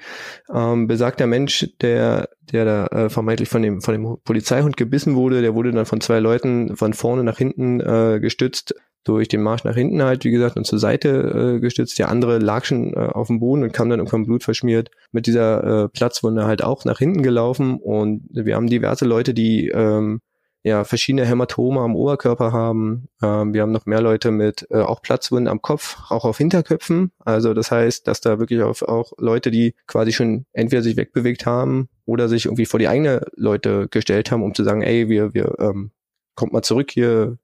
Ähm, 0.52 0.86
besagter 0.86 1.26
Mensch, 1.26 1.68
der, 1.80 2.28
der 2.40 2.64
da 2.64 2.86
äh, 2.86 3.10
vermeintlich 3.10 3.48
von 3.48 3.62
dem, 3.62 3.80
von 3.80 3.94
dem 3.94 4.16
Polizeihund 4.24 4.76
gebissen 4.76 5.14
wurde, 5.14 5.42
der 5.42 5.54
wurde 5.54 5.72
dann 5.72 5.86
von 5.86 6.00
zwei 6.00 6.20
Leuten 6.20 6.76
von 6.76 6.92
vorne 6.92 7.24
nach 7.24 7.38
hinten 7.38 7.80
äh, 7.80 8.18
gestützt 8.20 8.74
durch 9.04 9.28
den 9.28 9.42
Marsch 9.42 9.64
nach 9.64 9.74
hinten 9.74 10.02
halt, 10.02 10.24
wie 10.24 10.30
gesagt, 10.30 10.56
und 10.56 10.64
zur 10.64 10.78
Seite 10.78 11.56
äh, 11.56 11.60
gestützt. 11.60 11.98
Der 11.98 12.08
andere 12.08 12.38
lag 12.38 12.64
schon 12.64 12.94
äh, 12.94 12.98
auf 12.98 13.26
dem 13.26 13.40
Boden 13.40 13.64
und 13.64 13.72
kam 13.72 13.90
dann 13.90 13.98
irgendwann 13.98 14.24
blutverschmiert 14.24 14.90
mit 15.10 15.26
dieser 15.26 15.84
äh, 15.84 15.88
Platzwunde 15.88 16.44
halt 16.44 16.62
auch 16.62 16.84
nach 16.84 16.98
hinten 16.98 17.22
gelaufen. 17.22 17.78
Und 17.78 18.22
wir 18.30 18.54
haben 18.54 18.68
diverse 18.68 19.04
Leute, 19.04 19.34
die 19.34 19.68
ähm, 19.68 20.20
ja 20.64 20.84
verschiedene 20.84 21.26
Hämatome 21.26 21.80
am 21.80 21.96
Oberkörper 21.96 22.52
haben. 22.52 23.08
Ähm, 23.22 23.52
wir 23.52 23.62
haben 23.62 23.72
noch 23.72 23.86
mehr 23.86 24.00
Leute 24.00 24.30
mit 24.30 24.66
äh, 24.70 24.80
auch 24.80 25.02
Platzwunden 25.02 25.48
am 25.48 25.60
Kopf, 25.60 25.98
auch 26.08 26.24
auf 26.24 26.38
Hinterköpfen. 26.38 27.12
Also 27.18 27.52
das 27.54 27.70
heißt, 27.70 28.06
dass 28.06 28.20
da 28.20 28.38
wirklich 28.38 28.62
auf, 28.62 28.82
auch 28.82 29.12
Leute, 29.18 29.50
die 29.50 29.74
quasi 29.86 30.12
schon 30.12 30.46
entweder 30.52 30.82
sich 30.82 30.96
wegbewegt 30.96 31.46
haben 31.46 31.88
oder 32.04 32.28
sich 32.28 32.46
irgendwie 32.46 32.66
vor 32.66 32.78
die 32.78 32.88
eigene 32.88 33.26
Leute 33.34 33.88
gestellt 33.88 34.30
haben, 34.30 34.42
um 34.42 34.54
zu 34.54 34.62
sagen, 34.64 34.82
ey, 34.82 35.08
wir, 35.08 35.34
wir 35.34 35.56
ähm, 35.58 35.90
kommt 36.34 36.52
mal 36.52 36.62
zurück 36.62 36.90
hier, 36.92 37.38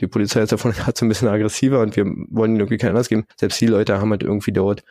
die 0.00 0.06
Polizei 0.06 0.40
ist 0.42 0.52
davon 0.52 0.72
gerade 0.76 0.92
so 0.96 1.04
ein 1.04 1.08
bisschen 1.08 1.28
aggressiver 1.28 1.80
und 1.80 1.96
wir 1.96 2.04
wollen 2.04 2.52
ihnen 2.52 2.60
irgendwie 2.60 2.78
keinen 2.78 2.90
Anlass 2.90 3.08
geben. 3.08 3.26
Selbst 3.36 3.60
die 3.60 3.66
Leute 3.66 4.00
haben 4.00 4.10
halt 4.10 4.22
irgendwie 4.22 4.52
dort 4.52 4.84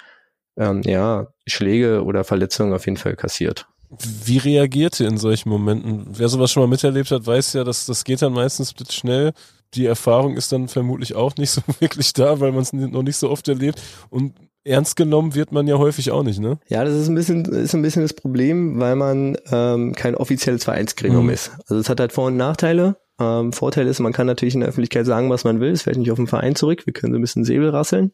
ähm, 0.58 0.82
ja 0.84 1.28
Schläge 1.46 2.04
oder 2.04 2.26
Verletzungen 2.26 2.74
auf 2.74 2.86
jeden 2.86 2.98
Fall 2.98 3.16
kassiert. 3.16 3.68
Wie 3.90 4.38
reagiert 4.38 5.00
ihr 5.00 5.08
in 5.08 5.18
solchen 5.18 5.50
Momenten? 5.50 6.08
Wer 6.10 6.28
sowas 6.28 6.52
schon 6.52 6.62
mal 6.62 6.68
miterlebt 6.68 7.10
hat, 7.12 7.26
weiß 7.26 7.54
ja, 7.54 7.64
dass 7.64 7.86
das 7.86 8.04
geht 8.04 8.22
dann 8.22 8.34
meistens 8.34 8.74
schnell. 8.90 9.32
Die 9.74 9.86
Erfahrung 9.86 10.36
ist 10.36 10.52
dann 10.52 10.68
vermutlich 10.68 11.16
auch 11.16 11.36
nicht 11.38 11.50
so 11.52 11.62
wirklich 11.80 12.14
da, 12.14 12.40
weil 12.40 12.52
man 12.52 12.62
es 12.62 12.74
noch 12.74 13.04
nicht 13.04 13.18
so 13.18 13.30
oft 13.30 13.48
erlebt. 13.48 13.82
Und 14.10 14.34
ernst 14.66 14.98
genommen 14.98 15.36
wird 15.36 15.52
man 15.54 15.68
ja 15.68 15.78
häufig 15.78 16.12
auch 16.12 16.24
nicht, 16.24 16.40
ne? 16.40 16.60
Ja, 16.68 16.84
das 16.84 16.96
ist 16.96 17.08
ein 17.08 17.16
bisschen, 17.16 17.46
ist 17.46 17.74
ein 17.74 17.82
bisschen 17.82 18.02
das 18.02 18.14
Problem, 18.14 18.80
weil 18.80 18.96
man 18.96 19.38
ähm, 19.52 19.96
kein 19.96 20.16
offizielles 20.16 20.66
Vereinsgremium 20.66 21.26
mhm. 21.26 21.32
ist. 21.32 21.52
Also 21.68 21.80
es 21.80 21.90
hat 21.90 22.00
halt 22.02 22.12
Vor- 22.12 22.28
und 22.28 22.38
Nachteile. 22.38 22.98
Ähm, 23.20 23.54
Vorteil 23.54 23.88
ist, 23.88 24.00
man 24.00 24.14
kann 24.14 24.28
natürlich 24.28 24.54
in 24.54 24.60
der 24.60 24.70
Öffentlichkeit 24.70 25.06
sagen, 25.06 25.30
was 25.30 25.46
man 25.46 25.62
will. 25.62 25.72
Es 25.72 25.84
fällt 25.84 25.98
nicht 25.98 26.12
auf 26.12 26.18
den 26.18 26.28
Verein 26.28 26.56
zurück. 26.56 26.86
Wir 26.86 26.94
können 26.94 27.14
so 27.14 27.20
ein 27.20 27.22
bisschen 27.22 27.46
Säbel 27.46 27.70
rasseln. 27.70 28.12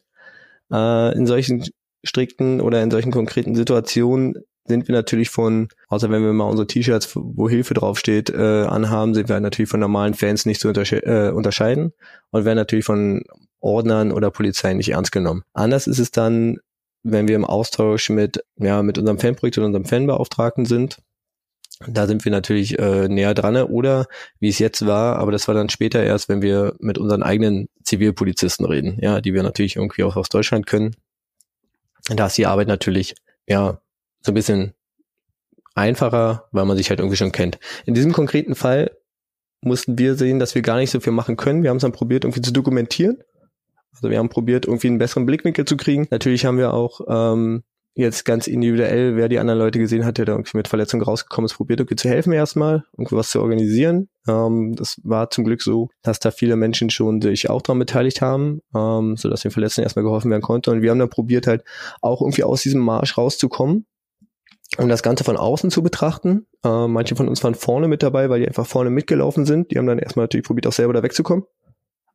Äh, 0.72 1.16
in 1.16 1.26
solchen 1.26 1.64
strikten 2.04 2.60
oder 2.60 2.82
in 2.82 2.90
solchen 2.90 3.10
konkreten 3.10 3.54
Situationen 3.54 4.34
sind 4.66 4.88
wir 4.88 4.94
natürlich 4.94 5.30
von, 5.30 5.68
außer 5.88 6.10
wenn 6.10 6.22
wir 6.22 6.32
mal 6.32 6.48
unsere 6.48 6.66
T-Shirts, 6.66 7.10
wo 7.14 7.48
Hilfe 7.48 7.74
draufsteht, 7.74 8.30
äh, 8.30 8.64
anhaben, 8.64 9.14
sind 9.14 9.28
wir 9.28 9.38
natürlich 9.40 9.68
von 9.68 9.80
normalen 9.80 10.14
Fans 10.14 10.46
nicht 10.46 10.60
zu 10.60 10.68
untersche 10.68 11.04
äh, 11.04 11.30
unterscheiden 11.30 11.92
und 12.30 12.44
werden 12.44 12.56
natürlich 12.56 12.84
von 12.84 13.22
Ordnern 13.60 14.12
oder 14.12 14.30
Polizei 14.30 14.74
nicht 14.74 14.90
ernst 14.90 15.12
genommen. 15.12 15.42
Anders 15.52 15.86
ist 15.86 15.98
es 15.98 16.10
dann, 16.10 16.58
wenn 17.02 17.28
wir 17.28 17.36
im 17.36 17.44
Austausch 17.44 18.08
mit, 18.10 18.42
ja, 18.56 18.82
mit 18.82 18.98
unserem 18.98 19.18
Fanprojekt 19.18 19.58
und 19.58 19.64
unserem 19.64 19.84
Fanbeauftragten 19.84 20.64
sind, 20.64 20.98
da 21.86 22.06
sind 22.06 22.24
wir 22.24 22.32
natürlich 22.32 22.78
äh, 22.78 23.08
näher 23.08 23.34
dran 23.34 23.56
oder 23.56 24.06
wie 24.38 24.48
es 24.48 24.58
jetzt 24.58 24.86
war, 24.86 25.16
aber 25.16 25.32
das 25.32 25.48
war 25.48 25.54
dann 25.54 25.68
später 25.68 26.02
erst, 26.02 26.28
wenn 26.28 26.40
wir 26.40 26.74
mit 26.78 26.98
unseren 26.98 27.22
eigenen 27.22 27.68
Zivilpolizisten 27.82 28.64
reden, 28.64 28.98
ja, 29.00 29.20
die 29.20 29.34
wir 29.34 29.42
natürlich 29.42 29.76
irgendwie 29.76 30.04
auch 30.04 30.16
aus 30.16 30.28
Deutschland 30.28 30.66
können. 30.66 30.94
Da 32.08 32.26
ist 32.26 32.38
die 32.38 32.46
Arbeit 32.46 32.68
natürlich 32.68 33.14
ja 33.46 33.80
so 34.24 34.32
ein 34.32 34.34
bisschen 34.34 34.74
einfacher, 35.74 36.48
weil 36.52 36.64
man 36.64 36.76
sich 36.76 36.90
halt 36.90 37.00
irgendwie 37.00 37.16
schon 37.16 37.32
kennt. 37.32 37.58
In 37.84 37.94
diesem 37.94 38.12
konkreten 38.12 38.54
Fall 38.54 38.90
mussten 39.60 39.98
wir 39.98 40.14
sehen, 40.14 40.38
dass 40.38 40.54
wir 40.54 40.62
gar 40.62 40.76
nicht 40.76 40.90
so 40.90 41.00
viel 41.00 41.12
machen 41.12 41.36
können. 41.36 41.62
Wir 41.62 41.70
haben 41.70 41.78
es 41.78 41.82
dann 41.82 41.92
probiert, 41.92 42.24
irgendwie 42.24 42.42
zu 42.42 42.52
dokumentieren. 42.52 43.18
Also 43.92 44.10
wir 44.10 44.18
haben 44.18 44.28
probiert, 44.28 44.66
irgendwie 44.66 44.88
einen 44.88 44.98
besseren 44.98 45.26
Blickwinkel 45.26 45.64
zu 45.64 45.76
kriegen. 45.76 46.06
Natürlich 46.10 46.44
haben 46.44 46.58
wir 46.58 46.74
auch 46.74 47.00
ähm, 47.08 47.62
jetzt 47.94 48.24
ganz 48.24 48.46
individuell, 48.48 49.16
wer 49.16 49.28
die 49.28 49.38
anderen 49.38 49.58
Leute 49.58 49.78
gesehen 49.78 50.04
hat, 50.04 50.18
der 50.18 50.24
da 50.24 50.32
irgendwie 50.32 50.56
mit 50.56 50.68
Verletzungen 50.68 51.04
rausgekommen 51.04 51.46
ist, 51.46 51.54
probiert 51.54 51.80
irgendwie 51.80 51.96
zu 51.96 52.08
helfen 52.08 52.32
erstmal, 52.32 52.84
irgendwie 52.98 53.16
was 53.16 53.30
zu 53.30 53.40
organisieren. 53.40 54.08
Ähm, 54.28 54.74
das 54.74 55.00
war 55.04 55.30
zum 55.30 55.44
Glück 55.44 55.62
so, 55.62 55.90
dass 56.02 56.18
da 56.18 56.32
viele 56.32 56.56
Menschen 56.56 56.90
schon 56.90 57.22
sich 57.22 57.50
auch 57.50 57.62
daran 57.62 57.78
beteiligt 57.78 58.20
haben, 58.20 58.60
ähm, 58.74 59.16
sodass 59.16 59.42
den 59.42 59.52
Verletzten 59.52 59.82
erstmal 59.82 60.04
geholfen 60.04 60.30
werden 60.30 60.42
konnte. 60.42 60.72
Und 60.72 60.82
wir 60.82 60.90
haben 60.90 60.98
dann 60.98 61.10
probiert 61.10 61.46
halt 61.46 61.62
auch 62.00 62.20
irgendwie 62.20 62.44
aus 62.44 62.62
diesem 62.62 62.80
Marsch 62.80 63.16
rauszukommen, 63.16 63.86
um 64.78 64.88
das 64.88 65.02
Ganze 65.02 65.24
von 65.24 65.36
außen 65.36 65.70
zu 65.70 65.82
betrachten. 65.82 66.46
Äh, 66.64 66.88
manche 66.88 67.16
von 67.16 67.28
uns 67.28 67.42
waren 67.44 67.54
vorne 67.54 67.88
mit 67.88 68.02
dabei, 68.02 68.30
weil 68.30 68.40
die 68.40 68.48
einfach 68.48 68.66
vorne 68.66 68.90
mitgelaufen 68.90 69.46
sind. 69.46 69.70
Die 69.70 69.78
haben 69.78 69.86
dann 69.86 69.98
erstmal 69.98 70.24
natürlich 70.24 70.46
probiert, 70.46 70.66
auch 70.66 70.72
selber 70.72 70.92
da 70.92 71.02
wegzukommen. 71.02 71.44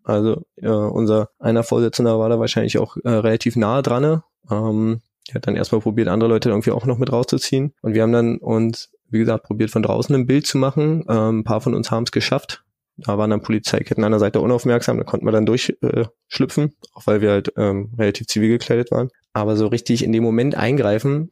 Also 0.03 0.43
äh, 0.55 0.69
unser 0.69 1.29
einer 1.39 1.63
Vorsitzender 1.63 2.19
war 2.19 2.29
da 2.29 2.39
wahrscheinlich 2.39 2.77
auch 2.79 2.97
äh, 3.03 3.09
relativ 3.09 3.55
nahe 3.55 3.81
dran. 3.81 4.23
Ähm, 4.49 5.01
der 5.27 5.35
hat 5.35 5.47
dann 5.47 5.55
erstmal 5.55 5.81
probiert, 5.81 6.07
andere 6.07 6.29
Leute 6.29 6.49
irgendwie 6.49 6.71
auch 6.71 6.85
noch 6.85 6.97
mit 6.97 7.11
rauszuziehen. 7.11 7.73
Und 7.81 7.93
wir 7.93 8.01
haben 8.01 8.11
dann 8.11 8.37
uns, 8.37 8.91
wie 9.09 9.19
gesagt, 9.19 9.45
probiert, 9.45 9.69
von 9.69 9.83
draußen 9.83 10.15
ein 10.15 10.25
Bild 10.25 10.47
zu 10.47 10.57
machen. 10.57 11.05
Ähm, 11.07 11.39
ein 11.39 11.43
paar 11.43 11.61
von 11.61 11.75
uns 11.75 11.91
haben 11.91 12.03
es 12.03 12.11
geschafft. 12.11 12.63
Da 12.97 13.17
waren 13.17 13.29
dann 13.29 13.41
Polizeiketten 13.41 14.03
an 14.03 14.11
der 14.11 14.19
Seite 14.19 14.41
unaufmerksam, 14.41 14.97
da 14.97 15.03
konnten 15.03 15.25
wir 15.25 15.31
dann 15.31 15.45
durchschlüpfen, 15.45 16.65
äh, 16.65 16.71
auch 16.93 17.07
weil 17.07 17.21
wir 17.21 17.31
halt 17.31 17.53
ähm, 17.55 17.93
relativ 17.97 18.27
zivil 18.27 18.49
gekleidet 18.49 18.91
waren. 18.91 19.09
Aber 19.31 19.55
so 19.55 19.67
richtig 19.67 20.03
in 20.03 20.11
dem 20.11 20.23
Moment 20.23 20.55
eingreifen, 20.55 21.31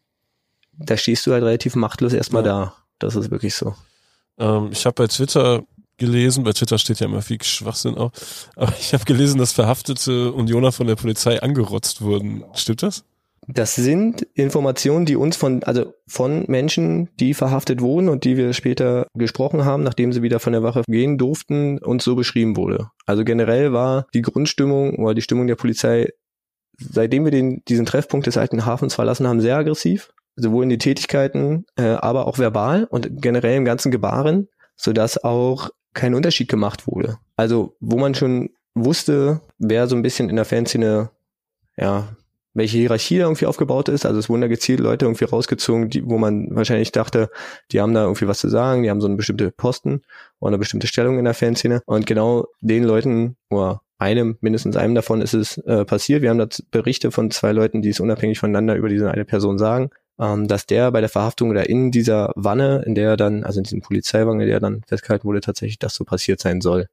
da 0.78 0.98
stehst 0.98 1.26
du 1.26 1.34
halt 1.34 1.44
relativ 1.44 1.76
machtlos 1.76 2.14
erstmal 2.14 2.46
ja. 2.46 2.52
da. 2.52 2.74
Das 3.00 3.16
ist 3.16 3.32
wirklich 3.32 3.56
so. 3.56 3.76
Ähm, 4.38 4.70
ich 4.72 4.86
habe 4.86 4.94
bei 4.94 5.08
Twitter 5.08 5.64
gelesen, 5.98 6.44
bei 6.44 6.54
Twitter 6.54 6.78
steht 6.78 7.00
ja 7.00 7.08
immer 7.08 7.22
viel 7.22 7.42
Schwachsinn 7.42 7.96
auch, 7.96 8.12
aber 8.56 8.74
ich 8.80 8.94
habe 8.94 9.06
gelesen, 9.06 9.40
dass 9.40 9.52
verhaftete 9.52 10.32
Unioner 10.32 10.72
von 10.72 10.88
der 10.88 10.96
Polizei 10.96 11.42
angerotzt 11.42 12.02
wurden. 12.02 12.44
Stimmt 12.54 12.84
das? 12.84 13.04
Das 13.50 13.76
sind 13.76 14.28
Informationen, 14.34 15.06
die 15.06 15.16
uns 15.16 15.38
von, 15.38 15.64
also 15.64 15.94
von 16.06 16.44
Menschen, 16.48 17.10
die 17.18 17.34
verhaftet 17.34 17.80
wurden 17.80 18.10
und 18.10 18.26
die 18.26 18.36
wir 18.36 18.52
später 18.52 19.08
gesprochen 19.14 19.64
haben, 19.64 19.84
nachdem 19.84 20.12
sie 20.12 20.22
wieder 20.22 20.42
von 20.42 20.52
der 20.52 20.64
Wache 20.64 20.82
gehen 20.86 21.18
durften, 21.18 21.78
uns 21.80 22.04
so 22.04 22.16
beschrieben 22.16 22.58
wurde. 22.58 22.90
Also 23.06 23.24
generell 23.24 23.72
war 23.72 24.06
die 24.14 24.22
Grundstimmung 24.22 24.98
oder 24.98 25.14
die 25.14 25.22
Stimmung 25.22 25.48
der 25.48 25.56
Polizei, 25.56 26.10
seitdem 26.78 27.24
wir 27.24 27.32
den, 27.32 27.64
diesen 27.70 27.86
Treffpunkt 27.86 28.28
des 28.28 28.38
alten 28.38 28.66
Hafens 28.66 28.96
verlassen 28.96 29.28
haben, 29.28 29.40
sehr 29.40 29.56
aggressiv. 29.56 30.12
Sowohl 30.38 30.64
in 30.64 30.70
die 30.70 30.78
Tätigkeiten, 30.78 31.66
äh, 31.76 31.84
aber 31.84 32.28
auch 32.28 32.40
verbal 32.40 32.86
und 32.86 33.22
generell 33.22 33.58
im 33.58 33.66
ganzen 33.66 33.92
Gebaren, 33.92 34.48
sodass 34.76 35.24
auch 35.24 35.72
kein 35.94 36.14
Unterschied 36.14 36.48
gemacht 36.48 36.88
wurde. 36.88 37.18
Also, 37.36 37.76
wo 37.80 37.98
man 37.98 38.16
schon 38.16 38.52
wusste, 38.76 39.42
wer 39.58 39.88
so 39.88 39.96
ein 39.96 40.04
bisschen 40.04 40.30
in 40.30 40.36
der 40.36 40.46
Fanszene 40.46 41.10
ja, 41.78 42.08
welche 42.54 42.80
Hierarchie 42.80 43.20
da 43.20 43.26
irgendwie 43.26 43.46
aufgebaut 43.46 43.88
ist. 43.88 44.06
Also 44.06 44.20
es 44.20 44.30
wurden 44.30 44.42
da 44.42 44.48
gezielt 44.48 44.80
Leute 44.80 45.06
irgendwie 45.06 45.26
rausgezogen, 45.26 45.90
die, 45.90 46.06
wo 46.06 46.18
man 46.18 46.56
wahrscheinlich 46.56 46.92
dachte, 46.92 47.30
die 47.72 47.80
haben 47.80 47.94
da 47.94 48.04
irgendwie 48.04 48.28
was 48.28 48.40
zu 48.40 48.50
sagen, 48.50 48.84
die 48.84 48.90
haben 48.90 49.00
so 49.00 49.08
eine 49.08 49.16
bestimmte 49.16 49.52
Posten 49.52 50.02
oder 50.40 50.50
eine 50.50 50.58
bestimmte 50.58 50.88
Stellung 50.88 51.20
in 51.20 51.26
der 51.26 51.36
Fanszene. 51.36 51.82
Und 51.86 52.08
genau 52.08 52.48
den 52.62 52.84
Leuten, 52.84 53.38
oder 53.52 53.82
einem, 54.00 54.38
mindestens 54.42 54.76
einem 54.76 54.96
davon 54.96 55.22
ist 55.22 55.36
es 55.36 55.60
äh, 55.60 55.86
passiert. 55.86 56.24
Wir 56.24 56.32
haben 56.32 56.40
da 56.40 56.48
Berichte 56.72 57.12
von 57.12 57.30
zwei 57.30 57.52
Leuten, 57.52 57.84
die 57.84 57.90
es 57.90 58.00
unabhängig 58.00 58.40
voneinander 58.40 58.76
über 58.76 58.90
diese 58.90 59.12
eine 59.12 59.26
Person 59.26 59.60
sagen, 59.60 59.92
ähm, 60.20 60.48
dass 60.48 60.66
der 60.66 60.92
bei 60.92 61.00
der 61.00 61.10
Verhaftung 61.10 61.50
oder 61.50 61.70
in 61.70 61.92
dieser 61.92 62.32
Wanne, 62.36 62.84
in 62.86 62.96
der 62.96 63.12
er 63.12 63.18
dann, 63.18 63.44
also 63.44 63.60
in 63.60 63.64
diesem 63.64 63.82
Polizeiwagen, 63.82 64.42
in 64.42 64.48
der 64.48 64.58
er 64.58 64.62
dann 64.62 64.84
festgehalten 64.88 65.26
wurde, 65.26 65.42
tatsächlich 65.42 65.80
das 65.80 65.96
so 65.96 66.04
passiert 66.04 66.40
sein 66.40 66.62
soll. 66.62 66.88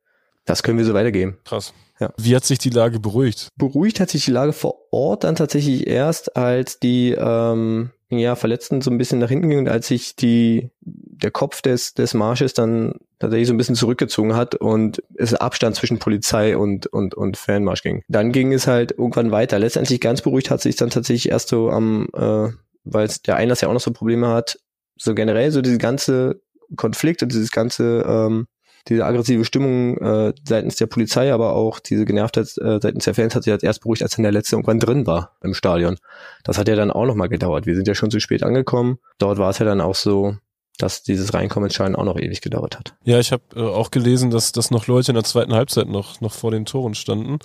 Das 0.45 0.63
können 0.63 0.79
wir 0.79 0.85
so 0.85 0.95
weitergeben. 0.95 1.39
Krass. 1.45 1.73
Ja. 2.01 2.13
Wie 2.17 2.35
hat 2.35 2.45
sich 2.45 2.59
die 2.59 2.71
Lage 2.71 3.01
beruhigt? 3.01 3.49
Beruhigt 3.57 4.01
hat 4.01 4.11
sich 4.11 4.25
die 4.25 4.31
Lage 4.31 4.53
vor 4.53 4.75
Ort 4.91 5.25
dann 5.25 5.37
tatsächlich 5.37 5.87
erst, 5.87 6.37
als 6.37 6.79
die 6.81 7.13
ähm, 7.13 7.91
ja, 8.11 8.37
Verletzten 8.37 8.81
so 8.81 8.91
ein 8.91 8.99
bisschen 8.99 9.21
nach 9.21 9.29
hinten 9.29 9.49
gingen 9.49 9.67
und 9.67 9.73
als 9.73 9.89
sich 9.89 10.17
die, 10.17 10.71
der 10.81 11.31
Kopf 11.31 11.63
des, 11.63 11.95
des 11.95 12.15
Marsches 12.15 12.53
dann 12.53 12.97
tatsächlich 13.19 13.49
so 13.49 13.55
ein 13.55 13.57
bisschen 13.57 13.77
zurückgezogen 13.77 14.37
hat 14.37 14.55
und 14.57 15.03
es 15.15 15.35
Abstand 15.35 15.77
zwischen 15.77 15.99
Polizei 15.99 16.57
und, 16.57 16.87
und, 16.89 17.15
und 17.15 17.37
Fanmarsch 17.37 17.83
ging. 17.83 18.03
Dann 18.09 18.33
ging 18.33 18.53
es 18.53 18.67
halt 18.67 18.93
irgendwann 18.93 19.31
weiter. 19.31 19.59
Letztendlich 19.59 20.01
ganz 20.01 20.21
beruhigt 20.21 20.51
hat 20.51 20.61
sich 20.61 20.77
dann 20.77 20.91
tatsächlich 20.91 21.31
erst 21.31 21.49
so 21.49 21.71
am, 21.71 22.09
äh, 22.15 22.49
weil 22.85 23.09
der 23.27 23.37
Einlass 23.37 23.61
ja 23.61 23.69
auch 23.69 23.73
noch 23.73 23.81
so 23.81 23.93
Probleme 23.93 24.29
hat, 24.29 24.59
so 24.97 25.15
generell 25.15 25.51
so 25.51 25.63
diese 25.63 25.79
ganze 25.79 26.41
Konflikt 26.77 27.23
und 27.23 27.33
dieses 27.33 27.51
ganze 27.51 28.05
ähm, 28.07 28.47
diese 28.89 29.05
aggressive 29.05 29.45
Stimmung 29.45 29.97
äh, 29.99 30.35
seitens 30.47 30.77
der 30.77 30.87
Polizei, 30.87 31.33
aber 31.33 31.55
auch 31.55 31.81
diese 31.81 32.05
Genervtheit 32.05 32.55
äh, 32.59 32.79
seitens 32.83 33.05
der 33.05 33.15
Fans 33.15 33.35
hat 33.35 33.45
sich 33.45 33.53
als 33.53 33.63
erst 33.63 33.81
beruhigt, 33.81 34.03
als 34.03 34.17
dann 34.17 34.25
der 34.25 34.33
letzte 34.33 34.57
irgendwann 34.57 34.79
drin 34.79 35.07
war 35.07 35.37
im 35.43 35.55
Stadion. 35.55 35.97
Das 36.45 36.59
hat 36.59 36.69
ja 36.69 36.77
dann 36.77 36.91
auch 36.91 37.07
nochmal 37.07 37.29
gedauert. 37.29 37.67
Wir 37.67 37.77
sind 37.77 37.89
ja 37.89 37.95
schon 37.95 38.11
zu 38.11 38.21
spät 38.21 38.43
angekommen. 38.43 38.99
Dort 39.19 39.39
war 39.39 39.51
es 39.51 39.59
ja 39.59 39.65
dann 39.65 39.81
auch 39.81 39.95
so, 39.95 40.37
dass 40.79 41.03
dieses 41.03 41.33
Reinkommen 41.33 41.71
scheinen 41.71 41.97
auch 41.97 42.05
noch 42.05 42.19
ewig 42.19 42.41
gedauert 42.41 42.79
hat. 42.79 42.95
Ja, 43.05 43.19
ich 43.19 43.33
habe 43.33 43.43
äh, 43.57 43.61
auch 43.61 43.91
gelesen, 43.91 44.31
dass, 44.31 44.53
dass 44.53 44.71
noch 44.71 44.87
Leute 44.87 45.13
in 45.13 45.15
der 45.15 45.25
zweiten 45.25 45.55
Halbzeit 45.55 45.89
noch, 45.89 46.21
noch 46.21 46.33
vor 46.33 46.51
den 46.51 46.67
Toren 46.67 46.95
standen. 46.95 47.39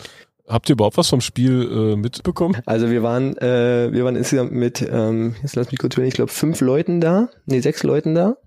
Habt 0.50 0.68
ihr 0.68 0.74
überhaupt 0.74 0.98
was 0.98 1.10
vom 1.10 1.22
Spiel 1.22 1.70
äh, 1.72 1.96
mitbekommen? 1.96 2.58
Also 2.66 2.90
wir 2.90 3.04
waren, 3.04 3.38
äh, 3.38 3.92
wir 3.92 4.04
waren 4.04 4.16
insgesamt 4.16 4.52
mit, 4.52 4.82
ähm, 4.82 5.36
jetzt 5.44 5.56
lass 5.56 5.70
mich 5.70 5.80
kurz 5.80 5.96
hören, 5.96 6.08
ich 6.08 6.16
glaube 6.16 6.32
fünf 6.32 6.60
Leuten 6.62 7.00
da, 7.00 7.30
nee, 7.46 7.60
sechs 7.60 7.84
Leuten 7.84 8.16
da. 8.16 8.38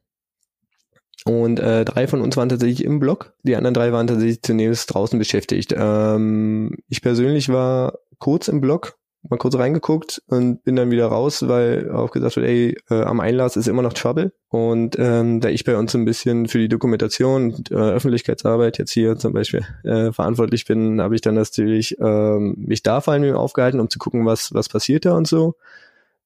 Und 1.24 1.60
äh, 1.60 1.84
drei 1.84 2.08
von 2.08 2.20
uns 2.20 2.36
waren 2.36 2.48
tatsächlich 2.48 2.82
im 2.82 2.98
Block, 2.98 3.34
die 3.44 3.54
anderen 3.54 3.74
drei 3.74 3.92
waren 3.92 4.08
tatsächlich 4.08 4.42
zunächst 4.42 4.92
draußen 4.92 5.16
beschäftigt. 5.16 5.72
Ähm, 5.78 6.76
ich 6.88 7.02
persönlich 7.02 7.48
war 7.48 7.98
kurz 8.18 8.48
im 8.48 8.60
Block, 8.60 8.98
mal 9.28 9.36
kurz 9.36 9.56
reingeguckt 9.56 10.22
und 10.26 10.64
bin 10.64 10.76
dann 10.76 10.90
wieder 10.90 11.06
raus, 11.06 11.46
weil 11.46 11.90
auch 11.90 12.10
gesagt 12.10 12.36
wird, 12.36 12.46
ey, 12.46 12.76
äh, 12.90 13.02
am 13.02 13.20
Einlass 13.20 13.56
ist 13.56 13.68
immer 13.68 13.82
noch 13.82 13.92
Trouble. 13.92 14.32
Und 14.48 14.96
ähm, 14.98 15.40
da 15.40 15.48
ich 15.48 15.64
bei 15.64 15.76
uns 15.76 15.94
ein 15.94 16.04
bisschen 16.04 16.48
für 16.48 16.58
die 16.58 16.68
Dokumentation 16.68 17.54
und 17.54 17.70
äh, 17.70 17.74
Öffentlichkeitsarbeit 17.74 18.78
jetzt 18.78 18.90
hier 18.90 19.16
zum 19.16 19.32
Beispiel 19.32 19.64
äh, 19.84 20.12
verantwortlich 20.12 20.64
bin, 20.64 21.00
habe 21.00 21.14
ich 21.14 21.20
dann 21.20 21.34
natürlich 21.34 21.96
ähm, 22.00 22.54
mich 22.58 22.82
da 22.82 23.00
vor 23.00 23.14
allem 23.14 23.34
aufgehalten, 23.34 23.80
um 23.80 23.88
zu 23.88 23.98
gucken, 23.98 24.26
was, 24.26 24.52
was 24.52 24.68
passiert 24.68 25.04
da 25.04 25.16
und 25.16 25.28
so. 25.28 25.54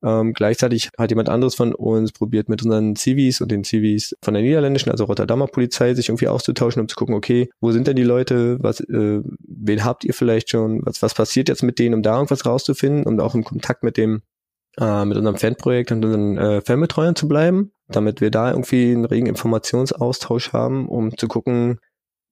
Ähm, 0.05 0.35
gleichzeitig 0.35 0.91
hat 0.99 1.11
jemand 1.11 1.29
anderes 1.29 1.55
von 1.55 1.75
uns 1.75 2.13
probiert, 2.13 2.49
mit 2.49 2.63
unseren 2.63 2.97
Civis 2.97 3.41
und 3.41 3.51
den 3.51 3.65
Civis 3.65 4.15
von 4.23 4.35
der 4.35 4.43
niederländischen, 4.43 4.91
also 4.91 5.05
Rotterdamer 5.05 5.47
Polizei, 5.47 5.95
sich 5.95 6.09
irgendwie 6.09 6.29
auszutauschen, 6.29 6.81
um 6.83 6.89
zu 6.89 6.97
gucken, 6.97 7.15
okay, 7.15 7.49
wo 7.61 7.73
sind 7.73 7.87
denn 7.87 7.97
die 7.97 8.03
Leute, 8.03 8.59
was, 8.63 8.81
äh, 8.81 9.23
wen 9.23 9.85
habt 9.85 10.05
ihr 10.05 10.15
vielleicht 10.15 10.51
schon, 10.51 10.81
was, 10.85 11.03
was 11.03 11.15
passiert 11.15 11.49
jetzt 11.49 11.63
mit 11.63 11.79
denen, 11.79 11.95
um 11.95 12.03
da 12.03 12.15
irgendwas 12.15 12.45
rauszufinden, 12.45 13.07
um 13.07 13.19
auch 13.21 13.35
im 13.35 13.45
Kontakt 13.45 13.83
mit 13.83 13.97
dem, 13.97 14.23
äh, 14.79 15.05
mit 15.05 15.17
unserem 15.17 15.37
Fanprojekt 15.37 15.91
und 15.93 16.05
unseren 16.05 16.37
äh, 16.37 16.61
Fanbetreuern 16.61 17.17
zu 17.17 17.27
bleiben, 17.27 17.73
damit 17.89 18.21
wir 18.21 18.31
da 18.31 18.51
irgendwie 18.51 18.93
einen 18.93 19.07
regen 19.07 19.27
Informationsaustausch 19.27 20.53
haben, 20.53 20.89
um 20.89 21.17
zu 21.17 21.27
gucken, 21.27 21.79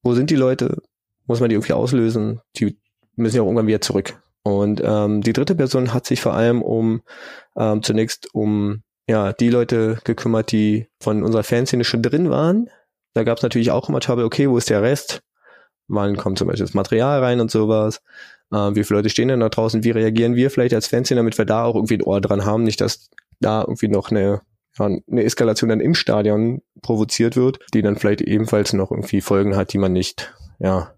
wo 0.03 0.15
sind 0.15 0.31
die 0.31 0.37
Leute, 0.37 0.83
muss 1.27 1.41
man 1.41 1.49
die 1.49 1.55
irgendwie 1.55 1.73
auslösen, 1.73 2.41
die 2.57 2.79
müssen 3.17 3.37
ja 3.37 3.43
auch 3.43 3.47
irgendwann 3.47 3.67
wieder 3.67 3.81
zurück. 3.81 4.23
Und 4.45 4.83
ähm, 4.85 5.23
die 5.23 5.33
dritte 5.33 5.55
Person 5.55 5.95
hat 5.95 6.07
sich 6.07 6.21
vor 6.21 6.35
allem 6.35 6.61
um 6.61 7.03
ähm, 7.57 7.83
zunächst 7.83 8.33
um 8.35 8.83
ja 9.09 9.33
die 9.33 9.49
Leute 9.49 9.99
gekümmert, 10.05 10.53
die 10.53 10.87
von 11.01 11.23
unserer 11.23 11.43
Fanszene 11.43 11.83
schon 11.83 12.03
drin 12.03 12.31
waren. 12.31 12.69
Da 13.15 13.25
gab 13.25 13.39
es 13.39 13.43
natürlich 13.43 13.71
auch 13.71 13.89
immer 13.89 14.01
Trouble, 14.01 14.25
okay, 14.25 14.49
wo 14.49 14.59
ist 14.59 14.69
der 14.69 14.83
Rest? 14.83 15.23
Wann 15.89 16.19
kommt 16.19 16.39
zum 16.39 16.49
Beispiel 16.49 16.67
das 16.67 16.75
Material 16.75 17.25
rein 17.25 17.41
und 17.41 17.51
sowas? 17.51 18.03
Äh, 18.53 18.75
wie 18.75 18.85
viele 18.85 18.99
Leute 18.99 19.09
stehen 19.09 19.29
denn 19.29 19.41
da 19.41 19.49
draußen? 19.49 19.83
Wie 19.83 19.91
reagieren 19.91 20.35
wir 20.35 20.51
vielleicht 20.51 20.75
als 20.75 20.89
Fanszene, 20.89 21.21
damit 21.21 21.39
wir 21.39 21.47
da 21.47 21.65
auch 21.65 21.75
irgendwie 21.75 21.97
ein 21.97 22.03
Ohr 22.03 22.21
dran 22.21 22.45
haben? 22.45 22.65
Nicht, 22.65 22.83
dass 22.83 23.09
da 23.41 23.63
irgendwie 23.63 23.89
noch 23.89 24.11
eine, 24.11 24.43
ja, 24.79 24.85
eine 24.85 25.25
Eskalation 25.25 25.71
dann 25.71 25.81
im 25.81 25.95
Stadion 25.95 26.61
provoziert 26.83 27.35
wird, 27.35 27.61
die 27.73 27.81
dann 27.81 27.97
vielleicht 27.97 28.21
ebenfalls 28.21 28.75
noch 28.75 28.91
irgendwie 28.91 29.23
Folgen 29.23 29.57
hat, 29.57 29.73
die 29.73 29.79
man 29.79 29.95
nicht, 29.95 30.35
ja, 30.59 30.93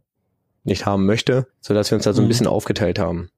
nicht 0.65 0.85
haben 0.85 1.07
möchte, 1.07 1.47
sodass 1.61 1.93
wir 1.93 1.97
uns 1.97 2.05
da 2.05 2.13
so 2.13 2.23
ein 2.23 2.25
mhm. 2.25 2.29
bisschen 2.29 2.49
aufgeteilt 2.49 2.99
haben 2.99 3.31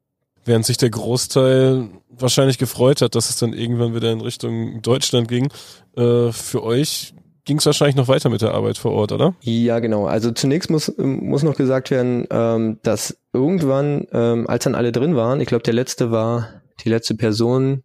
während 0.48 0.66
sich 0.66 0.76
der 0.76 0.90
Großteil 0.90 1.88
wahrscheinlich 2.10 2.58
gefreut 2.58 3.02
hat, 3.02 3.14
dass 3.14 3.30
es 3.30 3.36
dann 3.36 3.52
irgendwann 3.52 3.94
wieder 3.94 4.10
in 4.10 4.20
Richtung 4.20 4.82
Deutschland 4.82 5.28
ging. 5.28 5.48
Äh, 5.96 6.32
für 6.32 6.62
euch 6.64 7.14
ging 7.44 7.58
es 7.58 7.66
wahrscheinlich 7.66 7.96
noch 7.96 8.08
weiter 8.08 8.28
mit 8.28 8.42
der 8.42 8.52
Arbeit 8.52 8.76
vor 8.76 8.92
Ort, 8.92 9.12
oder? 9.12 9.34
Ja, 9.40 9.78
genau. 9.78 10.06
Also 10.06 10.32
zunächst 10.32 10.70
muss, 10.70 10.92
muss 10.98 11.42
noch 11.42 11.56
gesagt 11.56 11.90
werden, 11.90 12.26
ähm, 12.30 12.78
dass 12.82 13.16
irgendwann, 13.32 14.06
ähm, 14.12 14.46
als 14.48 14.64
dann 14.64 14.74
alle 14.74 14.92
drin 14.92 15.16
waren, 15.16 15.40
ich 15.40 15.46
glaube, 15.46 15.62
der 15.62 15.74
letzte 15.74 16.10
war, 16.10 16.48
die 16.84 16.90
letzte 16.90 17.14
Person 17.14 17.84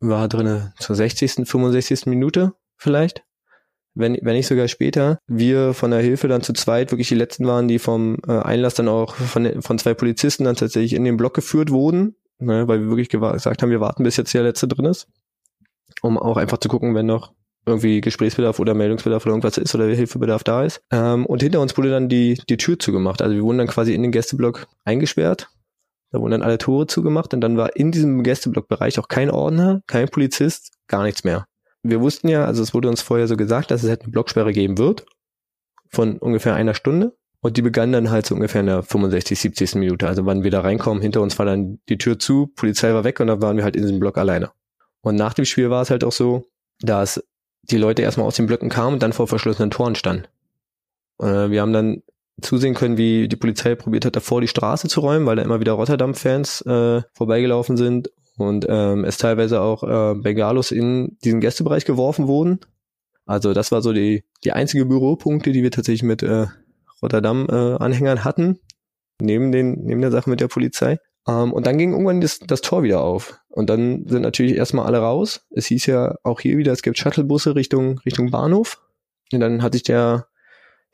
war 0.00 0.28
drinne 0.28 0.72
zur 0.78 0.96
60., 0.96 1.46
65. 1.48 2.06
Minute 2.06 2.54
vielleicht 2.76 3.22
wenn, 3.96 4.18
wenn 4.22 4.36
nicht 4.36 4.46
sogar 4.46 4.68
später, 4.68 5.18
wir 5.26 5.72
von 5.72 5.90
der 5.90 6.00
Hilfe 6.00 6.28
dann 6.28 6.42
zu 6.42 6.52
zweit 6.52 6.92
wirklich 6.92 7.08
die 7.08 7.14
letzten 7.14 7.46
waren, 7.46 7.66
die 7.66 7.78
vom 7.78 8.18
äh, 8.28 8.32
Einlass 8.32 8.74
dann 8.74 8.88
auch 8.88 9.14
von, 9.14 9.62
von 9.62 9.78
zwei 9.78 9.94
Polizisten 9.94 10.44
dann 10.44 10.54
tatsächlich 10.54 10.92
in 10.92 11.04
den 11.04 11.16
Block 11.16 11.34
geführt 11.34 11.70
wurden, 11.70 12.14
ne, 12.38 12.68
weil 12.68 12.80
wir 12.80 12.88
wirklich 12.88 13.08
gesagt 13.08 13.62
haben, 13.62 13.70
wir 13.70 13.80
warten 13.80 14.04
bis 14.04 14.16
jetzt 14.16 14.34
der 14.34 14.42
letzte 14.42 14.68
drin 14.68 14.84
ist, 14.84 15.08
um 16.02 16.18
auch 16.18 16.36
einfach 16.36 16.58
zu 16.58 16.68
gucken, 16.68 16.94
wenn 16.94 17.06
noch 17.06 17.32
irgendwie 17.64 18.00
Gesprächsbedarf 18.00 18.60
oder 18.60 18.74
Meldungsbedarf 18.74 19.24
oder 19.24 19.32
irgendwas 19.32 19.58
ist 19.58 19.74
oder 19.74 19.86
Hilfebedarf 19.86 20.44
da 20.44 20.62
ist. 20.62 20.82
Ähm, 20.92 21.26
und 21.26 21.42
hinter 21.42 21.60
uns 21.60 21.76
wurde 21.76 21.90
dann 21.90 22.08
die, 22.08 22.40
die 22.48 22.58
Tür 22.58 22.78
zugemacht. 22.78 23.22
Also 23.22 23.34
wir 23.34 23.42
wurden 23.42 23.58
dann 23.58 23.66
quasi 23.66 23.92
in 23.92 24.02
den 24.02 24.12
Gästeblock 24.12 24.68
eingesperrt. 24.84 25.48
Da 26.12 26.20
wurden 26.20 26.30
dann 26.30 26.42
alle 26.42 26.58
Tore 26.58 26.86
zugemacht 26.86 27.34
und 27.34 27.40
dann 27.40 27.56
war 27.56 27.74
in 27.74 27.90
diesem 27.90 28.22
Gästeblockbereich 28.22 29.00
auch 29.00 29.08
kein 29.08 29.30
Ordner, 29.30 29.82
kein 29.88 30.08
Polizist, 30.08 30.70
gar 30.86 31.02
nichts 31.02 31.24
mehr 31.24 31.46
wir 31.82 32.00
wussten 32.00 32.28
ja, 32.28 32.44
also 32.44 32.62
es 32.62 32.74
wurde 32.74 32.88
uns 32.88 33.02
vorher 33.02 33.28
so 33.28 33.36
gesagt, 33.36 33.70
dass 33.70 33.82
es 33.82 33.88
halt 33.88 34.02
eine 34.02 34.10
Blocksperre 34.10 34.52
geben 34.52 34.78
wird 34.78 35.06
von 35.90 36.18
ungefähr 36.18 36.54
einer 36.54 36.74
Stunde. 36.74 37.16
Und 37.40 37.56
die 37.56 37.62
begann 37.62 37.92
dann 37.92 38.10
halt 38.10 38.26
so 38.26 38.34
ungefähr 38.34 38.60
in 38.60 38.66
der 38.66 38.82
65, 38.82 39.38
70. 39.38 39.74
Minute. 39.76 40.08
Also 40.08 40.26
wann 40.26 40.42
wir 40.42 40.50
da 40.50 40.62
reinkommen, 40.62 41.00
hinter 41.00 41.20
uns 41.20 41.38
war 41.38 41.46
dann 41.46 41.78
die 41.88 41.98
Tür 41.98 42.18
zu, 42.18 42.48
Polizei 42.48 42.92
war 42.92 43.04
weg 43.04 43.20
und 43.20 43.28
dann 43.28 43.40
waren 43.40 43.56
wir 43.56 43.64
halt 43.64 43.76
in 43.76 43.82
diesem 43.82 44.00
Block 44.00 44.18
alleine. 44.18 44.50
Und 45.00 45.14
nach 45.14 45.34
dem 45.34 45.44
Spiel 45.44 45.70
war 45.70 45.82
es 45.82 45.90
halt 45.90 46.02
auch 46.02 46.12
so, 46.12 46.46
dass 46.80 47.22
die 47.62 47.76
Leute 47.76 48.02
erstmal 48.02 48.26
aus 48.26 48.36
den 48.36 48.46
Blöcken 48.46 48.68
kamen 48.68 48.94
und 48.94 49.02
dann 49.02 49.12
vor 49.12 49.28
verschlossenen 49.28 49.70
Toren 49.70 49.94
standen. 49.94 50.26
Äh, 51.20 51.50
wir 51.50 51.60
haben 51.60 51.72
dann 51.72 52.02
zusehen 52.40 52.74
können, 52.74 52.98
wie 52.98 53.28
die 53.28 53.36
Polizei 53.36 53.74
probiert 53.74 54.04
hat, 54.04 54.16
davor 54.16 54.40
die 54.40 54.48
Straße 54.48 54.88
zu 54.88 55.00
räumen, 55.00 55.26
weil 55.26 55.36
da 55.36 55.42
immer 55.42 55.60
wieder 55.60 55.72
Rotterdam-Fans 55.72 56.62
äh, 56.62 57.02
vorbeigelaufen 57.12 57.76
sind 57.76 58.10
und 58.36 58.66
ähm, 58.68 59.04
es 59.04 59.16
teilweise 59.16 59.60
auch 59.60 59.82
äh, 59.82 60.14
Bengalos 60.14 60.70
in 60.70 61.16
diesen 61.24 61.40
Gästebereich 61.40 61.84
geworfen 61.84 62.26
wurden. 62.26 62.60
Also 63.24 63.52
das 63.52 63.72
war 63.72 63.82
so 63.82 63.92
die, 63.92 64.24
die 64.44 64.52
einzige 64.52 64.86
Büropunkte, 64.86 65.52
die 65.52 65.62
wir 65.62 65.70
tatsächlich 65.70 66.02
mit 66.02 66.22
äh, 66.22 66.46
Rotterdam-Anhängern 67.02 68.18
äh, 68.18 68.20
hatten, 68.20 68.60
neben, 69.20 69.52
den, 69.52 69.84
neben 69.84 70.00
der 70.00 70.12
Sache 70.12 70.30
mit 70.30 70.40
der 70.40 70.48
Polizei. 70.48 70.98
Ähm, 71.26 71.52
und 71.52 71.66
dann 71.66 71.78
ging 71.78 71.92
irgendwann 71.92 72.20
das, 72.20 72.38
das 72.38 72.60
Tor 72.60 72.82
wieder 72.82 73.02
auf. 73.02 73.40
Und 73.48 73.70
dann 73.70 74.06
sind 74.06 74.22
natürlich 74.22 74.54
erstmal 74.54 74.86
alle 74.86 74.98
raus. 74.98 75.46
Es 75.50 75.66
hieß 75.66 75.86
ja 75.86 76.14
auch 76.22 76.40
hier 76.40 76.56
wieder, 76.56 76.72
es 76.72 76.82
gibt 76.82 76.98
Shuttlebusse 76.98 77.54
Richtung, 77.54 77.98
Richtung 78.00 78.30
Bahnhof. 78.30 78.80
Und 79.32 79.40
dann 79.40 79.62
hat 79.62 79.72
sich 79.72 79.82
der, 79.82 80.26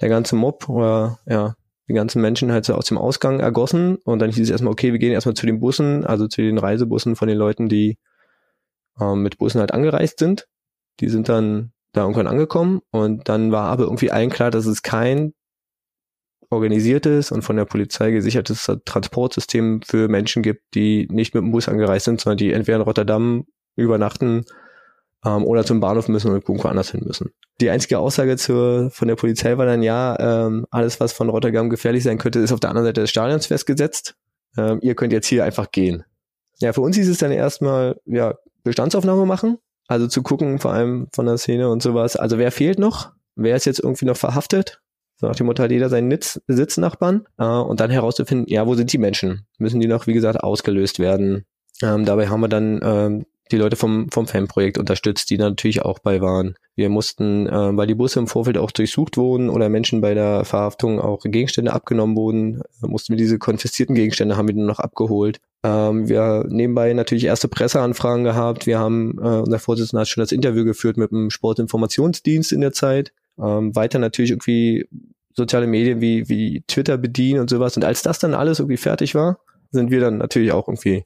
der 0.01 0.09
ganze 0.09 0.37
Mob 0.37 0.69
oder 0.69 1.19
ja, 1.27 1.55
die 1.93 1.97
ganzen 1.99 2.23
Menschen 2.23 2.53
halt 2.53 2.65
so 2.65 2.75
aus 2.75 2.87
dem 2.87 2.99
Ausgang 2.99 3.41
ergossen 3.41 3.97
und 4.05 4.19
dann 4.19 4.31
hieß 4.31 4.45
es 4.45 4.51
erstmal, 4.51 4.73
okay, 4.73 4.93
wir 4.93 4.99
gehen 4.99 5.13
erstmal 5.13 5.35
zu 5.35 5.47
den 5.47 5.61
Bussen, 5.61 6.05
also 6.07 6.27
zu 6.27 6.41
den 6.41 6.59
Reisebussen 6.59 7.17
von 7.17 7.29
den 7.29 7.37
Leuten, 7.37 7.69
die 7.69 7.99
ähm, 8.99 9.23
mit 9.23 9.39
Bussen 9.39 9.61
halt 9.61 9.73
angereist 9.73 10.19
sind. 10.19 10.47
Die 11.01 11.09
sind 11.09 11.29
dann 11.29 11.73
da 11.93 12.03
irgendwann 12.03 12.27
angekommen 12.27 12.81
und 12.91 13.29
dann 13.29 13.53
war 13.53 13.65
aber 13.65 13.85
irgendwie 13.85 14.11
allen 14.11 14.31
klar, 14.31 14.51
dass 14.51 14.65
es 14.65 14.83
kein 14.83 15.35
organisiertes 16.49 17.31
und 17.31 17.43
von 17.43 17.57
der 17.57 17.65
Polizei 17.67 18.11
gesichertes 18.11 18.71
Transportsystem 18.85 19.83
für 19.83 20.09
Menschen 20.09 20.43
gibt, 20.43 20.75
die 20.75 21.09
nicht 21.11 21.35
mit 21.35 21.43
dem 21.43 21.53
Bus 21.53 21.69
angereist 21.69 22.07
sind, 22.07 22.21
sondern 22.21 22.39
die 22.39 22.53
entweder 22.53 22.77
in 22.77 22.83
Rotterdam 22.83 23.45
übernachten 23.77 24.45
ähm, 25.25 25.45
oder 25.45 25.65
zum 25.65 25.81
Bahnhof 25.81 26.09
müssen 26.09 26.29
und 26.29 26.35
irgendwo 26.35 26.69
anders 26.69 26.91
hin 26.91 27.03
müssen. 27.05 27.33
Die 27.61 27.71
einzige 27.71 27.99
Aussage 27.99 28.37
zur, 28.37 28.91
von 28.91 29.09
der 29.09 29.17
Polizei 29.17 29.57
war 29.59 29.67
dann, 29.67 29.83
ja, 29.83 30.17
ähm, 30.19 30.67
alles, 30.71 31.01
was 31.01 31.13
von 31.13 31.29
Rotterdam 31.29 31.71
gefährlich 31.71 32.03
sein 32.03 32.19
könnte, 32.19 32.41
ist 32.41 32.53
auf 32.53 32.61
der 32.61 32.71
anderen 32.71 32.87
Seite 32.87 33.03
des 33.03 33.11
Stadions 33.11 33.47
festgesetzt. 33.47 34.15
Ähm, 34.57 34.79
ihr 34.83 34.95
könnt 34.95 35.13
jetzt 35.13 35.27
hier 35.27 35.45
einfach 35.45 35.71
gehen. 35.71 36.05
Ja, 36.59 36.73
für 36.73 36.81
uns 36.81 36.97
hieß 36.97 37.09
es 37.09 37.19
dann 37.19 37.33
erstmal, 37.33 38.01
ja, 38.05 38.35
Bestandsaufnahme 38.65 39.27
machen, 39.27 39.59
also 39.89 40.07
zu 40.07 40.23
gucken, 40.23 40.59
vor 40.59 40.73
allem 40.73 41.09
von 41.13 41.27
der 41.27 41.39
Szene 41.39 41.69
und 41.69 41.83
sowas. 41.83 42.17
Also 42.17 42.39
wer 42.39 42.53
fehlt 42.53 42.79
noch? 42.79 43.13
Wer 43.35 43.57
ist 43.57 43.65
jetzt 43.65 43.81
irgendwie 43.81 44.05
noch 44.05 44.17
verhaftet? 44.17 44.81
So 45.17 45.27
nach 45.27 45.37
dem 45.37 45.47
Motto 45.47 45.63
hat 45.63 45.71
jeder 45.71 45.89
seinen 45.89 46.09
Nitz, 46.09 46.41
Sitznachbarn. 46.49 47.27
Äh, 47.39 47.45
und 47.45 47.81
dann 47.81 47.91
herauszufinden, 47.91 48.47
ja, 48.49 48.67
wo 48.67 48.75
sind 48.75 48.93
die 48.93 48.99
Menschen? 48.99 49.47
Müssen 49.59 49.81
die 49.81 49.89
noch, 49.89 50.07
wie 50.07 50.13
gesagt, 50.13 50.43
ausgelöst 50.43 50.99
werden? 50.99 51.45
Ähm, 51.83 52.05
dabei 52.05 52.29
haben 52.29 52.41
wir 52.41 52.49
dann 52.49 52.81
ähm, 52.83 53.27
die 53.51 53.57
Leute 53.57 53.77
vom, 53.77 54.09
vom 54.11 54.27
Fanprojekt 54.27 54.79
unterstützt, 54.79 55.31
die 55.31 55.39
natürlich 55.39 55.83
auch 55.83 55.99
bei 55.99 56.21
waren. 56.21 56.55
Wir 56.75 56.89
mussten, 56.89 57.47
äh, 57.47 57.77
weil 57.77 57.87
die 57.87 57.95
Busse 57.95 58.19
im 58.19 58.27
Vorfeld 58.27 58.57
auch 58.57 58.71
durchsucht 58.71 59.17
wurden 59.17 59.51
oder 59.51 59.69
Menschen 59.69 60.01
bei 60.01 60.15
der 60.15 60.45
Verhaftung 60.45 61.01
auch 61.01 61.21
Gegenstände 61.23 61.73
abgenommen 61.73 62.17
wurden, 62.17 62.63
mussten 62.81 63.13
wir 63.13 63.19
diese 63.19 63.39
konfiszierten 63.39 63.95
Gegenstände 63.95 64.37
haben 64.37 64.49
wir 64.49 64.55
dann 64.55 64.67
noch 64.67 64.79
abgeholt. 64.79 65.41
Ähm, 65.63 66.09
wir 66.09 66.45
nebenbei 66.49 66.93
natürlich 66.95 67.25
erste 67.25 67.49
Presseanfragen 67.49 68.25
gehabt. 68.25 68.67
Wir 68.67 68.79
haben, 68.79 69.19
äh, 69.19 69.41
unser 69.41 69.59
Vorsitzender 69.59 70.01
hat 70.01 70.09
schon 70.09 70.23
das 70.23 70.33
Interview 70.33 70.65
geführt 70.65 70.97
mit 70.97 71.11
dem 71.11 71.31
Sportinformationsdienst 71.31 72.53
in 72.53 72.63
der 72.63 72.73
Zeit. 72.73 73.13
Ähm, 73.39 73.75
weiter 73.77 73.99
natürlich 73.99 74.31
irgendwie 74.31 74.89
soziale 75.35 75.67
Medien 75.67 76.01
wie, 76.01 76.29
wie 76.29 76.63
Twitter 76.67 76.97
bedienen 76.97 77.41
und 77.41 77.51
sowas. 77.51 77.77
Und 77.77 77.85
als 77.85 78.03
das 78.03 78.19
dann 78.19 78.35
alles 78.35 78.61
irgendwie 78.61 78.77
fertig 78.77 79.15
war, 79.15 79.39
sind 79.71 79.91
wir 79.91 80.01
dann 80.01 80.19
natürlich 80.19 80.53
auch 80.53 80.69
irgendwie 80.69 81.05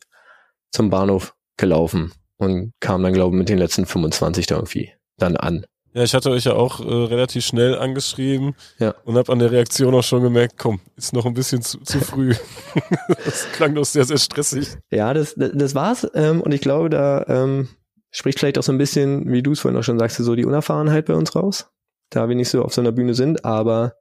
zum 0.70 0.90
Bahnhof 0.90 1.34
gelaufen 1.56 2.12
und 2.38 2.72
kam 2.80 3.02
dann, 3.02 3.12
glaube 3.12 3.34
ich, 3.34 3.38
mit 3.38 3.48
den 3.48 3.58
letzten 3.58 3.86
25 3.86 4.46
da 4.46 4.56
irgendwie 4.56 4.92
dann 5.18 5.36
an. 5.36 5.64
Ja, 5.96 6.02
ich 6.02 6.12
hatte 6.12 6.30
euch 6.30 6.44
ja 6.44 6.52
auch 6.52 6.80
äh, 6.80 6.84
relativ 6.84 7.42
schnell 7.46 7.78
angeschrieben 7.78 8.54
ja. 8.78 8.94
und 9.06 9.16
habe 9.16 9.32
an 9.32 9.38
der 9.38 9.50
Reaktion 9.50 9.94
auch 9.94 10.02
schon 10.02 10.22
gemerkt, 10.22 10.58
komm, 10.58 10.78
ist 10.94 11.14
noch 11.14 11.24
ein 11.24 11.32
bisschen 11.32 11.62
zu, 11.62 11.78
zu 11.78 12.00
früh. 12.00 12.34
das 13.24 13.46
klang 13.52 13.74
doch 13.74 13.86
sehr, 13.86 14.04
sehr 14.04 14.18
stressig. 14.18 14.76
Ja, 14.90 15.14
das, 15.14 15.34
das, 15.36 15.74
war's. 15.74 16.06
Ähm, 16.12 16.42
und 16.42 16.52
ich 16.52 16.60
glaube, 16.60 16.90
da 16.90 17.24
ähm, 17.28 17.68
spricht 18.10 18.38
vielleicht 18.38 18.58
auch 18.58 18.62
so 18.62 18.72
ein 18.72 18.78
bisschen, 18.78 19.32
wie 19.32 19.42
du 19.42 19.52
es 19.52 19.60
vorhin 19.60 19.80
auch 19.80 19.84
schon 19.84 19.98
sagst, 19.98 20.18
so 20.18 20.34
die 20.34 20.44
Unerfahrenheit 20.44 21.06
bei 21.06 21.14
uns 21.14 21.34
raus. 21.34 21.70
Da 22.10 22.28
wir 22.28 22.36
nicht 22.36 22.50
so 22.50 22.62
auf 22.62 22.74
so 22.74 22.82
einer 22.82 22.92
Bühne 22.92 23.14
sind, 23.14 23.46
aber 23.46 23.94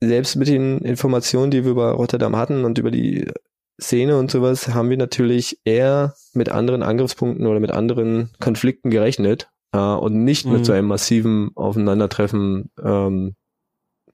selbst 0.00 0.36
mit 0.36 0.48
den 0.48 0.78
Informationen, 0.78 1.50
die 1.50 1.64
wir 1.64 1.72
über 1.72 1.90
Rotterdam 1.90 2.34
hatten 2.34 2.64
und 2.64 2.78
über 2.78 2.90
die 2.90 3.30
Szene 3.80 4.18
und 4.18 4.30
sowas 4.30 4.68
haben 4.68 4.90
wir 4.90 4.96
natürlich 4.96 5.58
eher 5.64 6.14
mit 6.34 6.48
anderen 6.48 6.82
Angriffspunkten 6.82 7.46
oder 7.46 7.60
mit 7.60 7.70
anderen 7.70 8.30
Konflikten 8.40 8.90
gerechnet 8.90 9.48
äh, 9.72 9.78
und 9.78 10.24
nicht 10.24 10.46
mhm. 10.46 10.52
mit 10.52 10.66
so 10.66 10.72
einem 10.72 10.88
massiven 10.88 11.50
Aufeinandertreffen 11.54 12.70
ähm, 12.82 13.34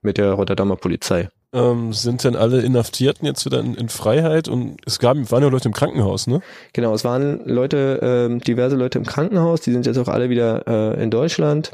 mit 0.00 0.18
der 0.18 0.32
Rotterdamer 0.32 0.76
Polizei. 0.76 1.28
Ähm, 1.52 1.94
sind 1.94 2.24
denn 2.24 2.36
alle 2.36 2.60
Inhaftierten 2.60 3.26
jetzt 3.26 3.46
wieder 3.46 3.60
in, 3.60 3.74
in, 3.74 3.88
Freiheit? 3.88 4.48
Und 4.48 4.76
es 4.84 4.98
gab, 4.98 5.16
waren 5.30 5.42
ja 5.42 5.48
Leute 5.48 5.68
im 5.68 5.74
Krankenhaus, 5.74 6.26
ne? 6.26 6.42
Genau, 6.74 6.92
es 6.92 7.04
waren 7.04 7.40
Leute, 7.46 8.00
ähm, 8.02 8.40
diverse 8.40 8.76
Leute 8.76 8.98
im 8.98 9.06
Krankenhaus, 9.06 9.62
die 9.62 9.72
sind 9.72 9.86
jetzt 9.86 9.96
auch 9.96 10.08
alle 10.08 10.28
wieder 10.28 10.66
äh, 10.66 11.02
in 11.02 11.10
Deutschland. 11.10 11.72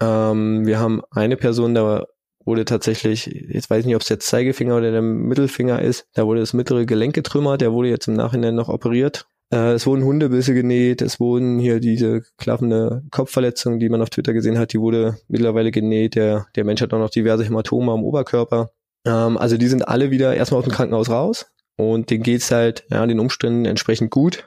Ähm, 0.00 0.66
wir 0.66 0.78
haben 0.78 1.00
eine 1.10 1.36
Person, 1.36 1.74
da 1.74 2.04
wurde 2.44 2.64
tatsächlich, 2.64 3.26
jetzt 3.26 3.70
weiß 3.70 3.80
ich 3.80 3.86
nicht, 3.86 3.96
ob 3.96 4.02
es 4.02 4.08
der 4.08 4.20
Zeigefinger 4.20 4.76
oder 4.76 4.90
der 4.90 5.02
Mittelfinger 5.02 5.80
ist, 5.80 6.06
da 6.14 6.26
wurde 6.26 6.40
das 6.40 6.52
mittlere 6.52 6.86
Gelenk 6.86 7.14
getrümmert, 7.14 7.60
der 7.60 7.72
wurde 7.72 7.88
jetzt 7.88 8.08
im 8.08 8.14
Nachhinein 8.14 8.54
noch 8.54 8.68
operiert. 8.68 9.26
Äh, 9.52 9.72
es 9.72 9.86
wurden 9.86 10.04
Hundebisse 10.04 10.54
genäht, 10.54 11.02
es 11.02 11.20
wurden 11.20 11.58
hier 11.58 11.80
diese 11.80 12.22
klaffende 12.38 13.02
Kopfverletzung, 13.10 13.78
die 13.78 13.88
man 13.88 14.02
auf 14.02 14.10
Twitter 14.10 14.32
gesehen 14.32 14.58
hat, 14.58 14.72
die 14.72 14.80
wurde 14.80 15.18
mittlerweile 15.28 15.70
genäht. 15.70 16.14
Der, 16.14 16.46
der 16.56 16.64
Mensch 16.64 16.80
hat 16.80 16.92
auch 16.92 16.98
noch 16.98 17.10
diverse 17.10 17.44
Hämatome 17.44 17.92
am 17.92 18.04
Oberkörper. 18.04 18.70
Ähm, 19.06 19.36
also 19.36 19.56
die 19.56 19.68
sind 19.68 19.86
alle 19.86 20.10
wieder 20.10 20.34
erstmal 20.34 20.58
aus 20.58 20.64
dem 20.64 20.72
Krankenhaus 20.72 21.10
raus 21.10 21.46
und 21.76 22.10
denen 22.10 22.22
geht's 22.22 22.50
halt 22.50 22.84
ja, 22.90 23.06
den 23.06 23.20
Umständen 23.20 23.64
entsprechend 23.64 24.10
gut. 24.10 24.44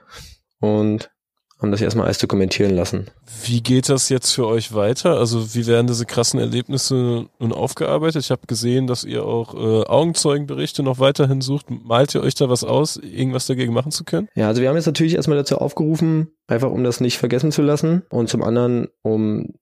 Und 0.60 1.12
haben 1.60 1.72
das 1.72 1.82
erstmal 1.82 2.06
alles 2.06 2.20
dokumentieren 2.20 2.76
lassen. 2.76 3.08
Wie 3.43 3.62
geht 3.62 3.89
das 3.89 4.10
jetzt 4.10 4.32
für 4.32 4.46
euch 4.46 4.74
weiter? 4.74 5.17
Also 5.17 5.56
wie 5.56 5.65
werden 5.65 5.88
diese 5.88 6.06
krassen 6.06 6.39
Erlebnisse 6.39 7.28
nun 7.39 7.54
aufgearbeitet? 7.54 8.24
Ich 8.24 8.32
habe 8.32 8.46
gesehen, 8.46 8.86
dass 8.86 9.04
ihr 9.04 9.26
auch 9.26 9.56
äh, 9.56 9.86
Augenzeugenberichte 9.88 10.84
noch 10.84 11.00
weiterhin 11.00 11.41
sucht. 11.41 11.67
Malt 11.70 12.13
ihr 12.13 12.22
euch 12.22 12.36
da 12.36 12.50
was 12.50 12.63
aus, 12.63 12.98
irgendwas 12.98 13.48
dagegen 13.48 13.74
machen 13.74 13.91
zu 13.91 14.04
können? 14.04 14.30
Ja, 14.36 14.48
also 14.48 14.62
wir 14.62 14.70
haben 14.70 14.76
jetzt 14.76 14.86
natürlich 14.86 15.15
erstmal 15.15 15.38
dazu 15.38 15.58
aufgerufen, 15.58 16.28
einfach 16.48 16.70
um 16.70 16.84
das 16.84 17.02
nicht 17.02 17.17
vergessen 17.17 17.52
zu 17.52 17.63
lassen 17.63 18.04
und 18.10 18.30
zum 18.30 18.43
anderen, 18.43 18.88
um 19.02 19.56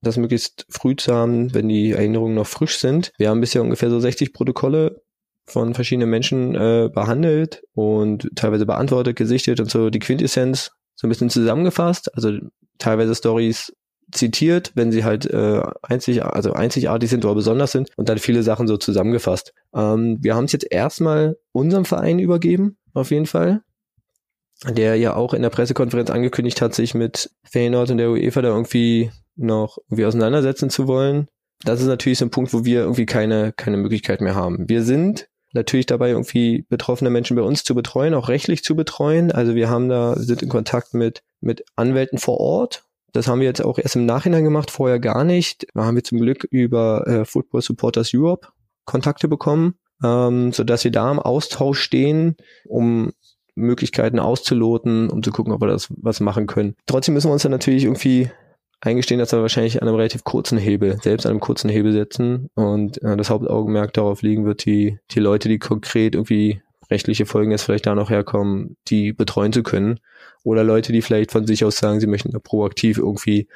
das 0.00 0.16
möglichst 0.16 0.66
früh 0.70 0.96
zu 0.96 1.14
haben, 1.14 1.54
wenn 1.54 1.68
die 1.68 1.92
Erinnerungen 1.92 2.34
noch 2.34 2.46
frisch 2.46 2.78
sind. 2.78 3.12
Wir 3.18 3.28
haben 3.28 3.40
bisher 3.40 3.62
ungefähr 3.62 3.90
so 3.90 4.00
60 4.00 4.32
Protokolle 4.32 5.02
von 5.46 5.74
verschiedenen 5.74 6.10
Menschen 6.10 6.54
äh, 6.54 6.88
behandelt 6.92 7.62
und 7.74 8.30
teilweise 8.36 8.64
beantwortet, 8.64 9.16
gesichtet 9.16 9.60
und 9.60 9.70
so 9.70 9.90
die 9.90 9.98
Quintessenz 9.98 10.70
so 11.02 11.08
ein 11.08 11.10
bisschen 11.10 11.30
zusammengefasst, 11.30 12.14
also 12.14 12.38
teilweise 12.78 13.16
Stories 13.16 13.72
zitiert, 14.12 14.70
wenn 14.76 14.92
sie 14.92 15.02
halt 15.02 15.26
äh, 15.26 15.62
einzig, 15.82 16.24
also 16.24 16.52
einzigartig 16.52 17.10
sind 17.10 17.24
oder 17.24 17.34
besonders 17.34 17.72
sind 17.72 17.90
und 17.96 18.08
dann 18.08 18.18
viele 18.18 18.44
Sachen 18.44 18.68
so 18.68 18.76
zusammengefasst. 18.76 19.52
Ähm, 19.74 20.18
wir 20.20 20.36
haben 20.36 20.44
es 20.44 20.52
jetzt 20.52 20.70
erstmal 20.70 21.36
unserem 21.50 21.84
Verein 21.84 22.20
übergeben, 22.20 22.76
auf 22.94 23.10
jeden 23.10 23.26
Fall, 23.26 23.62
der 24.68 24.94
ja 24.94 25.16
auch 25.16 25.34
in 25.34 25.42
der 25.42 25.50
Pressekonferenz 25.50 26.08
angekündigt 26.08 26.62
hat, 26.62 26.72
sich 26.72 26.94
mit 26.94 27.30
Feyenoord 27.50 27.90
und 27.90 27.98
der 27.98 28.10
UEFA 28.10 28.42
da 28.42 28.50
irgendwie 28.50 29.10
noch 29.34 29.78
irgendwie 29.88 30.04
auseinandersetzen 30.04 30.70
zu 30.70 30.86
wollen. 30.86 31.26
Das 31.64 31.80
ist 31.80 31.88
natürlich 31.88 32.18
so 32.18 32.26
ein 32.26 32.30
Punkt, 32.30 32.52
wo 32.52 32.64
wir 32.64 32.82
irgendwie 32.82 33.06
keine, 33.06 33.52
keine 33.52 33.76
Möglichkeit 33.76 34.20
mehr 34.20 34.36
haben. 34.36 34.68
Wir 34.68 34.84
sind 34.84 35.26
natürlich 35.52 35.86
dabei 35.86 36.10
irgendwie 36.10 36.64
betroffene 36.68 37.10
Menschen 37.10 37.36
bei 37.36 37.42
uns 37.42 37.64
zu 37.64 37.74
betreuen, 37.74 38.14
auch 38.14 38.28
rechtlich 38.28 38.64
zu 38.64 38.74
betreuen. 38.74 39.32
Also 39.32 39.54
wir 39.54 39.68
haben 39.68 39.88
da, 39.88 40.16
sind 40.16 40.42
in 40.42 40.48
Kontakt 40.48 40.94
mit, 40.94 41.22
mit 41.40 41.64
Anwälten 41.76 42.18
vor 42.18 42.38
Ort. 42.38 42.84
Das 43.12 43.28
haben 43.28 43.40
wir 43.40 43.46
jetzt 43.46 43.62
auch 43.62 43.78
erst 43.78 43.96
im 43.96 44.06
Nachhinein 44.06 44.44
gemacht, 44.44 44.70
vorher 44.70 44.98
gar 44.98 45.24
nicht. 45.24 45.66
Da 45.74 45.84
haben 45.84 45.96
wir 45.96 46.04
zum 46.04 46.20
Glück 46.20 46.44
über 46.50 47.06
äh, 47.06 47.24
Football 47.24 47.62
Supporters 47.62 48.12
Europe 48.14 48.48
Kontakte 48.84 49.28
bekommen, 49.28 49.74
ähm, 50.02 50.52
so 50.52 50.64
dass 50.64 50.84
wir 50.84 50.90
da 50.90 51.10
im 51.10 51.18
Austausch 51.18 51.80
stehen, 51.80 52.36
um 52.66 53.12
Möglichkeiten 53.54 54.18
auszuloten, 54.18 55.10
um 55.10 55.22
zu 55.22 55.30
gucken, 55.30 55.52
ob 55.52 55.60
wir 55.60 55.68
das 55.68 55.88
was 55.90 56.20
machen 56.20 56.46
können. 56.46 56.74
Trotzdem 56.86 57.14
müssen 57.14 57.28
wir 57.28 57.34
uns 57.34 57.42
dann 57.42 57.52
natürlich 57.52 57.84
irgendwie 57.84 58.30
eingestehen, 58.82 59.20
dass 59.20 59.32
wir 59.32 59.40
wahrscheinlich 59.40 59.80
an 59.80 59.88
einem 59.88 59.96
relativ 59.96 60.24
kurzen 60.24 60.58
Hebel, 60.58 60.98
selbst 61.00 61.24
an 61.24 61.30
einem 61.30 61.40
kurzen 61.40 61.70
Hebel 61.70 61.92
setzen 61.92 62.50
und 62.54 63.00
äh, 63.02 63.16
das 63.16 63.30
Hauptaugenmerk 63.30 63.92
darauf 63.94 64.22
liegen 64.22 64.44
wird, 64.44 64.64
die, 64.64 64.98
die 65.12 65.20
Leute, 65.20 65.48
die 65.48 65.58
konkret 65.58 66.14
irgendwie 66.14 66.60
rechtliche 66.90 67.24
Folgen 67.24 67.52
jetzt 67.52 67.62
vielleicht 67.62 67.86
da 67.86 67.94
noch 67.94 68.10
herkommen, 68.10 68.76
die 68.88 69.12
betreuen 69.12 69.52
zu 69.52 69.62
können. 69.62 70.00
Oder 70.44 70.64
Leute, 70.64 70.92
die 70.92 71.00
vielleicht 71.00 71.30
von 71.30 71.46
sich 71.46 71.64
aus 71.64 71.76
sagen, 71.76 72.00
sie 72.00 72.08
möchten 72.08 72.32
da 72.32 72.40
proaktiv 72.40 72.98
irgendwie 72.98 73.48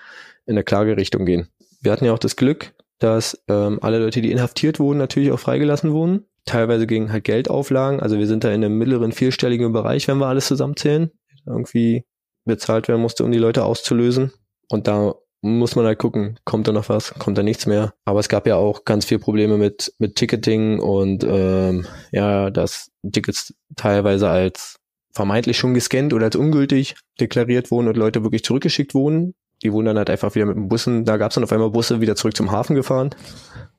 in 0.47 0.55
eine 0.55 0.63
Klagerichtung 0.63 1.27
gehen. 1.27 1.49
Wir 1.81 1.93
hatten 1.93 2.05
ja 2.05 2.13
auch 2.13 2.19
das 2.19 2.37
Glück, 2.37 2.73
dass 2.99 3.43
ähm, 3.49 3.79
alle 3.83 3.99
Leute, 3.99 4.23
die 4.23 4.31
inhaftiert 4.31 4.79
wurden, 4.79 4.99
natürlich 4.99 5.33
auch 5.33 5.41
freigelassen 5.41 5.93
wurden. 5.93 6.25
Teilweise 6.45 6.87
gegen 6.87 7.13
halt 7.13 7.25
Geldauflagen. 7.25 8.01
Also 8.01 8.19
wir 8.19 8.29
sind 8.29 8.45
da 8.45 8.49
in 8.51 8.65
einem 8.65 8.79
mittleren 8.79 9.11
vierstelligen 9.11 9.73
Bereich, 9.73 10.07
wenn 10.07 10.19
wir 10.19 10.27
alles 10.27 10.47
zusammenzählen. 10.47 11.11
Irgendwie 11.45 12.05
bezahlt 12.45 12.87
werden 12.87 13.03
musste, 13.03 13.25
um 13.25 13.33
die 13.33 13.39
Leute 13.39 13.65
auszulösen. 13.65 14.33
Und 14.69 14.89
da 14.89 15.15
muss 15.43 15.77
man 15.77 15.87
halt 15.87 15.99
gucken, 15.99 16.39
kommt 16.45 16.67
da 16.67 16.73
noch 16.73 16.89
was, 16.89 17.15
kommt 17.15 17.39
da 17.39 17.43
nichts 17.43 17.67
mehr. 17.67 17.95
Aber 18.05 18.21
es 18.21 18.29
gab 18.29 18.47
ja 18.47 18.57
auch 18.57 18.85
ganz 18.85 19.05
viel 19.05 19.19
Probleme 19.19 19.59
mit, 19.59 19.93
mit 19.99 20.17
Ticketing 20.17 20.81
und 20.81 21.25
ähm, 21.25 21.87
ja, 22.11 22.51
dass 22.51 22.91
Tickets 23.11 23.55
teilweise 23.77 24.29
als 24.29 24.77
vermeintlich 25.13 25.57
schon 25.57 25.75
gescannt 25.75 26.13
oder 26.13 26.27
als 26.27 26.37
ungültig 26.37 26.97
deklariert 27.21 27.71
wurden 27.71 27.89
und 27.89 27.97
Leute 27.97 28.23
wirklich 28.23 28.45
zurückgeschickt 28.45 28.95
wurden. 28.95 29.35
Die 29.63 29.73
wurden 29.73 29.87
dann 29.87 29.99
halt 29.99 30.11
einfach 30.11 30.35
wieder 30.35 30.47
mit 30.47 30.57
den 30.57 30.69
Bussen, 30.69 31.05
da 31.05 31.17
gab 31.17 31.31
es 31.31 31.37
dann 31.37 31.45
auf 31.45 31.53
einmal 31.53 31.71
Busse 31.71 32.01
wieder 32.01 32.17
zurück 32.17 32.37
zum 32.37 32.51
Hafen 32.51 32.77
gefahren 32.77 33.11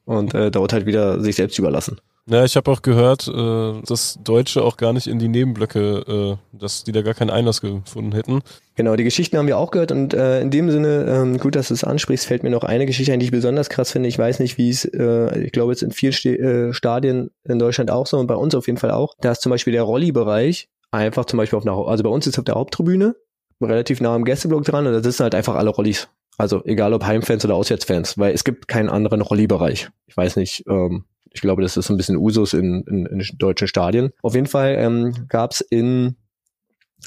und 0.06 0.34
äh, 0.34 0.50
dort 0.50 0.74
halt 0.74 0.88
wieder 0.88 1.22
sich 1.22 1.36
selbst 1.36 1.60
überlassen. 1.60 2.02
Ja, 2.30 2.44
ich 2.44 2.58
habe 2.58 2.70
auch 2.70 2.82
gehört, 2.82 3.30
äh, 3.30 3.82
dass 3.88 4.20
Deutsche 4.22 4.62
auch 4.62 4.76
gar 4.76 4.92
nicht 4.92 5.08
in 5.08 5.18
die 5.18 5.30
Nebenblöcke, 5.30 6.38
äh, 6.54 6.58
dass 6.58 6.84
die 6.84 6.92
da 6.92 7.02
gar 7.02 7.14
keinen 7.14 7.30
Einlass 7.30 7.62
gefunden 7.62 8.12
hätten. 8.12 8.42
Genau, 8.76 8.98
die 8.98 9.06
Geschichten 9.06 9.38
haben 9.38 9.48
wir 9.48 9.58
auch 9.58 9.72
gehört 9.72 9.94
und 9.94 10.14
äh, 10.14 10.42
in 10.42 10.52
dem 10.52 10.70
Sinne, 10.70 11.06
ähm, 11.08 11.38
gut, 11.38 11.56
dass 11.56 11.70
du 11.70 11.74
es 11.74 11.86
ansprichst, 11.86 12.26
fällt 12.26 12.44
mir 12.44 12.50
noch 12.50 12.66
eine 12.66 12.86
Geschichte 12.86 13.14
ein, 13.14 13.22
die 13.22 13.28
ich 13.28 13.32
besonders 13.32 13.70
krass 13.70 13.92
finde. 13.92 14.10
Ich 14.10 14.20
weiß 14.20 14.40
nicht, 14.40 14.58
wie 14.58 14.70
es, 14.70 14.84
äh, 14.84 15.40
ich 15.40 15.54
glaube, 15.54 15.72
jetzt 15.72 15.84
in 15.84 15.92
vielen 15.92 16.12
St 16.12 16.26
äh, 16.26 16.74
Stadien 16.74 17.32
in 17.46 17.60
Deutschland 17.60 17.92
auch 17.92 18.08
so 18.08 18.18
und 18.18 18.28
bei 18.28 18.36
uns 18.36 18.56
auf 18.56 18.68
jeden 18.68 18.78
Fall 18.78 18.92
auch. 18.92 19.14
Da 19.22 19.32
ist 19.32 19.42
zum 19.42 19.52
Beispiel 19.52 19.72
der 19.72 19.84
Rolli-Bereich 19.84 20.68
einfach 20.92 21.24
zum 21.26 21.38
Beispiel 21.38 21.58
auf 21.58 21.66
einer, 21.66 21.78
also 21.88 22.04
bei 22.04 22.10
uns 22.10 22.28
ist 22.28 22.38
auf 22.38 22.46
der 22.46 22.56
Haupttribüne 22.56 23.16
relativ 23.62 24.02
nah 24.02 24.14
am 24.14 24.26
Gästeblock 24.26 24.66
dran 24.66 24.86
und 24.86 24.92
da 24.92 25.02
sitzen 25.02 25.24
halt 25.24 25.34
einfach 25.34 25.56
alle 25.56 25.70
Rollis. 25.70 26.10
Also 26.38 26.62
egal 26.66 26.94
ob 26.94 27.06
Heimfans 27.06 27.46
oder 27.46 27.56
Auswärtsfans, 27.56 28.18
weil 28.18 28.34
es 28.34 28.44
gibt 28.44 28.68
keinen 28.68 28.90
anderen 28.90 29.22
Rolli-Bereich. 29.22 29.90
Ich 30.08 30.18
weiß 30.18 30.36
nicht, 30.36 30.66
ähm, 30.68 31.06
ich 31.32 31.42
glaube, 31.42 31.62
das 31.62 31.78
ist 31.78 31.90
ein 31.90 31.98
bisschen 31.98 32.18
Usus 32.18 32.54
in, 32.54 32.84
in, 32.84 33.06
in 33.06 33.24
deutschen 33.38 33.68
Stadien. 33.68 34.12
Auf 34.22 34.36
jeden 34.36 34.48
Fall 34.48 34.76
ähm, 34.78 35.28
gab 35.30 35.52
es 35.52 35.62
in 35.62 36.16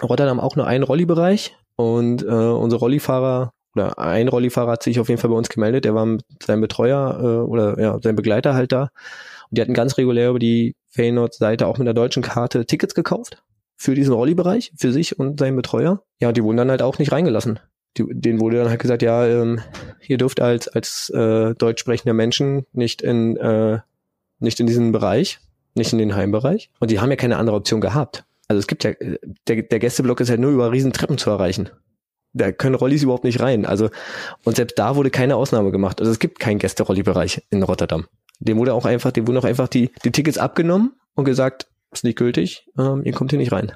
Rotterdam 0.03 0.41
auch 0.41 0.57
nur 0.57 0.67
einen 0.67 0.85
Rolli-Bereich 0.85 1.57
und 1.77 2.23
äh, 2.23 2.27
unsere 2.27 2.81
Rollifahrer 2.81 3.53
oder 3.75 3.99
ein 3.99 4.29
Rollifahrer 4.29 4.73
hat 4.73 4.83
sich 4.83 4.99
auf 4.99 5.09
jeden 5.09 5.21
Fall 5.21 5.31
bei 5.31 5.37
uns 5.37 5.49
gemeldet. 5.49 5.85
Der 5.85 5.95
war 5.95 6.07
mit 6.07 6.25
seinem 6.43 6.61
Betreuer 6.61 7.21
äh, 7.21 7.49
oder 7.49 7.81
ja, 7.81 7.99
sein 8.03 8.17
Begleiter 8.17 8.55
halt 8.55 8.73
da. 8.73 8.91
Und 9.49 9.59
die 9.59 9.63
hatten 9.63 9.75
ganz 9.75 9.97
regulär 9.97 10.31
über 10.31 10.39
die 10.39 10.75
Feyenoord-Seite 10.91 11.67
auch 11.67 11.79
mit 11.79 11.87
der 11.87 11.95
deutschen 11.95 12.23
Karte 12.23 12.67
Tickets 12.67 12.95
gekauft 12.95 13.43
für 13.77 13.95
diesen 13.95 14.13
Rolli-Bereich, 14.13 14.73
für 14.77 14.93
sich 14.93 15.19
und 15.19 15.39
seinen 15.39 15.57
Betreuer. 15.57 16.03
Ja, 16.21 16.29
und 16.29 16.37
die 16.37 16.45
wurden 16.45 16.57
dann 16.57 16.71
halt 16.71 16.83
auch 16.83 16.99
nicht 16.99 17.13
reingelassen. 17.13 17.61
Die, 17.97 18.05
denen 18.09 18.41
wurde 18.41 18.59
dann 18.59 18.69
halt 18.69 18.81
gesagt, 18.81 19.03
ja, 19.03 19.27
ähm, 19.27 19.61
ihr 20.07 20.19
dürft 20.19 20.41
als, 20.41 20.69
als 20.69 21.11
äh, 21.11 21.55
deutsch 21.55 21.81
sprechender 21.81 22.13
Menschen 22.13 22.67
nicht 22.73 23.03
in, 23.03 23.37
äh, 23.37 23.79
nicht 24.41 24.61
in 24.61 24.67
diesen 24.67 24.93
Bereich, 24.93 25.39
nicht 25.75 25.93
in 25.93 25.99
den 25.99 26.15
Heimbereich. 26.15 26.71
Und 26.81 26.91
die 26.91 27.01
haben 27.01 27.11
ja 27.11 27.17
keine 27.17 27.37
andere 27.37 27.57
Option 27.57 27.81
gehabt. 27.81 28.25
Also 28.49 28.59
es 28.59 28.67
gibt 28.67 28.83
ja, 28.85 28.93
der, 29.47 29.63
der 29.63 29.79
Gästeblock 29.79 30.21
ist 30.21 30.31
halt 30.31 30.41
nur 30.41 30.51
über 30.51 30.73
riesen 30.73 30.93
Treppen 30.93 31.19
zu 31.19 31.31
erreichen. 31.31 31.71
Da 32.33 32.53
können 32.53 32.75
Rollis 32.75 33.03
überhaupt 33.03 33.25
nicht 33.25 33.41
rein. 33.41 33.67
Also, 33.67 33.91
und 34.45 34.57
selbst 34.57 34.79
da 34.79 34.97
wurde 34.97 35.11
keine 35.11 35.37
Ausnahme 35.37 35.71
gemacht. 35.71 36.01
Also 36.01 36.11
es 36.11 36.19
gibt 36.19 36.39
keinen 36.39 36.59
Gäste-Rolli-Bereich 36.59 37.43
in 37.51 37.63
Rotterdam. 37.63 38.07
Dem 38.39 38.59
wurde 38.59 38.75
auch 38.75 38.87
einfach, 38.87 39.13
dem 39.13 39.27
wurden 39.27 39.39
auch 39.39 39.45
einfach 39.45 39.69
die, 39.69 39.91
die 40.05 40.13
Tickets 40.13 40.39
abgenommen 40.39 40.93
und 41.15 41.25
gesagt, 41.25 41.67
ist 41.93 42.05
nicht 42.05 42.17
gültig, 42.17 42.67
ähm, 42.79 43.03
ihr 43.05 43.13
kommt 43.13 43.31
hier 43.31 43.39
nicht 43.39 43.53
rein. 43.53 43.73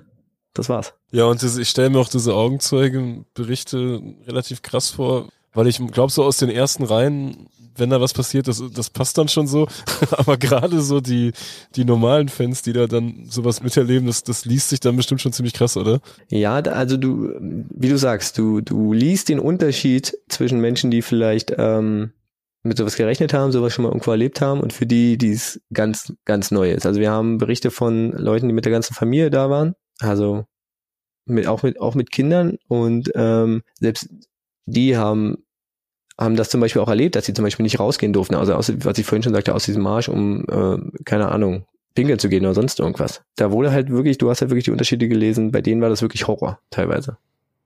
Das 0.54 0.68
war's. 0.68 0.94
Ja, 1.10 1.24
und 1.24 1.42
das, 1.42 1.56
ich 1.58 1.68
stelle 1.68 1.90
mir 1.90 1.98
auch 1.98 2.08
diese 2.08 2.34
Augenzeugenberichte 2.34 4.00
relativ 4.26 4.62
krass 4.62 4.90
vor, 4.90 5.28
weil 5.52 5.66
ich 5.66 5.84
glaube, 5.88 6.12
so 6.12 6.22
aus 6.22 6.36
den 6.38 6.48
ersten 6.48 6.84
Reihen, 6.84 7.48
wenn 7.76 7.90
da 7.90 8.00
was 8.00 8.12
passiert, 8.12 8.48
das, 8.48 8.62
das 8.72 8.90
passt 8.90 9.18
dann 9.18 9.28
schon 9.28 9.46
so. 9.46 9.68
Aber 10.10 10.36
gerade 10.36 10.80
so 10.80 11.00
die, 11.00 11.32
die 11.76 11.84
normalen 11.84 12.28
Fans, 12.28 12.62
die 12.62 12.72
da 12.72 12.86
dann 12.86 13.26
sowas 13.28 13.62
miterleben, 13.62 14.06
das, 14.06 14.22
das 14.22 14.44
liest 14.44 14.70
sich 14.70 14.80
dann 14.80 14.96
bestimmt 14.96 15.20
schon 15.20 15.32
ziemlich 15.32 15.54
krass, 15.54 15.76
oder? 15.76 16.00
Ja, 16.28 16.54
also 16.54 16.96
du, 16.96 17.32
wie 17.40 17.88
du 17.88 17.98
sagst, 17.98 18.38
du, 18.38 18.60
du 18.60 18.92
liest 18.92 19.28
den 19.28 19.38
Unterschied 19.38 20.16
zwischen 20.28 20.60
Menschen, 20.60 20.90
die 20.90 21.02
vielleicht 21.02 21.54
ähm, 21.56 22.12
mit 22.62 22.78
sowas 22.78 22.96
gerechnet 22.96 23.34
haben, 23.34 23.52
sowas 23.52 23.72
schon 23.72 23.84
mal 23.84 23.90
irgendwo 23.90 24.10
erlebt 24.10 24.40
haben 24.40 24.60
und 24.60 24.72
für 24.72 24.86
die, 24.86 25.18
die 25.18 25.32
es 25.32 25.60
ganz, 25.72 26.12
ganz 26.24 26.50
neu 26.50 26.72
ist. 26.72 26.86
Also 26.86 26.98
wir 26.98 27.10
haben 27.10 27.38
Berichte 27.38 27.70
von 27.70 28.12
Leuten, 28.12 28.48
die 28.48 28.54
mit 28.54 28.64
der 28.64 28.72
ganzen 28.72 28.94
Familie 28.94 29.30
da 29.30 29.50
waren, 29.50 29.74
also 30.00 30.46
mit, 31.26 31.46
auch 31.46 31.62
mit, 31.62 31.80
auch 31.80 31.94
mit 31.94 32.10
Kindern 32.10 32.56
und 32.68 33.10
ähm, 33.14 33.62
selbst 33.78 34.08
die 34.66 34.96
haben 34.96 35.43
haben 36.18 36.36
das 36.36 36.48
zum 36.48 36.60
Beispiel 36.60 36.80
auch 36.82 36.88
erlebt, 36.88 37.16
dass 37.16 37.26
sie 37.26 37.34
zum 37.34 37.44
Beispiel 37.44 37.64
nicht 37.64 37.80
rausgehen 37.80 38.12
durften, 38.12 38.34
also 38.34 38.54
aus, 38.54 38.72
was 38.84 38.98
ich 38.98 39.06
vorhin 39.06 39.22
schon 39.22 39.34
sagte, 39.34 39.54
aus 39.54 39.64
diesem 39.64 39.82
Marsch, 39.82 40.08
um, 40.08 40.44
äh, 40.48 41.02
keine 41.04 41.28
Ahnung, 41.30 41.66
pinkeln 41.94 42.18
zu 42.18 42.28
gehen 42.28 42.44
oder 42.44 42.54
sonst 42.54 42.80
irgendwas. 42.80 43.22
Da 43.36 43.50
wurde 43.50 43.72
halt 43.72 43.90
wirklich, 43.90 44.18
du 44.18 44.30
hast 44.30 44.40
halt 44.40 44.50
wirklich 44.50 44.64
die 44.64 44.70
Unterschiede 44.70 45.08
gelesen, 45.08 45.52
bei 45.52 45.60
denen 45.60 45.80
war 45.80 45.88
das 45.88 46.02
wirklich 46.02 46.26
Horror 46.26 46.58
teilweise. 46.70 47.18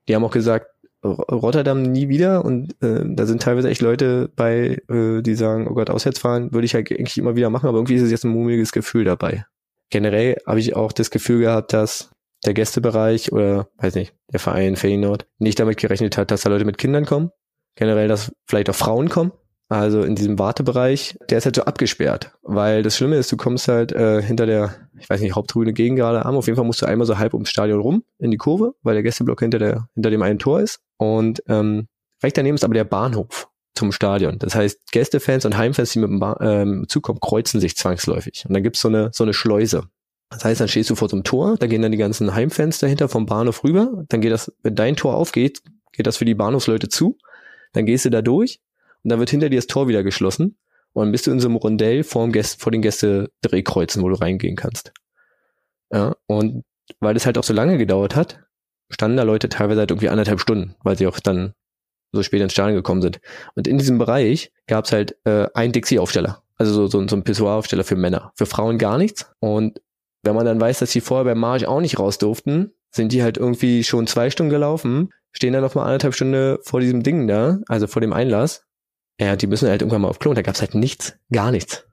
Die 0.06 0.14
haben 0.14 0.24
auch 0.24 0.32
gesagt, 0.32 0.66
Rotterdam 1.04 1.82
nie 1.82 2.08
wieder 2.08 2.44
und 2.44 2.72
äh, 2.82 3.04
da 3.04 3.26
sind 3.26 3.42
teilweise 3.42 3.68
echt 3.68 3.80
Leute 3.80 4.30
bei, 4.34 4.78
äh, 4.88 5.22
die 5.22 5.34
sagen, 5.34 5.68
oh 5.68 5.74
Gott, 5.74 5.90
auswärts 5.90 6.18
fahren 6.18 6.52
würde 6.52 6.64
ich 6.64 6.74
halt 6.74 6.90
eigentlich 6.90 7.18
immer 7.18 7.36
wieder 7.36 7.50
machen, 7.50 7.68
aber 7.68 7.78
irgendwie 7.78 7.94
ist 7.94 8.02
es 8.02 8.10
jetzt 8.10 8.24
ein 8.24 8.32
mummeliges 8.32 8.72
Gefühl 8.72 9.04
dabei. 9.04 9.44
Generell 9.90 10.38
habe 10.44 10.60
ich 10.60 10.74
auch 10.74 10.92
das 10.92 11.10
Gefühl 11.10 11.40
gehabt, 11.40 11.72
dass 11.72 12.10
der 12.44 12.54
Gästebereich 12.54 13.32
oder, 13.32 13.68
weiß 13.78 13.94
nicht, 13.94 14.14
der 14.32 14.40
Verein 14.40 14.76
Feyenoord 14.76 15.26
nicht 15.38 15.60
damit 15.60 15.78
gerechnet 15.78 16.18
hat, 16.18 16.30
dass 16.30 16.42
da 16.42 16.50
Leute 16.50 16.64
mit 16.64 16.78
Kindern 16.78 17.04
kommen. 17.04 17.30
Generell, 17.78 18.08
dass 18.08 18.32
vielleicht 18.44 18.68
auch 18.70 18.74
Frauen 18.74 19.08
kommen. 19.08 19.30
Also 19.68 20.02
in 20.02 20.16
diesem 20.16 20.36
Wartebereich, 20.36 21.16
der 21.30 21.38
ist 21.38 21.44
halt 21.44 21.54
so 21.54 21.62
abgesperrt, 21.62 22.32
weil 22.42 22.82
das 22.82 22.96
Schlimme 22.96 23.16
ist, 23.16 23.30
du 23.30 23.36
kommst 23.36 23.68
halt 23.68 23.92
äh, 23.92 24.20
hinter 24.20 24.46
der, 24.46 24.74
ich 24.98 25.08
weiß 25.08 25.20
nicht, 25.20 25.36
Haupttribüne 25.36 25.72
gegen 25.72 25.94
gerade 25.94 26.24
am. 26.24 26.34
Auf 26.34 26.46
jeden 26.46 26.56
Fall 26.56 26.64
musst 26.64 26.82
du 26.82 26.86
einmal 26.86 27.06
so 27.06 27.18
halb 27.18 27.34
ums 27.34 27.50
Stadion 27.50 27.78
rum 27.78 28.02
in 28.18 28.32
die 28.32 28.36
Kurve, 28.36 28.74
weil 28.82 28.94
der 28.94 29.04
Gästeblock 29.04 29.38
hinter 29.38 29.60
der 29.60 29.88
hinter 29.94 30.10
dem 30.10 30.22
einen 30.22 30.40
Tor 30.40 30.60
ist. 30.60 30.80
Und 30.96 31.40
ähm, 31.46 31.86
recht 32.20 32.36
daneben 32.36 32.56
ist 32.56 32.64
aber 32.64 32.74
der 32.74 32.82
Bahnhof 32.82 33.48
zum 33.76 33.92
Stadion. 33.92 34.40
Das 34.40 34.56
heißt, 34.56 34.90
Gästefans 34.90 35.44
und 35.44 35.56
Heimfans, 35.56 35.92
die 35.92 36.00
mit 36.00 36.10
dem 36.10 36.18
ba 36.18 36.36
ähm, 36.40 36.86
Zug 36.88 37.04
kommen, 37.04 37.20
kreuzen 37.20 37.60
sich 37.60 37.76
zwangsläufig. 37.76 38.44
Und 38.48 38.54
dann 38.54 38.64
gibt's 38.64 38.80
so 38.80 38.88
eine 38.88 39.10
so 39.12 39.22
eine 39.22 39.34
Schleuse. 39.34 39.84
Das 40.30 40.44
heißt, 40.44 40.60
dann 40.60 40.68
stehst 40.68 40.90
du 40.90 40.96
vor 40.96 41.08
so 41.08 41.16
einem 41.16 41.24
Tor, 41.24 41.56
da 41.58 41.68
gehen 41.68 41.82
dann 41.82 41.92
die 41.92 41.98
ganzen 41.98 42.34
Heimfans 42.34 42.80
dahinter 42.80 43.08
vom 43.08 43.26
Bahnhof 43.26 43.62
rüber. 43.62 44.04
Dann 44.08 44.20
geht 44.20 44.32
das, 44.32 44.52
wenn 44.62 44.74
dein 44.74 44.96
Tor 44.96 45.14
aufgeht, 45.14 45.62
geht 45.92 46.06
das 46.06 46.16
für 46.16 46.24
die 46.24 46.34
Bahnhofsleute 46.34 46.88
zu. 46.88 47.18
Dann 47.72 47.86
gehst 47.86 48.04
du 48.04 48.10
da 48.10 48.22
durch 48.22 48.60
und 49.02 49.10
dann 49.10 49.18
wird 49.18 49.30
hinter 49.30 49.48
dir 49.48 49.56
das 49.56 49.66
Tor 49.66 49.88
wieder 49.88 50.02
geschlossen 50.02 50.58
und 50.92 51.04
dann 51.04 51.12
bist 51.12 51.26
du 51.26 51.30
in 51.30 51.40
so 51.40 51.48
einem 51.48 51.56
Rondell 51.56 52.04
vor, 52.04 52.24
dem 52.26 52.32
Gäste, 52.32 52.58
vor 52.58 52.72
den 52.72 52.82
Gäste-Drehkreuzen, 52.82 54.02
wo 54.02 54.08
du 54.08 54.14
reingehen 54.16 54.56
kannst. 54.56 54.92
Ja, 55.92 56.16
und 56.26 56.64
weil 57.00 57.14
das 57.14 57.26
halt 57.26 57.38
auch 57.38 57.44
so 57.44 57.52
lange 57.52 57.78
gedauert 57.78 58.16
hat, 58.16 58.40
standen 58.90 59.16
da 59.16 59.22
Leute 59.22 59.48
teilweise 59.48 59.80
halt 59.80 59.90
irgendwie 59.90 60.08
anderthalb 60.08 60.40
Stunden, 60.40 60.74
weil 60.82 60.96
sie 60.96 61.06
auch 61.06 61.20
dann 61.20 61.54
so 62.12 62.22
spät 62.22 62.40
ins 62.40 62.52
Stadion 62.52 62.76
gekommen 62.76 63.02
sind. 63.02 63.20
Und 63.54 63.68
in 63.68 63.78
diesem 63.78 63.98
Bereich 63.98 64.52
gab 64.66 64.86
es 64.86 64.92
halt 64.92 65.16
äh, 65.24 65.46
einen 65.54 65.72
Dixie-Aufsteller, 65.72 66.42
also 66.56 66.72
so, 66.72 66.86
so, 66.86 67.06
so 67.06 67.16
ein 67.16 67.24
Pissoir-Aufsteller 67.24 67.84
für 67.84 67.96
Männer. 67.96 68.32
Für 68.34 68.46
Frauen 68.46 68.78
gar 68.78 68.98
nichts. 68.98 69.30
Und 69.40 69.80
wenn 70.22 70.34
man 70.34 70.46
dann 70.46 70.60
weiß, 70.60 70.78
dass 70.78 70.90
die 70.90 71.00
vorher 71.00 71.24
beim 71.24 71.38
Marsch 71.38 71.64
auch 71.64 71.80
nicht 71.80 71.98
raus 71.98 72.18
durften, 72.18 72.72
sind 72.90 73.12
die 73.12 73.22
halt 73.22 73.36
irgendwie 73.36 73.84
schon 73.84 74.06
zwei 74.06 74.30
Stunden 74.30 74.50
gelaufen, 74.50 75.10
stehen 75.38 75.54
dann 75.54 75.62
noch 75.62 75.74
mal 75.74 75.84
anderthalb 75.84 76.14
Stunden 76.14 76.58
vor 76.62 76.80
diesem 76.80 77.02
Ding 77.02 77.26
da, 77.26 77.58
also 77.68 77.86
vor 77.86 78.00
dem 78.00 78.12
Einlass 78.12 78.68
ja, 79.20 79.36
die 79.36 79.46
müssen 79.46 79.68
halt 79.68 79.82
irgendwann 79.82 80.02
mal 80.02 80.08
auf 80.08 80.18
Klo. 80.18 80.30
Und 80.30 80.38
da 80.38 80.42
gab's 80.42 80.60
halt 80.60 80.74
nichts, 80.74 81.16
gar 81.32 81.50
nichts. 81.50 81.84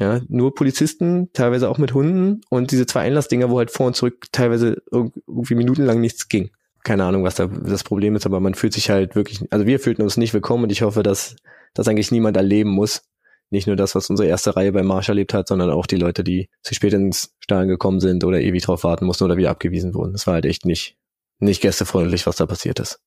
Ja, 0.00 0.22
nur 0.28 0.54
Polizisten, 0.54 1.30
teilweise 1.32 1.68
auch 1.68 1.78
mit 1.78 1.92
Hunden 1.92 2.40
und 2.48 2.70
diese 2.70 2.86
zwei 2.86 3.02
Einlassdinger, 3.02 3.50
wo 3.50 3.58
halt 3.58 3.70
vor 3.70 3.86
und 3.86 3.94
zurück 3.94 4.26
teilweise 4.32 4.82
irgendwie 4.90 5.54
minutenlang 5.54 6.00
nichts 6.00 6.28
ging. 6.28 6.50
Keine 6.82 7.04
Ahnung, 7.04 7.24
was 7.24 7.34
da 7.34 7.46
das 7.46 7.84
Problem 7.84 8.16
ist, 8.16 8.24
aber 8.24 8.40
man 8.40 8.54
fühlt 8.54 8.72
sich 8.72 8.90
halt 8.90 9.14
wirklich, 9.14 9.40
also 9.50 9.66
wir 9.66 9.78
fühlten 9.78 10.02
uns 10.02 10.16
nicht 10.16 10.32
willkommen 10.32 10.64
und 10.64 10.72
ich 10.72 10.82
hoffe, 10.82 11.02
dass 11.02 11.36
das 11.74 11.86
eigentlich 11.86 12.10
niemand 12.10 12.36
erleben 12.36 12.70
muss. 12.70 13.02
Nicht 13.50 13.66
nur 13.66 13.76
das, 13.76 13.94
was 13.94 14.08
unsere 14.08 14.28
erste 14.28 14.56
Reihe 14.56 14.72
beim 14.72 14.86
Marsch 14.86 15.10
erlebt 15.10 15.34
hat, 15.34 15.46
sondern 15.46 15.70
auch 15.70 15.86
die 15.86 15.96
Leute, 15.96 16.24
die 16.24 16.48
zu 16.62 16.74
spät 16.74 16.94
ins 16.94 17.36
Stadion 17.38 17.68
gekommen 17.68 18.00
sind 18.00 18.24
oder 18.24 18.40
ewig 18.40 18.62
drauf 18.62 18.84
warten 18.84 19.04
mussten 19.04 19.24
oder 19.24 19.36
wieder 19.36 19.50
abgewiesen 19.50 19.94
wurden. 19.94 20.12
Das 20.12 20.26
war 20.26 20.34
halt 20.34 20.46
echt 20.46 20.64
nicht, 20.64 20.96
nicht 21.42 21.60
gästefreundlich, 21.60 22.26
was 22.26 22.36
da 22.36 22.46
passiert 22.46 22.80
ist. 22.80 22.98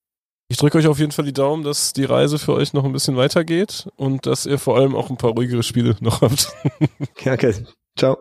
Ich 0.48 0.58
drücke 0.58 0.78
euch 0.78 0.88
auf 0.88 1.00
jeden 1.00 1.12
Fall 1.12 1.26
die 1.26 1.34
Daumen, 1.34 1.64
dass 1.64 1.94
die 1.94 2.04
Reise 2.04 2.38
für 2.38 2.54
euch 2.54 2.74
noch 2.74 2.86
ein 2.86 2.92
bisschen 2.92 3.18
weitergeht 3.18 3.88
und 3.96 4.28
dass 4.28 4.46
ihr 4.46 4.60
vor 4.60 4.78
allem 4.78 4.96
auch 4.96 5.10
ein 5.10 5.18
paar 5.18 5.32
ruhigere 5.32 5.64
Spiele 5.64 5.96
noch 6.02 6.22
habt. 6.22 6.54
Danke. 7.24 7.66
Ciao. 7.98 8.18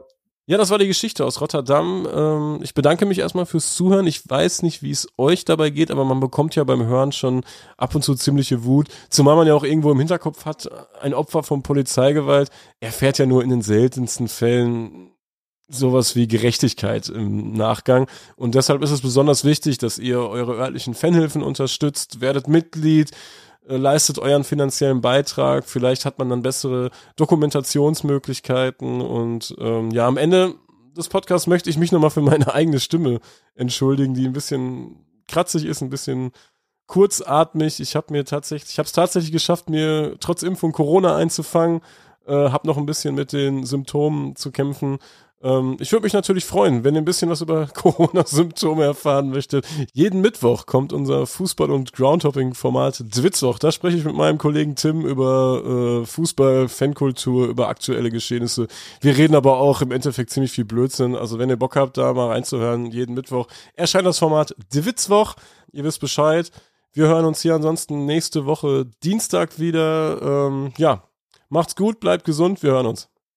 Ja, 0.46 0.58
das 0.58 0.68
war 0.68 0.78
die 0.78 0.86
Geschichte 0.86 1.24
aus 1.24 1.40
Rotterdam. 1.40 2.06
Ähm, 2.12 2.58
ich 2.62 2.74
bedanke 2.74 3.06
mich 3.06 3.18
erstmal 3.18 3.46
fürs 3.46 3.74
Zuhören. 3.74 4.06
Ich 4.06 4.28
weiß 4.28 4.62
nicht, 4.62 4.82
wie 4.82 4.90
es 4.90 5.08
euch 5.16 5.46
dabei 5.46 5.70
geht, 5.70 5.90
aber 5.90 6.04
man 6.04 6.20
bekommt 6.20 6.54
ja 6.54 6.64
beim 6.64 6.84
Hören 6.84 7.12
schon 7.12 7.44
ab 7.78 7.94
und 7.94 8.02
zu 8.02 8.14
ziemliche 8.14 8.64
Wut. 8.64 8.88
Zumal 9.08 9.36
man 9.36 9.46
ja 9.46 9.54
auch 9.54 9.64
irgendwo 9.64 9.90
im 9.90 9.98
Hinterkopf 9.98 10.44
hat, 10.44 10.68
ein 11.00 11.14
Opfer 11.14 11.42
von 11.42 11.62
Polizeigewalt 11.62 12.50
erfährt 12.80 13.16
ja 13.16 13.24
nur 13.24 13.42
in 13.42 13.48
den 13.48 13.62
seltensten 13.62 14.28
Fällen 14.28 15.13
sowas 15.68 16.14
wie 16.14 16.28
Gerechtigkeit 16.28 17.08
im 17.08 17.52
Nachgang. 17.52 18.06
Und 18.36 18.54
deshalb 18.54 18.82
ist 18.82 18.90
es 18.90 19.00
besonders 19.00 19.44
wichtig, 19.44 19.78
dass 19.78 19.98
ihr 19.98 20.20
eure 20.20 20.54
örtlichen 20.54 20.94
Fanhilfen 20.94 21.42
unterstützt, 21.42 22.20
werdet 22.20 22.48
Mitglied, 22.48 23.10
äh, 23.66 23.76
leistet 23.76 24.18
euren 24.18 24.44
finanziellen 24.44 25.00
Beitrag. 25.00 25.64
Vielleicht 25.66 26.04
hat 26.04 26.18
man 26.18 26.28
dann 26.28 26.42
bessere 26.42 26.90
Dokumentationsmöglichkeiten. 27.16 29.00
Und 29.00 29.54
ähm, 29.58 29.90
ja, 29.90 30.06
am 30.06 30.18
Ende 30.18 30.54
des 30.96 31.08
Podcasts 31.08 31.46
möchte 31.46 31.70
ich 31.70 31.78
mich 31.78 31.92
nochmal 31.92 32.10
für 32.10 32.20
meine 32.20 32.54
eigene 32.54 32.80
Stimme 32.80 33.20
entschuldigen, 33.54 34.14
die 34.14 34.26
ein 34.26 34.32
bisschen 34.32 35.04
kratzig 35.28 35.64
ist, 35.64 35.80
ein 35.80 35.90
bisschen 35.90 36.32
kurzatmig. 36.86 37.80
Ich 37.80 37.96
habe 37.96 38.12
mir 38.12 38.24
tatsächlich, 38.24 38.70
ich 38.72 38.78
habe 38.78 38.86
es 38.86 38.92
tatsächlich 38.92 39.32
geschafft, 39.32 39.70
mir 39.70 40.16
trotz 40.20 40.42
Impfung 40.42 40.72
Corona 40.72 41.16
einzufangen. 41.16 41.80
Äh, 42.26 42.32
habe 42.32 42.66
noch 42.66 42.78
ein 42.78 42.86
bisschen 42.86 43.14
mit 43.14 43.32
den 43.32 43.66
Symptomen 43.66 44.34
zu 44.36 44.50
kämpfen. 44.50 44.98
Ähm, 45.44 45.76
ich 45.78 45.92
würde 45.92 46.04
mich 46.04 46.14
natürlich 46.14 46.46
freuen, 46.46 46.82
wenn 46.82 46.94
ihr 46.94 47.02
ein 47.02 47.04
bisschen 47.04 47.28
was 47.28 47.42
über 47.42 47.66
Corona-Symptome 47.74 48.82
erfahren 48.82 49.28
möchtet. 49.28 49.66
Jeden 49.92 50.22
Mittwoch 50.22 50.64
kommt 50.66 50.92
unser 50.92 51.26
Fußball- 51.26 51.70
und 51.70 51.92
Groundhopping-Format 51.92 53.04
Dwitzwoch. 53.14 53.58
Da 53.58 53.70
spreche 53.70 53.98
ich 53.98 54.04
mit 54.04 54.16
meinem 54.16 54.38
Kollegen 54.38 54.74
Tim 54.74 55.04
über 55.04 56.00
äh, 56.02 56.06
Fußball, 56.06 56.68
Fankultur, 56.68 57.46
über 57.46 57.68
aktuelle 57.68 58.10
Geschehnisse. 58.10 58.66
Wir 59.00 59.16
reden 59.16 59.34
aber 59.34 59.58
auch 59.58 59.82
im 59.82 59.92
Endeffekt 59.92 60.30
ziemlich 60.30 60.52
viel 60.52 60.64
Blödsinn. 60.64 61.14
Also 61.14 61.38
wenn 61.38 61.50
ihr 61.50 61.58
Bock 61.58 61.76
habt, 61.76 61.98
da 61.98 62.14
mal 62.14 62.28
reinzuhören, 62.28 62.86
jeden 62.86 63.14
Mittwoch 63.14 63.46
erscheint 63.74 64.06
das 64.06 64.18
Format 64.18 64.56
Dwitzwoch. 64.72 65.34
Ihr 65.72 65.84
wisst 65.84 66.00
Bescheid. 66.00 66.50
Wir 66.92 67.08
hören 67.08 67.26
uns 67.26 67.42
hier 67.42 67.54
ansonsten 67.54 68.06
nächste 68.06 68.46
Woche 68.46 68.86
Dienstag 69.02 69.58
wieder. 69.58 70.22
Ähm, 70.22 70.72
ja, 70.78 71.02
macht's 71.50 71.76
gut, 71.76 72.00
bleibt 72.00 72.24
gesund, 72.24 72.62
wir 72.62 72.70
hören 72.70 72.86
uns. 72.86 73.13